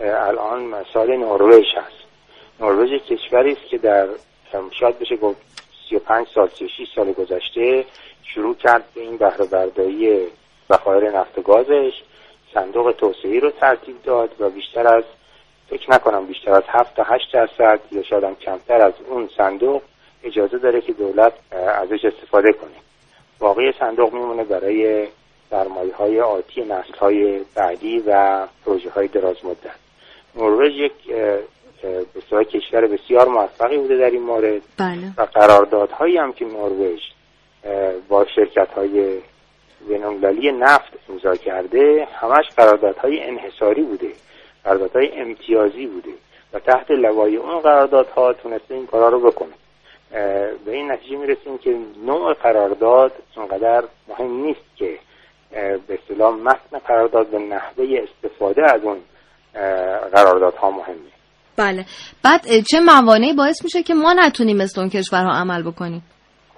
الان 0.01 0.63
مثال 0.63 1.17
نروژ 1.17 1.65
هست. 1.77 2.03
نروژ 2.61 2.91
کشوری 2.91 3.53
است 3.53 3.71
که 3.71 3.79
در 3.79 4.09
شاید 4.81 4.99
بشه 4.99 5.17
گفت 5.17 5.62
35 5.93 6.27
سال 6.35 6.49
36 6.49 6.89
سال 6.95 7.13
گذشته 7.13 7.85
شروع 8.23 8.55
کرد 8.55 8.85
به 8.95 9.01
این 9.01 9.17
بهره 9.17 9.47
برداری 9.47 10.27
ذخایر 10.73 11.11
نفت 11.11 11.39
و 11.39 11.43
گازش. 11.43 11.93
صندوق 12.55 12.95
توسعه 12.99 13.41
رو 13.41 13.51
ترتیب 13.51 14.03
داد 14.03 14.31
و 14.41 14.51
بیشتر 14.51 14.87
از 14.87 15.05
فکر 15.71 15.91
نکنم 15.91 16.27
بیشتر 16.27 16.53
از 16.53 16.63
7 16.69 16.97
تا 16.97 17.03
8 17.03 17.33
درصد 17.33 17.81
یا 17.91 18.03
شاید 18.03 18.39
کمتر 18.39 18.83
از 18.83 18.93
اون 19.09 19.29
صندوق 19.37 19.83
اجازه 20.25 20.59
داره 20.59 20.81
که 20.81 20.93
دولت 20.93 21.33
ازش 21.53 22.05
استفاده 22.05 22.53
کنه. 22.53 22.77
واقعی 23.41 23.73
صندوق 23.79 24.13
میمونه 24.13 24.45
برای 24.45 25.07
سرمایه 25.51 25.95
های 25.95 26.21
آتی 26.21 26.61
نسل 26.61 26.95
های 27.01 27.41
بعدی 27.55 28.03
و 28.07 28.41
پروژه 28.65 28.91
های 28.91 29.09
دراز 29.09 29.37
مدت 29.45 29.83
نروژ 30.35 30.73
یک 30.73 30.93
به 31.83 32.45
کشور 32.45 32.87
بسیار 32.87 33.29
موفقی 33.29 33.79
بوده 33.79 33.97
در 33.97 34.11
این 34.11 34.23
مورد. 34.23 34.63
بله. 34.79 35.13
و 35.17 35.23
قراردادهایی 35.23 36.17
هم 36.17 36.33
که 36.33 36.45
نروژ 36.45 37.01
با 38.09 38.27
شرکت 38.35 38.69
های 38.69 39.19
بینالمللی 39.89 40.53
نفت 40.53 40.93
امضا 41.09 41.37
کرده 41.37 42.09
همش 42.21 42.51
قراردادهای 42.57 43.23
انحصاری 43.23 43.83
بوده 43.83 44.13
قراردادهای 44.65 45.21
امتیازی 45.21 45.87
بوده 45.87 46.11
و 46.53 46.59
تحت 46.59 46.91
لوای 46.91 47.37
اون 47.37 47.61
قراردادها 47.61 48.33
تونسته 48.33 48.75
این 48.75 48.87
کارا 48.87 49.09
رو 49.09 49.21
بکنه. 49.21 49.53
به 50.65 50.73
این 50.73 50.93
نتیجه 50.93 51.17
می‌رسیم 51.17 51.59
که 51.59 51.77
نوع 52.07 52.35
قرارداد 52.35 53.13
اونقدر 53.37 53.85
مهم 54.09 54.45
نیست 54.45 54.77
که 54.77 54.99
به 55.57 55.99
اصطلاح 56.03 56.35
متن 56.35 56.79
قرارداد 56.87 57.27
به 57.27 57.39
نحوه 57.39 58.03
استفاده 58.03 58.73
از 58.73 58.81
اون 58.83 58.99
قراردادها 60.13 60.71
مهمه. 60.71 61.13
بله. 61.57 61.85
بعد 62.25 62.41
چه 62.71 62.81
موانعی 62.81 63.33
باعث 63.33 63.65
میشه 63.65 63.83
که 63.83 63.95
ما 63.95 64.13
نتونیم 64.13 64.57
مثل 64.57 64.81
اون 64.81 64.91
کشورها 64.91 65.33
عمل 65.33 65.63
بکنیم؟ 65.63 66.03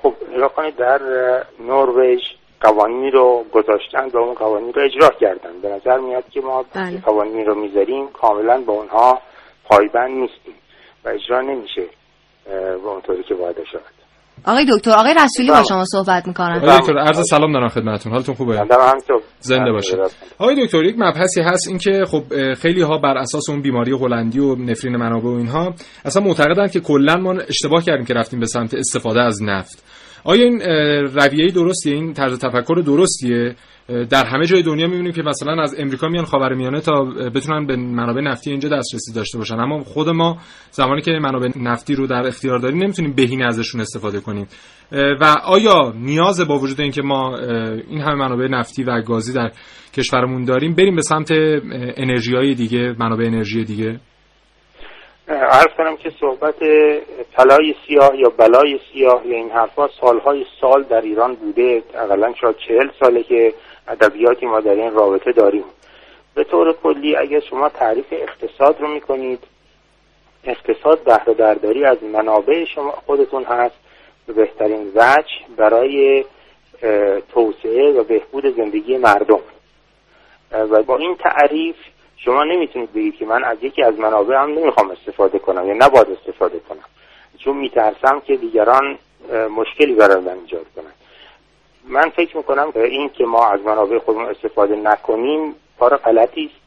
خب 0.03 0.15
نگاه 0.37 0.55
کنید 0.55 0.77
در 0.77 1.01
نروژ 1.61 2.21
قوانینی 2.61 3.11
رو 3.11 3.45
گذاشتن 3.53 4.09
و 4.09 4.19
اون 4.19 4.35
قوانین 4.35 4.73
رو 4.73 4.83
اجرا 4.83 5.09
کردن. 5.21 5.61
به 5.63 5.69
نظر 5.69 5.99
میاد 5.99 6.25
که 6.31 6.41
ما 6.41 6.65
بله. 6.75 7.01
قوانین 7.01 7.47
رو 7.47 7.55
می‌ذاریم 7.55 8.09
کاملا 8.09 8.61
با 8.61 8.73
اونها 8.73 9.23
پایبند 9.65 10.11
نیستیم 10.11 10.55
و 11.05 11.09
اجرا 11.09 11.41
نمیشه 11.41 11.87
به 12.45 12.89
اونطوری 12.89 13.23
که 13.23 13.35
باید 13.35 13.65
شد 13.73 13.94
آقای 14.47 14.67
دکتر 14.73 14.91
آقای 14.91 15.15
رسولی 15.25 15.49
با 15.49 15.63
شما 15.63 15.85
صحبت 15.85 16.29
می‌کنن. 16.29 16.57
آقای 16.57 16.79
دکتر 16.79 16.99
عرض 16.99 17.29
سلام 17.31 17.53
دارم 17.53 17.69
خدمتتون. 17.69 18.13
حالتون 18.13 18.35
خوبه؟ 18.35 18.63
زنده 19.41 19.73
باشید. 19.73 19.97
آقای 20.39 20.65
دکتر 20.65 20.85
یک 20.85 20.95
مبحثی 20.99 21.43
هست 21.43 21.69
این 21.69 21.79
که 21.79 22.05
خب 22.09 22.55
خیلی 22.55 22.83
ها 22.83 22.99
بر 22.99 23.19
اساس 23.19 23.51
اون 23.51 23.63
بیماری 23.63 23.93
هلندی 23.93 24.39
و 24.41 24.55
نفرین 24.55 24.97
منابع 24.97 25.29
و 25.29 25.35
اینها 25.35 25.75
اصلا 26.05 26.23
معتقدن 26.23 26.69
که 26.69 26.81
کلا 26.81 27.17
ما 27.17 27.33
اشتباه 27.49 27.85
کردیم 27.85 28.07
که 28.07 28.15
رفتیم 28.15 28.41
به 28.41 28.47
سمت 28.47 28.75
استفاده 28.75 29.23
از 29.23 29.43
نفت. 29.43 29.85
آیا 30.25 30.45
این 30.45 30.61
رویه 31.17 31.51
درستیه 31.51 31.95
این 31.95 32.13
طرز 32.13 32.39
تفکر 32.39 32.83
درستیه؟ 32.87 33.57
در 34.11 34.25
همه 34.25 34.47
جای 34.47 34.63
دنیا 34.63 34.87
می‌بینیم 34.87 35.13
که 35.13 35.23
مثلا 35.23 35.63
از 35.63 35.75
امریکا 35.79 36.09
میان 36.09 36.25
خاورمیانه 36.25 36.81
تا 36.81 37.05
بتونن 37.35 37.67
به 37.67 37.77
منابع 37.77 38.21
نفتی 38.21 38.51
اینجا 38.51 38.69
دسترسی 38.69 39.13
داشته 39.15 39.39
باشن. 39.39 39.55
اما 39.55 39.85
خود 39.85 40.09
ما 40.09 40.39
زمانی 40.71 41.03
که 41.03 41.11
منابع 41.11 41.49
نفتی 41.57 41.95
رو 41.95 42.07
در 42.07 42.27
اختیار 42.27 42.59
داریم 42.59 42.83
نمی‌تونیم 42.83 43.13
بهینه 43.13 43.47
ازشون 43.47 43.81
استفاده 43.81 44.21
کنیم. 44.21 44.47
و 45.21 45.37
آیا 45.45 45.93
نیاز 45.97 46.41
با 46.41 46.59
وجود 46.59 46.81
اینکه 46.81 47.03
ما 47.03 47.39
این 47.89 48.01
همه 48.01 48.15
منابع 48.15 48.49
نفتی 48.49 48.83
و 48.85 49.03
گازی 49.03 49.33
در 49.33 49.51
کشورمون 49.95 50.45
داریم 50.45 50.75
بریم 50.75 50.97
به 50.97 51.03
سمت 51.03 51.29
انرژی 51.97 52.37
های 52.37 52.55
دیگه 52.55 52.95
منابع 52.99 53.25
انرژی 53.25 53.65
دیگه؟ 53.65 54.01
عرض 55.29 55.75
کنم 55.77 55.97
که 55.97 56.13
صحبت 56.21 56.55
طلای 57.37 57.75
سیاه 57.87 58.17
یا 58.17 58.29
بلای 58.29 58.81
سیاه 58.93 59.27
یا 59.27 59.37
این 59.37 59.51
حرفا 59.51 59.89
سالهای 59.89 60.47
سال 60.61 60.83
در 60.83 61.01
ایران 61.01 61.35
بوده. 61.35 61.83
اقلا 61.95 62.35
شاید 62.41 62.57
چهل 62.57 62.89
ساله 63.01 63.23
که 63.23 63.55
ادبیاتی 63.89 64.47
ما 64.47 64.61
در 64.61 64.71
این 64.71 64.93
رابطه 64.93 65.33
داریم. 65.33 65.65
به 66.35 66.45
طور 66.45 66.73
کلی 66.73 67.17
اگر 67.17 67.41
شما 67.41 67.69
تعریف 67.69 68.07
اقتصاد 68.11 68.81
رو 68.81 68.89
می‌کنید 68.89 69.39
اقتصاد 70.45 71.05
بهره 71.05 71.35
برداری 71.35 71.85
از 71.85 72.03
منابع 72.03 72.65
شما 72.65 72.91
خودتون 72.91 73.45
هست. 73.45 73.75
به 74.27 74.33
بهترین 74.33 74.93
وجه 74.95 75.33
برای 75.57 76.25
توسعه 77.33 77.93
و 77.93 78.05
بهبود 78.05 78.57
زندگی 78.57 78.97
مردم. 78.97 79.41
و 80.53 80.83
با 80.83 80.97
این 80.97 81.17
تعریف 81.17 81.77
شما 82.17 82.45
نمی‌تونید 82.45 82.93
بگید 82.93 83.17
که 83.17 83.27
من 83.27 83.45
از 83.45 83.59
یکی 83.63 83.83
از 83.83 83.99
منابع 83.99 84.37
هم 84.37 84.51
نمی‌خوام 84.51 84.91
استفاده 84.91 85.39
کنم 85.39 85.69
یا 85.69 85.75
نباید 85.75 86.11
استفاده 86.11 86.59
کنم. 86.69 86.85
چون 87.39 87.57
میترسم 87.57 88.21
که 88.21 88.37
دیگران 88.37 88.99
مشکلی 89.57 89.95
برای 89.95 90.21
من 90.21 90.39
ایجاد 90.39 90.67
کنن 90.77 90.93
من 91.89 92.11
فکر 92.11 92.37
می‌کنم 92.37 92.73
این 92.75 93.09
که 93.09 93.25
ما 93.25 93.47
از 93.47 93.61
منابع 93.61 93.99
خودمون 93.99 94.25
استفاده 94.27 94.77
نکنیم 94.77 95.55
کار 95.79 95.97
غلطی 95.97 96.45
است. 96.45 96.65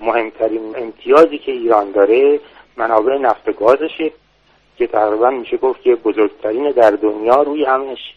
مهمترین 0.00 0.76
امتیازی 0.76 1.38
که 1.38 1.52
ایران 1.52 1.90
داره 1.90 2.40
منابع 2.76 3.18
نفت 3.18 3.58
گازشه 3.58 4.12
که 4.78 4.86
تقریبا 4.86 5.30
میشه 5.30 5.56
گفت 5.56 5.82
که 5.82 5.94
بزرگترین 5.94 6.70
در 6.70 6.90
دنیا 6.90 7.42
روی 7.42 7.64
همش 7.64 8.14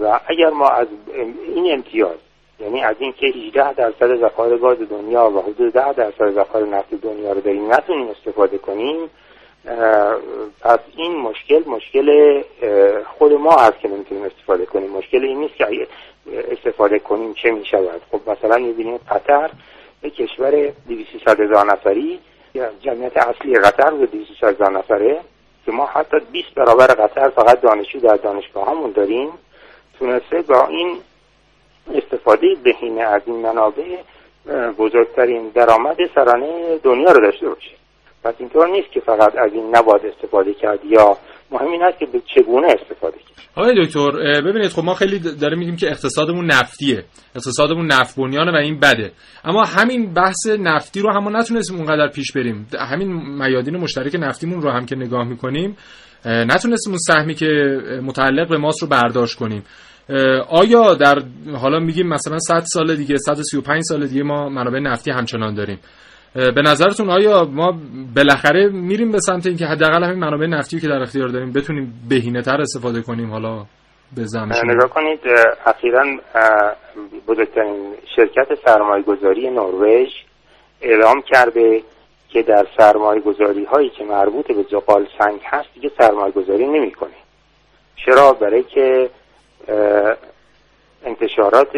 و 0.00 0.20
اگر 0.26 0.50
ما 0.50 0.68
از 0.68 0.86
این 1.54 1.72
امتیاز 1.72 2.16
یعنی 2.62 2.82
از 2.82 2.96
اینکه 2.98 3.26
18 3.26 3.72
درصد 3.72 4.20
ذخایر 4.20 4.56
گاز 4.56 4.78
دنیا 4.78 5.30
و 5.30 5.40
حدود 5.42 5.72
10 5.72 5.92
درصد 5.92 6.30
ذخایر 6.34 6.66
نفت 6.66 6.94
دنیا 6.94 7.32
رو 7.32 7.40
داریم 7.40 7.72
نتونیم 7.72 8.08
استفاده 8.08 8.58
کنیم 8.58 9.10
پس 10.60 10.78
این 10.96 11.16
مشکل 11.16 11.62
مشکل 11.66 12.42
خود 13.18 13.32
ما 13.32 13.56
هست 13.56 13.78
که 13.80 13.88
نمی‌تونیم 13.88 14.24
استفاده 14.24 14.66
کنیم. 14.66 14.90
مشکل 14.90 15.24
این 15.24 15.38
نیست 15.38 15.54
که 15.54 15.86
استفاده 16.50 16.98
کنیم 16.98 17.34
چه 17.34 17.50
می‌شود؟ 17.50 18.02
خب 18.12 18.30
مثلا 18.30 18.58
می‌بینیم 18.58 18.96
قطر 18.96 19.50
یک 20.02 20.14
کشور 20.14 20.72
200 20.88 21.28
هزار 21.28 21.66
نفری 21.66 22.18
جمعیت 22.80 23.16
اصلی 23.16 23.54
قطر 23.54 23.90
به 23.90 24.06
200 24.06 24.44
هزار 24.44 24.72
نفره 24.72 25.20
که 25.66 25.72
ما 25.72 25.86
حتی 25.86 26.16
20 26.32 26.54
برابر 26.54 26.86
قطر 26.86 27.28
فقط 27.28 27.60
دانشجو 27.60 28.00
در 28.00 28.16
دانشگاه 28.16 28.70
همون 28.70 28.90
داریم 28.90 29.28
تونسته 29.98 30.42
با 30.42 30.66
این 30.66 30.96
استفاده 31.94 32.46
بهینه 32.64 33.02
از 33.02 33.22
این 33.26 33.36
منابع 33.36 33.96
بزرگترین 34.78 35.50
درآمد 35.54 35.96
سرانه 36.14 36.78
دنیا 36.84 37.12
رو 37.12 37.30
داشته 37.30 37.48
باشه. 37.48 37.70
پس 38.24 38.34
اینطور 38.38 38.68
نیست 38.68 38.92
که 38.92 39.00
فقط 39.00 39.32
از 39.38 39.52
این 39.52 39.76
نباید 39.76 40.02
استفاده 40.06 40.54
کرد 40.54 40.78
یا 40.84 41.16
مهم 41.50 41.72
این 41.72 41.82
است 41.82 41.98
که 41.98 42.06
به 42.06 42.22
چگونه 42.34 42.66
استفاده 42.66 43.18
کرد. 43.18 43.46
آقای 43.56 43.84
دکتر 43.84 44.10
ببینید 44.40 44.70
خب 44.70 44.84
ما 44.84 44.94
خیلی 44.94 45.18
داریم 45.40 45.58
میگیم 45.58 45.76
که 45.76 45.86
اقتصادمون 45.86 46.44
نفتیه. 46.46 47.04
اقتصادمون 47.36 47.86
نفت 47.86 48.16
بنیانه 48.16 48.52
و 48.52 48.56
این 48.56 48.80
بده. 48.80 49.12
اما 49.44 49.62
همین 49.64 50.14
بحث 50.14 50.46
نفتی 50.58 51.00
رو 51.00 51.12
هم 51.12 51.36
نتونستیم 51.36 51.76
اونقدر 51.76 52.08
پیش 52.08 52.32
بریم. 52.32 52.66
همین 52.90 53.12
میادین 53.12 53.76
مشترک 53.76 54.16
نفتیمون 54.18 54.62
رو 54.62 54.70
هم 54.70 54.86
که 54.86 54.96
نگاه 54.96 55.24
می‌کنیم 55.24 55.76
نتونستیم 56.24 56.92
اون 56.92 56.98
سهمی 56.98 57.34
که 57.34 57.46
متعلق 58.02 58.48
به 58.48 58.58
ماست 58.58 58.82
رو 58.82 58.88
برداشت 58.88 59.38
کنیم. 59.38 59.62
آیا 60.48 60.94
در 60.94 61.22
حالا 61.56 61.78
میگیم 61.78 62.06
مثلا 62.06 62.38
100 62.38 62.62
سال 62.64 62.96
دیگه 62.96 63.16
135 63.16 63.82
سال 63.82 64.06
دیگه 64.06 64.22
ما 64.22 64.48
منابع 64.48 64.78
نفتی 64.78 65.10
همچنان 65.10 65.54
داریم. 65.54 65.78
به 66.34 66.62
نظرتون 66.62 67.10
آیا 67.10 67.44
ما 67.44 67.78
بالاخره 68.16 68.68
میریم 68.68 69.12
به 69.12 69.20
سمت 69.20 69.46
اینکه 69.46 69.66
حداقل 69.66 70.04
همین 70.04 70.18
منابع 70.18 70.46
نفتی 70.46 70.80
که 70.80 70.88
در 70.88 71.02
اختیار 71.02 71.28
داریم 71.28 71.52
بتونیم 71.52 71.94
بهینه 72.08 72.42
تر 72.42 72.60
استفاده 72.60 73.02
کنیم 73.02 73.30
حالا 73.30 73.64
به 74.16 74.22
نگاه 74.64 74.90
کنید 74.90 75.20
اخیرا 75.66 76.04
بزرگترین 77.28 77.94
شرکت 78.16 78.48
سرمایه 78.64 79.02
گذاری 79.02 79.50
نروژ 79.50 80.08
اعلام 80.82 81.22
کرده 81.22 81.82
که 82.28 82.42
در 82.42 82.66
سرمایه 82.78 83.20
گذاری 83.20 83.64
هایی 83.64 83.90
که 83.90 84.04
مربوط 84.04 84.46
به 84.46 84.64
زغال 84.70 85.06
سنگ 85.18 85.40
هست 85.44 85.68
دیگه 85.74 85.90
سرمایه 85.98 86.32
گذاری 86.32 86.66
نمی‌کنه. 86.66 87.10
چرا؟ 87.96 88.32
برای 88.32 88.62
که 88.62 89.10
انتشارات 91.04 91.76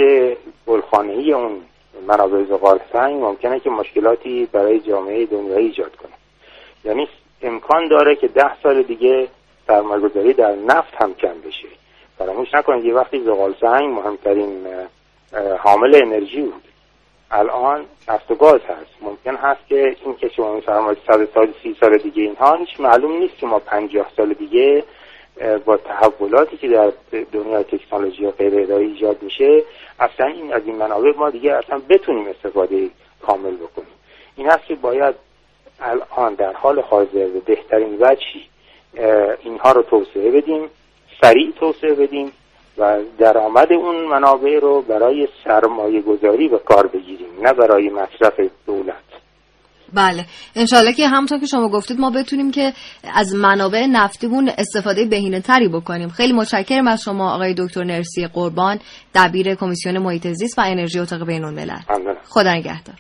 گلخانه‌ای 0.67 1.33
اون 1.33 1.61
منابع 2.07 2.45
زغال 2.45 2.81
سنگ 2.93 3.23
ممکنه 3.23 3.61
که 3.61 3.71
مشکلاتی 3.71 4.49
برای 4.53 4.81
جامعه 4.81 5.27
دنیایی 5.27 5.67
ایجاد 5.67 5.97
کنه. 5.97 6.13
یعنی 6.85 7.09
امکان 7.43 7.89
داره 7.89 8.17
که 8.17 8.29
ده 8.29 8.61
سال 8.63 8.83
دیگه 8.83 9.29
سرمایه‌گذاری 9.67 10.33
در 10.33 10.55
نفت 10.55 10.95
هم 10.95 11.15
کم 11.15 11.41
بشه. 11.47 11.69
فراموش 12.19 12.55
نکنید 12.55 12.85
یه 12.85 12.95
وقتی 12.95 13.21
زغال 13.21 13.55
سنگ 13.61 13.85
مهمترین 13.85 14.67
حامل 15.59 15.95
انرژی 15.95 16.43
بود. 16.43 16.63
الان 17.31 17.85
نفت 18.09 18.31
و 18.31 18.35
گاز 18.35 18.61
هست. 18.61 18.91
ممکن 19.01 19.37
هست 19.37 19.61
که 19.69 19.97
این 20.05 20.17
که 20.17 20.29
شما 20.29 20.61
سرمایه 20.67 20.99
صد 21.07 21.29
سال 21.35 21.53
سی 21.63 21.77
سال 21.81 21.99
دیگه 21.99 22.23
اینها 22.23 22.55
هیچ 22.55 22.81
معلوم 22.81 23.19
نیست 23.19 23.39
که 23.39 23.47
ما 23.47 23.59
پنجاه 23.59 24.07
سال 24.17 24.33
دیگه 24.33 24.85
با 25.65 25.77
تحولاتی 25.77 26.57
که 26.57 26.69
در 26.69 26.93
دنیای 27.33 27.65
تکنولوژی 27.65 28.25
و 28.27 28.31
غیره 28.31 28.75
ایجاد 28.75 29.23
میشه 29.23 29.63
اصلا 30.01 30.27
این 30.27 30.53
از 30.53 30.63
این 30.67 30.77
منابع 30.77 31.13
ما 31.17 31.31
دیگه 31.31 31.55
اصلا 31.55 31.81
بتونیم 31.89 32.29
استفاده 32.29 32.91
کامل 33.23 33.57
بکنیم. 33.57 33.89
این 34.37 34.51
هست 34.51 34.65
که 34.65 34.75
باید 34.75 35.15
الان 35.81 36.35
در 36.35 36.53
حال 36.53 36.81
حاضر 36.81 37.27
به 37.27 37.41
بهترین 37.41 37.97
وجهی 38.01 38.49
اینها 39.43 39.73
رو 39.73 39.83
توسعه 39.83 40.31
بدیم 40.31 40.71
سریع 41.21 41.51
توسعه 41.51 41.95
بدیم 41.95 42.33
و 42.79 43.01
درآمد 43.19 43.73
اون 43.73 43.97
منابع 43.97 44.59
رو 44.59 44.83
برای 44.83 45.29
سرمایه 45.45 46.01
گذاری 46.01 46.49
به 46.49 46.59
کار 46.59 46.87
بگیریم 46.87 47.29
نه 47.43 47.53
برای 47.53 47.91
مصرف 47.91 48.41
دولت. 48.67 48.95
بله. 49.93 50.25
انشالله 50.57 50.93
که 50.93 51.09
همونطور 51.09 51.39
که 51.39 51.47
شما 51.47 51.69
گفتید 51.69 52.01
ما 52.01 52.11
بتونیم 52.11 52.51
که 52.51 52.73
از 53.15 53.35
منابع 53.35 53.87
نفتیمون 53.87 54.51
استفاده 54.59 55.05
بهینه 55.05 55.41
تری 55.41 55.69
بکنیم. 55.69 56.09
خیلی 56.09 56.33
متشکرم 56.33 56.89
از 56.89 57.03
شما 57.03 57.35
آقای 57.35 57.55
دکتر 57.59 57.85
نرسی 57.85 58.27
قربان 58.27 58.79
دبیر 59.15 59.55
کمیسیون 59.55 59.99
محیط 59.99 60.29
زیست 60.29 60.59
و 60.59 60.63
انرژی 60.67 60.99
اتاق 60.99 61.27
بین 61.27 61.45
الملل 61.45 61.79
خدا 62.29 62.55
نگهدار. 62.55 62.97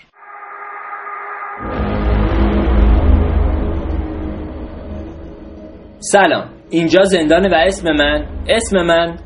سلام. 5.98 6.50
اینجا 6.70 7.02
زندان 7.02 7.52
و 7.52 7.54
اسم 7.54 7.92
من. 7.92 8.26
اسم 8.48 8.76
من 8.76 9.18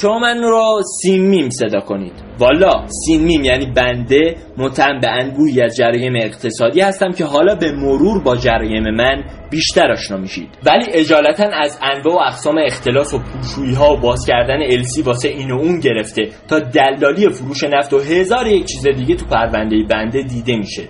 شما 0.00 0.18
من 0.18 0.42
رو 0.42 0.82
سیمیم 1.02 1.50
صدا 1.50 1.80
کنید. 1.80 2.12
والا 2.38 2.86
سیمیم 3.06 3.44
یعنی 3.44 3.66
بنده 3.66 4.36
متن 4.58 5.00
به 5.00 5.08
انبوهی 5.08 5.62
از 5.62 5.76
جرایم 5.76 6.16
اقتصادی 6.16 6.80
هستم 6.80 7.10
که 7.12 7.24
حالا 7.24 7.54
به 7.54 7.72
مرور 7.72 8.22
با 8.22 8.36
جرایم 8.36 8.90
من 8.90 9.24
بیشتر 9.50 9.92
آشنا 9.92 10.16
میشید. 10.16 10.48
ولی 10.66 10.86
اجالتا 10.92 11.44
از 11.52 11.78
انواع 11.82 12.14
و 12.14 12.18
اقسام 12.18 12.58
اختلاس 12.66 13.14
و 13.14 13.18
پوشویی 13.18 13.74
ها 13.74 13.94
و 13.94 13.96
باز 13.96 14.26
کردن 14.26 14.62
السی 14.62 15.02
واسه 15.02 15.28
این 15.28 15.50
و 15.50 15.58
اون 15.58 15.80
گرفته 15.80 16.28
تا 16.48 16.58
دلالی 16.58 17.28
فروش 17.28 17.64
نفت 17.64 17.92
و 17.92 17.98
هزار 17.98 18.46
یک 18.46 18.64
چیز 18.64 18.86
دیگه 18.86 19.14
تو 19.14 19.26
پرونده 19.26 19.76
بنده 19.90 20.22
دیده 20.22 20.56
میشه. 20.56 20.88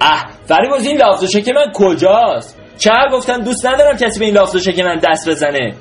اه 0.00 0.26
فریباز 0.44 0.86
این 0.86 0.96
لفظ 0.96 1.36
که 1.36 1.52
من 1.52 1.72
کجاست؟ 1.74 2.57
چهر 2.78 3.08
گفتم 3.12 3.44
دوست 3.44 3.66
ندارم 3.66 3.96
کسی 3.96 4.18
به 4.18 4.24
این 4.24 4.34
لافتوشه 4.34 4.72
که 4.72 4.82
من 4.82 5.00
دست 5.10 5.28
بزنه. 5.28 5.74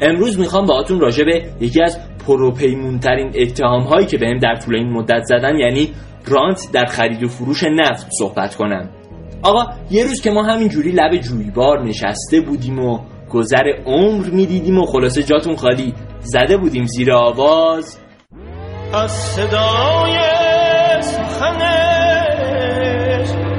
امروز 0.00 0.38
می‌خوام 0.38 0.66
باهاتون 0.66 1.00
راجع 1.00 1.24
به 1.24 1.44
یکی 1.60 1.82
از 1.82 1.98
پروپیمونترین 2.26 3.32
اتهام 3.34 3.82
هایی 3.82 4.06
که 4.06 4.18
بهم 4.18 4.38
در 4.38 4.56
طول 4.56 4.76
این 4.76 4.92
مدت 4.92 5.22
زدن 5.24 5.58
یعنی 5.58 5.94
رانت 6.26 6.60
در 6.72 6.84
خرید 6.84 7.22
و 7.22 7.28
فروش 7.28 7.64
نفت 7.64 8.06
صحبت 8.18 8.54
کنم. 8.54 8.90
آقا 9.42 9.66
یه 9.90 10.04
روز 10.04 10.20
که 10.20 10.30
ما 10.30 10.42
همینجوری 10.42 10.90
لب 10.90 11.16
جویبار 11.16 11.84
نشسته 11.84 12.40
بودیم 12.40 12.78
و 12.78 13.00
گذر 13.30 13.64
عمر 13.86 14.26
می‌دیدیم 14.26 14.78
و 14.78 14.86
خلاصه 14.86 15.22
جاتون 15.22 15.56
خالی 15.56 15.94
زده 16.20 16.56
بودیم 16.56 16.84
زیر 16.84 17.12
آواز. 17.12 17.98
از 18.94 19.10
صدای 19.10 20.18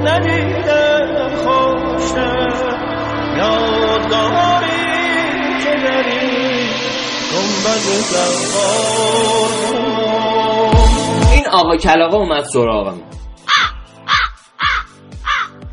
ندیدم 0.04 1.28
خوشم 1.36 2.48
یادگاری 3.36 4.82
که 5.64 5.74
در 5.84 6.04
این 6.08 6.42
این 11.32 11.46
آقا 11.52 11.76
کلاقه 11.76 12.16
اومد 12.16 12.44
سراغم. 12.44 13.00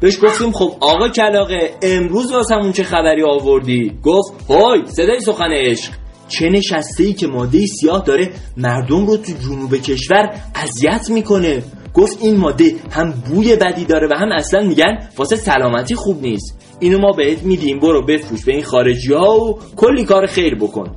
بهش 0.01 0.17
گفتیم 0.23 0.51
خب 0.51 0.71
آقا 0.79 1.09
کلاقه 1.09 1.73
امروز 1.81 2.31
واسمون 2.31 2.71
چه 2.71 2.83
خبری 2.83 3.23
آوردی؟ 3.23 3.99
گفت 4.03 4.49
های 4.49 4.85
صدای 4.85 5.19
سخن 5.19 5.51
عشق. 5.51 5.93
چه 6.27 6.49
نشسته 6.49 7.03
ای 7.03 7.13
که 7.13 7.27
ماده 7.27 7.65
سیاه 7.65 8.03
داره 8.03 8.31
مردم 8.57 9.05
رو 9.05 9.17
تو 9.17 9.31
جنوب 9.31 9.75
کشور 9.75 10.29
اذیت 10.55 11.09
می‌کنه. 11.09 11.63
گفت 11.99 12.17
این 12.21 12.37
ماده 12.37 12.75
هم 12.91 13.13
بوی 13.29 13.55
بدی 13.55 13.85
داره 13.85 14.07
و 14.07 14.13
هم 14.13 14.31
اصلا 14.31 14.67
میگن 14.67 14.99
واسه 15.17 15.35
سلامتی 15.35 15.95
خوب 15.95 16.21
نیست. 16.21 16.77
اینو 16.79 16.99
ما 16.99 17.11
بهت 17.11 17.43
میدیم 17.43 17.79
برو 17.79 18.05
بفروش 18.05 18.45
به 18.45 18.53
این 18.53 18.63
خارجی 18.63 19.13
ها 19.13 19.39
و 19.39 19.59
کلی 19.75 20.05
کار 20.05 20.25
خیر 20.25 20.55
بکن. 20.55 20.95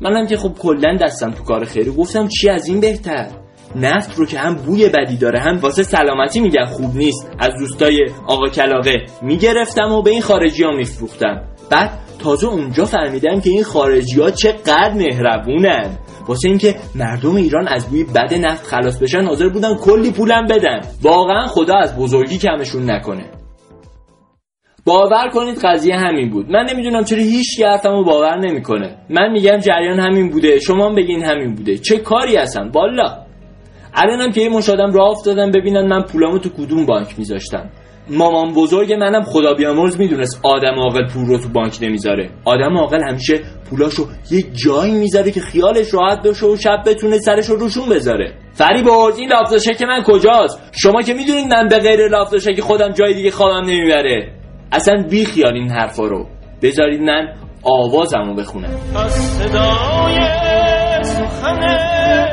منم 0.00 0.26
که 0.26 0.36
خب 0.36 0.52
کلا 0.58 0.96
دستم 1.02 1.30
تو 1.30 1.42
کار 1.42 1.64
خیری 1.64 1.90
گفتم 1.90 2.28
چی 2.28 2.48
از 2.48 2.68
این 2.68 2.80
بهتر؟ 2.80 3.28
نفت 3.76 4.18
رو 4.18 4.26
که 4.26 4.38
هم 4.38 4.54
بوی 4.54 4.88
بدی 4.88 5.16
داره 5.16 5.40
هم 5.40 5.58
واسه 5.58 5.82
سلامتی 5.82 6.40
میگن 6.40 6.64
خوب 6.64 6.96
نیست. 6.96 7.30
از 7.38 7.50
دوستای 7.60 8.06
آقا 8.26 8.48
کلاقه 8.48 8.94
می‌گرفتم 9.22 9.92
و 9.92 10.02
به 10.02 10.10
این 10.10 10.22
خارجی 10.22 10.64
ها 10.64 10.70
میفروختم. 10.70 11.42
بعد 11.70 11.90
تازه 12.18 12.46
اونجا 12.46 12.84
فهمیدم 12.84 13.40
که 13.40 13.50
این 13.50 13.62
خارجی 13.62 14.20
ها 14.20 14.30
چقدر 14.30 14.92
مهربونن. 14.92 15.98
واسه 16.28 16.48
اینکه 16.48 16.74
مردم 16.94 17.36
ایران 17.36 17.68
از 17.68 17.86
بوی 17.86 18.04
بد 18.04 18.34
نفت 18.34 18.66
خلاص 18.66 18.98
بشن 19.02 19.24
حاضر 19.24 19.48
بودن 19.48 19.74
کلی 19.74 20.10
پولم 20.10 20.46
بدن. 20.46 20.80
واقعا 21.02 21.46
خدا 21.46 21.76
از 21.76 21.96
بزرگی 21.96 22.38
کمشون 22.38 22.90
نکنه. 22.90 23.24
باور 24.84 25.28
کنید 25.28 25.58
قضیه 25.58 25.96
همین 25.96 26.30
بود. 26.30 26.50
من 26.50 26.66
نمی‌دونم 26.70 27.04
چرا 27.04 27.18
هیچ 27.18 27.62
حرفمو 27.62 28.04
باور 28.04 28.38
نمی‌کنه. 28.38 28.96
من 29.10 29.32
میگم 29.32 29.58
جریان 29.58 30.00
همین 30.00 30.30
بوده. 30.30 30.58
شما 30.58 30.94
بگین 30.94 31.24
همین 31.24 31.54
بوده. 31.54 31.78
چه 31.78 31.98
کاری 31.98 32.36
هستن؟ 32.36 32.70
بالا 32.70 33.26
الانم 33.94 34.32
که 34.32 34.40
یه 34.40 34.48
مشادم 34.48 34.92
راه 34.92 35.10
افتادم 35.10 35.50
ببینن 35.50 35.86
من 35.86 36.02
پولامو 36.02 36.38
تو 36.38 36.48
کدوم 36.48 36.86
بانک 36.86 37.18
میذاشتم. 37.18 37.70
مامان 38.10 38.54
بزرگ 38.54 38.92
منم 38.92 39.22
خدا 39.22 39.54
بیامرز 39.54 40.00
می‌دونست 40.00 40.40
آدم 40.42 40.74
عاقل 40.74 41.06
پول 41.06 41.26
رو 41.26 41.38
تو 41.38 41.48
بانک 41.48 41.78
نمی‌ذاره. 41.82 42.30
آدم 42.44 42.78
عاقل 42.78 43.08
همیشه 43.08 43.40
پولاشو 43.70 44.06
یه 44.30 44.42
جایی 44.42 44.94
می‌ذاره 44.94 45.30
که 45.30 45.40
خیالش 45.40 45.94
راحت 45.94 46.22
بشه 46.22 46.46
و 46.46 46.56
شب 46.56 46.82
بتونه 46.86 47.18
سرش 47.18 47.46
رو 47.46 47.56
روشون 47.56 47.88
بذاره. 47.88 48.32
فری 48.52 48.82
برد 48.82 49.14
این 49.16 49.30
که 49.78 49.86
من 49.86 50.02
کجاست؟ 50.02 50.60
شما 50.72 51.02
که 51.02 51.14
می‌دونید 51.14 51.46
من 51.52 51.68
به 51.68 51.78
غیر 51.78 52.08
که 52.54 52.62
خودم 52.62 52.92
جای 52.92 53.14
دیگه 53.14 53.30
خوابم 53.30 53.68
نمی‌بره. 53.68 54.32
اصلا 54.72 55.04
بی 55.10 55.24
خیال 55.24 55.54
این 55.54 55.70
حرفا 55.70 56.06
رو. 56.06 56.26
بذارید 56.62 57.00
من 57.00 57.34
آوازمو 57.62 58.34
بخونم. 58.34 58.76
صدای 59.08 60.18
سخنش 61.02 62.26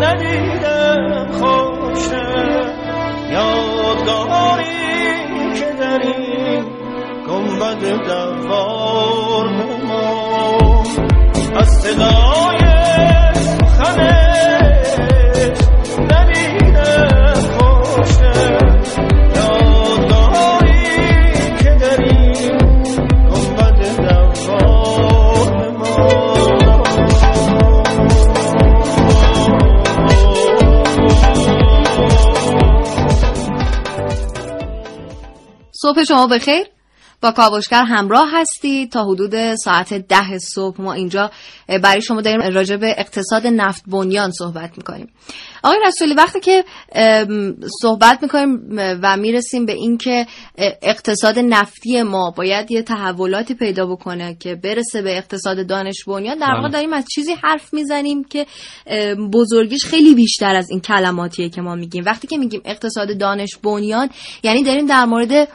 ندیدم 0.00 1.26
خوشه 1.32 2.31
یادگاری 3.32 4.64
که 5.54 5.72
در 5.80 6.00
این 6.02 6.64
گنبد 7.28 7.82
دوار 8.06 9.48
ما. 9.86 10.82
از 11.56 11.68
صدای 11.68 12.58
سخنش 13.34 14.88
ندیدم 15.98 17.34
خوشه. 17.58 18.71
صبح 35.82 36.04
شما 36.04 36.26
بخیر. 36.26 36.66
با 37.20 37.30
کاوشگر 37.30 37.82
همراه 37.82 38.28
هستید 38.32 38.92
تا 38.92 39.04
حدود 39.04 39.54
ساعت 39.54 39.94
ده 39.94 40.38
صبح. 40.38 40.80
ما 40.80 40.92
اینجا 40.92 41.30
برای 41.82 42.02
شما 42.02 42.20
داریم 42.20 42.54
راجع 42.54 42.76
به 42.76 42.94
اقتصاد 42.98 43.46
نفت 43.46 43.82
بنیان 43.86 44.30
صحبت 44.30 44.70
می‌کنیم. 44.76 45.08
آقای 45.62 45.78
رسولی 45.86 46.14
وقتی 46.14 46.40
که 46.40 46.64
صحبت 47.82 48.18
می‌کنیم 48.22 48.60
و 49.02 49.16
می‌رسیم 49.16 49.66
به 49.66 49.72
اینکه 49.72 50.26
اقتصاد 50.82 51.38
نفتی 51.38 52.02
ما 52.02 52.30
باید 52.36 52.70
یه 52.70 52.82
تحولاتی 52.82 53.54
پیدا 53.54 53.86
بکنه 53.86 54.36
که 54.40 54.54
برسه 54.54 55.02
به 55.02 55.16
اقتصاد 55.16 55.66
دانش 55.66 56.04
بنیان 56.06 56.38
در 56.38 56.46
واقع 56.46 56.62
بله. 56.62 56.72
داریم 56.72 56.92
از 56.92 57.04
چیزی 57.14 57.32
حرف 57.42 57.74
می‌زنیم 57.74 58.24
که 58.24 58.46
بزرگیش 59.32 59.84
خیلی 59.84 60.14
بیشتر 60.14 60.56
از 60.56 60.70
این 60.70 60.80
کلماتیه 60.80 61.48
که 61.48 61.60
ما 61.60 61.74
میگیم 61.74 62.04
وقتی 62.06 62.26
که 62.26 62.38
میگیم 62.38 62.60
اقتصاد 62.64 63.18
دانش 63.18 63.56
بنیان 63.56 64.08
یعنی 64.42 64.62
داریم 64.64 64.86
در 64.86 65.04
مورد 65.04 65.48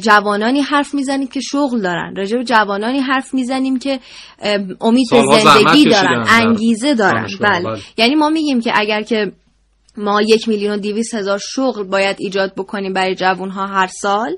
جوانانی 0.00 0.60
حرف 0.60 0.94
می‌زنیم 0.94 1.28
که 1.28 1.40
شغل 1.40 1.80
دارن 1.80 2.14
راجع 2.16 2.36
به 2.36 2.44
جوانانی 2.44 3.00
حرف 3.00 3.34
می‌زنیم 3.34 3.78
که 3.78 4.00
امید 4.80 5.08
به 5.10 5.22
زندگی 5.42 5.84
دارن 5.84 6.24
انگیزه 6.28 6.94
دارن 6.94 7.26
بله. 7.40 7.64
بله 7.64 7.78
یعنی 7.96 8.14
ما 8.14 8.28
میگیم 8.28 8.60
که 8.60 8.72
اگر 8.74 9.02
که 9.02 9.32
ما 9.96 10.22
یک 10.22 10.48
میلیون 10.48 10.74
و 10.74 10.76
دیویس 10.76 11.14
هزار 11.14 11.38
شغل 11.38 11.82
باید 11.82 12.16
ایجاد 12.18 12.54
بکنیم 12.56 12.92
برای 12.92 13.14
جوان 13.14 13.50
ها 13.50 13.66
هر 13.66 13.86
سال. 13.86 14.36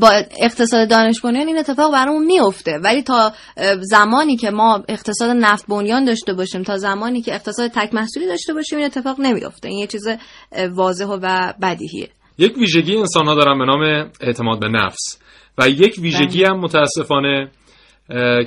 با 0.00 0.10
اقتصاد 0.40 0.90
دانش 0.90 1.20
بنیان 1.20 1.46
این 1.46 1.58
اتفاق 1.58 1.92
برامون 1.92 2.24
میفته 2.26 2.78
ولی 2.84 3.02
تا 3.02 3.32
زمانی 3.80 4.36
که 4.36 4.50
ما 4.50 4.84
اقتصاد 4.88 5.30
نفت 5.30 5.66
بنیان 5.66 6.04
داشته 6.04 6.32
باشیم 6.32 6.62
تا 6.62 6.76
زمانی 6.76 7.22
که 7.22 7.34
اقتصاد 7.34 7.70
تک 7.70 7.94
محصولی 7.94 8.26
داشته 8.26 8.54
باشیم 8.54 8.78
این 8.78 8.86
اتفاق 8.86 9.20
نمیفته 9.20 9.68
این 9.68 9.78
یه 9.78 9.86
چیز 9.86 10.08
واضح 10.70 11.06
و 11.06 11.52
بدیهیه. 11.62 12.08
یک 12.38 12.58
ویژگی 12.58 12.96
انسان 12.96 13.26
ها 13.26 13.34
دارن 13.34 13.58
به 13.58 13.64
نام 13.64 14.10
اعتماد 14.20 14.60
به 14.60 14.68
نفس. 14.68 15.18
و 15.58 15.68
یک 15.68 15.94
ویژگی 15.98 16.44
هم 16.44 16.60
متاسفانه 16.60 17.50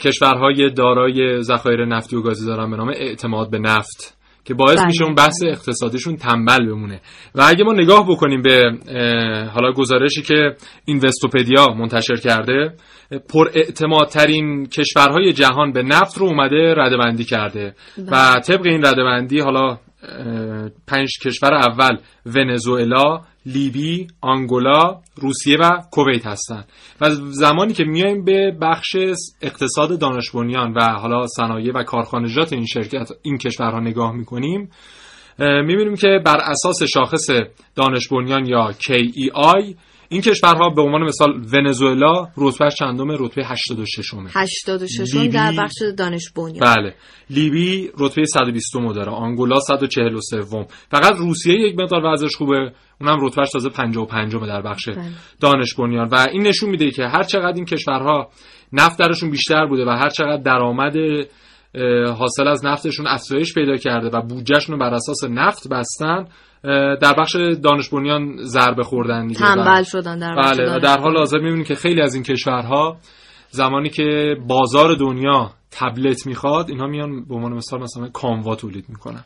کشورهای 0.02 0.74
دارای 0.74 1.44
ذخایر 1.44 1.86
نفتی 1.86 2.16
و 2.16 2.22
گازی 2.22 2.46
دارن 2.46 2.72
به 2.72 2.78
نام 2.78 2.90
اعتماد 2.90 3.50
به 3.50 3.60
نفت. 3.60 4.21
که 4.46 4.54
باعث 4.54 4.78
بله. 4.78 4.86
میشه 4.86 5.04
اون 5.04 5.16
بحث 5.16 5.44
اقتصادیشون 5.44 6.16
تنبل 6.16 6.66
بمونه 6.66 7.02
و 7.36 7.42
اگه 7.48 7.64
ما 7.64 7.74
نگاه 7.74 8.08
بکنیم 8.10 8.42
به 8.42 8.72
حالا 9.54 9.72
گزارشی 9.72 10.22
که 10.22 10.56
اینوستوپدیا 10.86 11.68
منتشر 11.68 12.16
کرده 12.16 12.74
پر 13.34 13.50
اعتمادترین 13.54 14.66
کشورهای 14.66 15.34
جهان 15.34 15.72
به 15.72 15.84
نفت 15.84 16.18
رو 16.18 16.26
اومده 16.26 16.74
ردبندی 16.78 17.24
کرده 17.24 17.76
و 17.98 18.12
بله. 18.12 18.40
طبق 18.40 18.66
این 18.66 18.86
ردبندی 18.86 19.40
حالا 19.40 19.78
پنج 20.88 21.10
کشور 21.26 21.54
اول 21.54 21.98
ونزوئلا 22.26 23.22
لیبی، 23.46 24.08
آنگولا، 24.22 25.02
روسیه 25.16 25.58
و 25.58 25.82
کویت 25.92 26.26
هستند 26.26 26.66
و 27.02 27.10
زمانی 27.16 27.74
که 27.74 27.84
میایم 27.84 28.26
به 28.26 28.58
بخش 28.62 28.96
اقتصاد 29.42 30.00
دانش 30.00 30.36
و 30.76 30.84
حالا 30.84 31.28
صنایع 31.28 31.74
و 31.74 31.84
کارخانجات 31.84 32.54
این 32.54 32.66
شرکت 32.66 33.10
این 33.22 33.38
کشورها 33.38 33.80
نگاه 33.80 34.12
می‌کنیم 34.12 34.72
می‌بینیم 35.40 35.96
که 35.96 36.20
بر 36.26 36.38
اساس 36.38 36.84
شاخص 36.84 37.30
دانش 37.76 38.08
بنیان 38.08 38.46
یا 38.46 38.72
KEI 38.72 39.76
این 40.12 40.22
کشورها 40.22 40.70
به 40.70 40.82
عنوان 40.82 41.04
مثال 41.04 41.46
ونزوئلا 41.54 42.28
رتبه 42.38 42.70
چندم؟ 42.80 43.12
رتبه 43.12 43.46
86 43.46 44.14
م 44.14 44.28
86 44.36 45.14
در 45.34 45.54
بخش 45.60 45.76
دانش 45.98 46.32
بنیان. 46.36 46.76
بله. 46.76 46.96
لیبی 47.30 47.90
رتبه 47.98 48.26
120 48.26 48.76
م 48.76 48.94
داره. 48.94 49.12
آنگولا 49.12 49.60
143 49.60 50.38
م 50.38 50.66
فقط 50.92 51.16
روسیه 51.16 51.56
یک 51.56 51.80
مقدار 51.80 52.06
وضعش 52.06 52.36
خوبه. 52.36 52.72
اونم 53.02 53.26
رتبهش 53.26 53.50
تازه 53.50 53.70
55 53.70 54.36
م 54.36 54.46
در 54.46 54.62
بخش 54.62 54.90
بله. 54.90 55.02
دانش 55.40 55.76
بنیان. 55.76 56.08
و 56.08 56.28
این 56.32 56.48
نشون 56.48 56.70
میده 56.70 56.92
که 56.92 57.04
هر 57.04 57.24
چقدر 57.24 57.56
این 57.56 57.66
کشورها 57.66 58.30
نفت 58.74 59.00
درشون 59.00 59.32
بیشتر 59.32 59.66
بوده 59.66 59.86
و 59.86 59.90
هر 59.90 60.10
چقدر 60.10 60.42
درآمد 60.42 60.94
حاصل 62.18 62.48
از 62.48 62.66
نفتشون 62.66 63.08
افزایش 63.08 63.54
پیدا 63.54 63.78
کرده 63.78 64.18
و 64.18 64.22
بودجهشون 64.22 64.74
رو 64.76 64.80
بر 64.82 64.94
اساس 64.94 65.24
نفت 65.24 65.70
بستن 65.70 66.26
در 67.02 67.16
بخش 67.20 67.36
دانش 67.64 67.90
بنیان 67.90 68.38
ضربه 68.44 68.84
خوردن 68.84 69.28
دیگه 69.28 69.40
تنبل 69.40 69.84
شدن 69.84 70.20
در 70.20 70.36
بله 70.36 70.76
و 70.76 70.80
در 70.80 71.00
حال 71.00 71.18
حاضر 71.18 71.38
می‌بینیم 71.38 71.64
که 71.64 71.76
خیلی 71.76 72.02
از 72.02 72.14
این 72.14 72.24
کشورها 72.24 72.98
زمانی 73.50 73.90
که 73.90 74.36
بازار 74.48 74.96
دنیا 74.96 75.52
تبلت 75.72 76.28
می‌خواد 76.28 76.70
اینها 76.70 76.88
میان 76.88 77.26
به 77.26 77.36
عنوان 77.36 77.54
مثال 77.54 77.82
مثلا 77.82 78.08
کاموا 78.08 78.56
تولید 78.56 78.86
می‌کنن. 78.90 79.24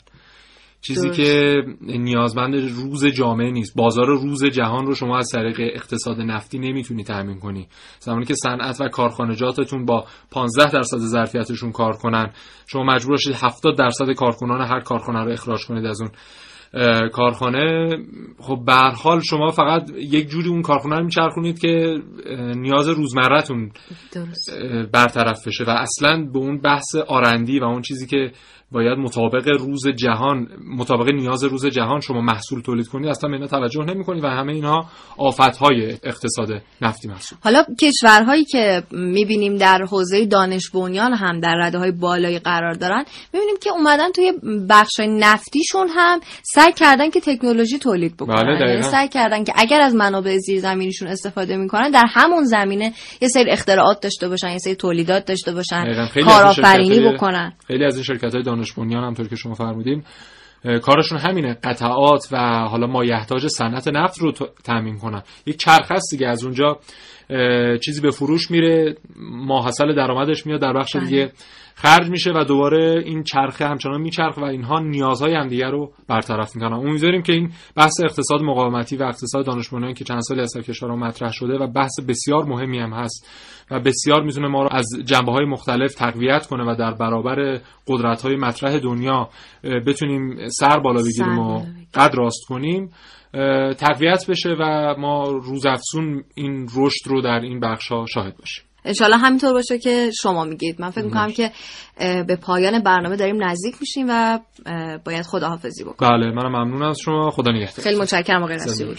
چیزی 0.81 1.09
که 1.09 1.61
نیازمند 1.81 2.55
روز 2.55 3.05
جامعه 3.05 3.51
نیست. 3.51 3.75
بازار 3.75 4.05
روز 4.05 4.45
جهان 4.45 4.85
رو 4.85 4.95
شما 4.95 5.17
از 5.17 5.29
طریق 5.31 5.59
اقتصاد 5.59 6.17
نفتی 6.19 6.59
نمی‌تونی 6.59 7.03
تامین 7.03 7.39
کنی. 7.39 7.67
زمانی 7.99 8.25
که 8.25 8.33
صنعت 8.33 8.81
و 8.81 8.87
کارخانجاتتون 8.87 9.85
با 9.85 10.05
15 10.31 10.71
درصد 10.71 10.97
ظرفیتشون 10.97 11.71
کار 11.71 11.93
کنن 11.93 12.33
شما 12.67 12.83
مجبور 12.83 13.11
باشید 13.11 13.35
70 13.43 13.77
درصد 13.77 14.11
کارکنان 14.11 14.61
هر 14.61 14.79
کارخانه 14.79 15.23
رو 15.23 15.31
اخراج 15.31 15.65
کنید 15.65 15.85
از 15.85 16.01
اون 16.01 16.11
کارخانه 17.13 17.89
خب 18.39 18.59
به 18.65 18.73
حال 18.73 19.19
شما 19.19 19.51
فقط 19.51 19.89
یک 19.97 20.27
جوری 20.27 20.49
اون 20.49 20.61
کارخانه 20.61 20.95
رو 20.95 21.03
میچرخونید 21.03 21.59
که 21.59 21.97
نیاز 22.55 22.87
روزمرهتون 22.87 23.71
برطرف 24.93 25.47
بشه 25.47 25.63
و 25.63 25.69
اصلا 25.69 26.25
به 26.33 26.39
اون 26.39 26.61
بحث 26.61 26.95
آرندی 26.95 27.59
و 27.59 27.63
اون 27.63 27.81
چیزی 27.81 28.07
که 28.07 28.31
باید 28.75 28.97
مطابق 28.97 29.47
روز 29.47 29.87
جهان 29.87 30.47
مطابق 30.77 31.09
نیاز 31.09 31.43
روز 31.43 31.65
جهان 31.65 31.99
شما 31.99 32.21
محصول 32.21 32.61
تولید 32.61 32.87
کنید 32.87 33.09
اصلا 33.09 33.29
به 33.29 33.35
اینا 33.35 33.47
توجه 33.47 33.83
نمی‌کنید 33.83 34.23
و 34.23 34.27
همه 34.27 34.53
اینها 34.53 34.85
های 35.61 35.97
اقتصاد 36.03 36.49
نفتی 36.81 37.07
محصول. 37.07 37.37
حالا 37.43 37.63
کشورهایی 37.81 38.45
که 38.45 38.83
می‌بینیم 38.91 39.57
در 39.57 39.81
حوزه 39.91 40.25
دانش 40.25 40.69
بنیان 40.69 41.13
هم 41.13 41.39
در 41.39 41.55
رده 41.61 41.77
های 41.77 41.91
بالایی 41.91 42.39
قرار 42.39 42.73
دارن 42.73 43.05
می‌بینیم 43.33 43.55
که 43.61 43.69
اومدن 43.69 44.11
توی 44.11 44.31
بخش 44.69 44.99
نفتیشون 44.99 45.87
هم 45.95 46.19
سعی 46.43 46.73
کردن 46.73 47.09
که 47.09 47.19
تکنولوژی 47.19 47.79
تولید 47.79 48.17
بکنن. 48.17 48.59
بله 48.59 48.69
یعنی 48.69 48.81
سعی 48.81 49.07
کردن 49.07 49.43
که 49.43 49.53
اگر 49.55 49.81
از 49.81 49.95
منابع 49.95 50.37
زیرزمینیشون 50.37 51.07
استفاده 51.07 51.57
می‌کنن 51.57 51.91
در 51.91 52.05
همون 52.09 52.43
زمینه 52.43 52.93
یه 53.21 53.27
سری 53.27 53.51
اختراعات 53.51 54.01
داشته 54.01 54.29
باشن 54.29 54.51
یه 54.51 54.57
سری 54.57 54.75
تولیدات 54.75 55.25
داشته 55.25 55.53
باشن 55.53 56.07
کارآفرینی 56.25 56.99
بکنن. 56.99 57.53
خیلی 57.67 57.85
از 57.85 57.95
این 57.95 58.03
شرکت 58.03 58.33
های 58.33 58.43
دانش 58.65 58.73
بنیان 58.73 59.03
همطور 59.03 59.27
که 59.27 59.35
شما 59.35 59.53
فرمودین. 59.53 60.03
کارشون 60.81 61.17
همینه. 61.17 61.53
قطعات 61.53 62.27
و 62.31 62.37
حالا 62.69 62.87
مایحتاج 62.87 63.47
صنعت 63.47 63.87
نفت 63.87 64.19
رو 64.19 64.31
تامین 64.63 64.97
کنن. 64.97 65.21
یک 65.45 65.57
چرخ 65.57 65.91
هست 65.91 66.11
دیگه 66.11 66.27
از 66.27 66.43
اونجا 66.43 66.79
چیزی 67.85 68.01
به 68.01 68.11
فروش 68.11 68.51
میره 68.51 68.97
ماحصل 69.31 69.95
درآمدش 69.95 70.45
میاد 70.45 70.61
در 70.61 70.73
بخش 70.73 70.95
دیگه. 70.95 71.31
خرج 71.77 72.09
میشه 72.09 72.31
و 72.35 72.43
دوباره 72.43 73.03
این 73.05 73.23
چرخه 73.23 73.65
همچنان 73.67 74.01
میچرخه 74.01 74.41
و 74.41 74.43
اینها 74.43 74.79
نیازهای 74.79 75.35
همدیگه 75.35 75.69
رو 75.69 75.91
برطرف 76.07 76.55
می‌کنن. 76.55 76.73
امیدواریم 76.73 77.21
که 77.21 77.33
این 77.33 77.51
بحث 77.75 77.93
اقتصاد 78.03 78.41
مقاومتی 78.41 78.97
و 78.97 79.03
اقتصاد 79.03 79.45
دانش 79.45 79.69
که 79.69 80.03
چند 80.03 80.21
سالی 80.21 80.41
از 80.41 80.53
کشورها 80.67 80.95
مطرح 80.95 81.31
شده 81.31 81.57
و 81.57 81.67
بحث 81.67 81.99
بسیار 82.07 82.45
مهمی 82.45 82.79
هم 82.79 82.93
هست 82.93 83.27
و 83.71 83.79
بسیار 83.79 84.23
می‌تونه 84.23 84.47
ما 84.47 84.63
رو 84.63 84.69
از 84.71 84.85
جنبه 85.05 85.31
های 85.31 85.45
مختلف 85.45 85.93
تقویت 85.93 86.45
کنه 86.45 86.71
و 86.71 86.75
در 86.75 86.93
برابر 86.93 87.59
قدرت 87.87 88.21
های 88.21 88.35
مطرح 88.35 88.79
دنیا 88.79 89.29
بتونیم 89.87 90.49
سر 90.49 90.79
بالا 90.79 91.03
بگیریم 91.03 91.39
و 91.39 91.65
قد 91.93 92.15
راست 92.15 92.45
کنیم. 92.47 92.89
تقویت 93.77 94.25
بشه 94.29 94.55
و 94.59 94.95
ما 94.97 95.23
روزافزون 95.23 96.23
این 96.35 96.67
رشد 96.75 97.07
رو 97.07 97.21
در 97.21 97.39
این 97.39 97.59
بخش 97.59 97.87
ها 97.91 98.05
شاهد 98.05 98.37
باشیم. 98.37 98.65
انشالله 98.85 99.17
همینطور 99.17 99.53
باشه 99.53 99.79
که 99.79 100.11
شما 100.21 100.43
میگید. 100.43 100.81
من 100.81 100.89
فکر 100.89 101.05
می‌کنم 101.05 101.31
که 101.31 101.51
به 102.27 102.35
پایان 102.35 102.79
برنامه 102.79 103.15
داریم 103.15 103.43
نزدیک 103.43 103.75
میشیم 103.81 104.05
و 104.09 104.39
باید 105.05 105.25
خداحافظی 105.25 105.83
بکنیم. 105.83 106.11
بله 106.11 106.31
منم 106.31 106.49
ممنون 106.49 106.83
از 106.83 106.99
شما. 106.99 107.29
خدا 107.29 107.51
نگهدار. 107.51 107.83
خیلی 107.83 107.99
متشکرم 107.99 108.43
آقای 108.43 108.55
رسولی 108.55 108.95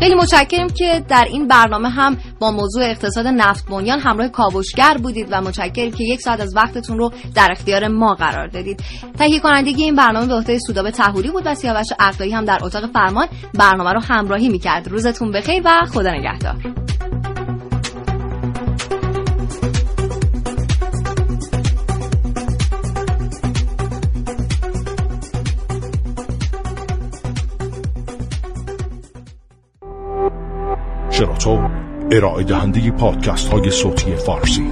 خیلی 0.00 0.14
متشکرم 0.14 0.68
که 0.68 1.04
در 1.08 1.26
این 1.30 1.48
برنامه 1.48 1.88
هم 1.88 2.16
با 2.38 2.50
موضوع 2.50 2.84
اقتصاد 2.84 3.26
نفت 3.26 3.68
بنیان 3.68 4.00
همراه 4.00 4.28
کاوشگر 4.28 4.96
بودید 5.02 5.28
و 5.30 5.40
متشکرم 5.40 5.90
که 5.90 6.04
یک 6.04 6.20
ساعت 6.20 6.40
از 6.40 6.56
وقتتون 6.56 6.98
رو 6.98 7.12
در 7.34 7.48
اختیار 7.50 7.88
ما 7.88 8.14
قرار 8.14 8.48
دادید. 8.48 8.82
تهیه 9.18 9.40
کنندگی 9.40 9.84
این 9.84 9.96
برنامه 9.96 10.26
به 10.26 10.34
عهده 10.34 10.58
سودابه 10.58 10.90
تهوری 10.90 11.30
بود 11.30 11.42
و 11.46 11.54
سیاوش 11.54 11.86
عقدایی 11.98 12.32
هم 12.32 12.44
در 12.44 12.58
اتاق 12.62 12.92
فرمان 12.92 13.26
برنامه 13.54 13.92
رو 13.92 14.00
همراهی 14.00 14.48
می‌کرد. 14.48 14.88
روزتون 14.88 15.32
بخیر 15.32 15.62
و 15.64 15.86
خدا 15.92 16.10
نگهدار. 16.10 16.56
شراطو 31.40 31.68
ارائه 32.12 32.44
دهنده 32.44 32.90
پادکست 32.90 33.48
های 33.48 33.70
صوتی 33.70 34.16
فارسی. 34.16 34.66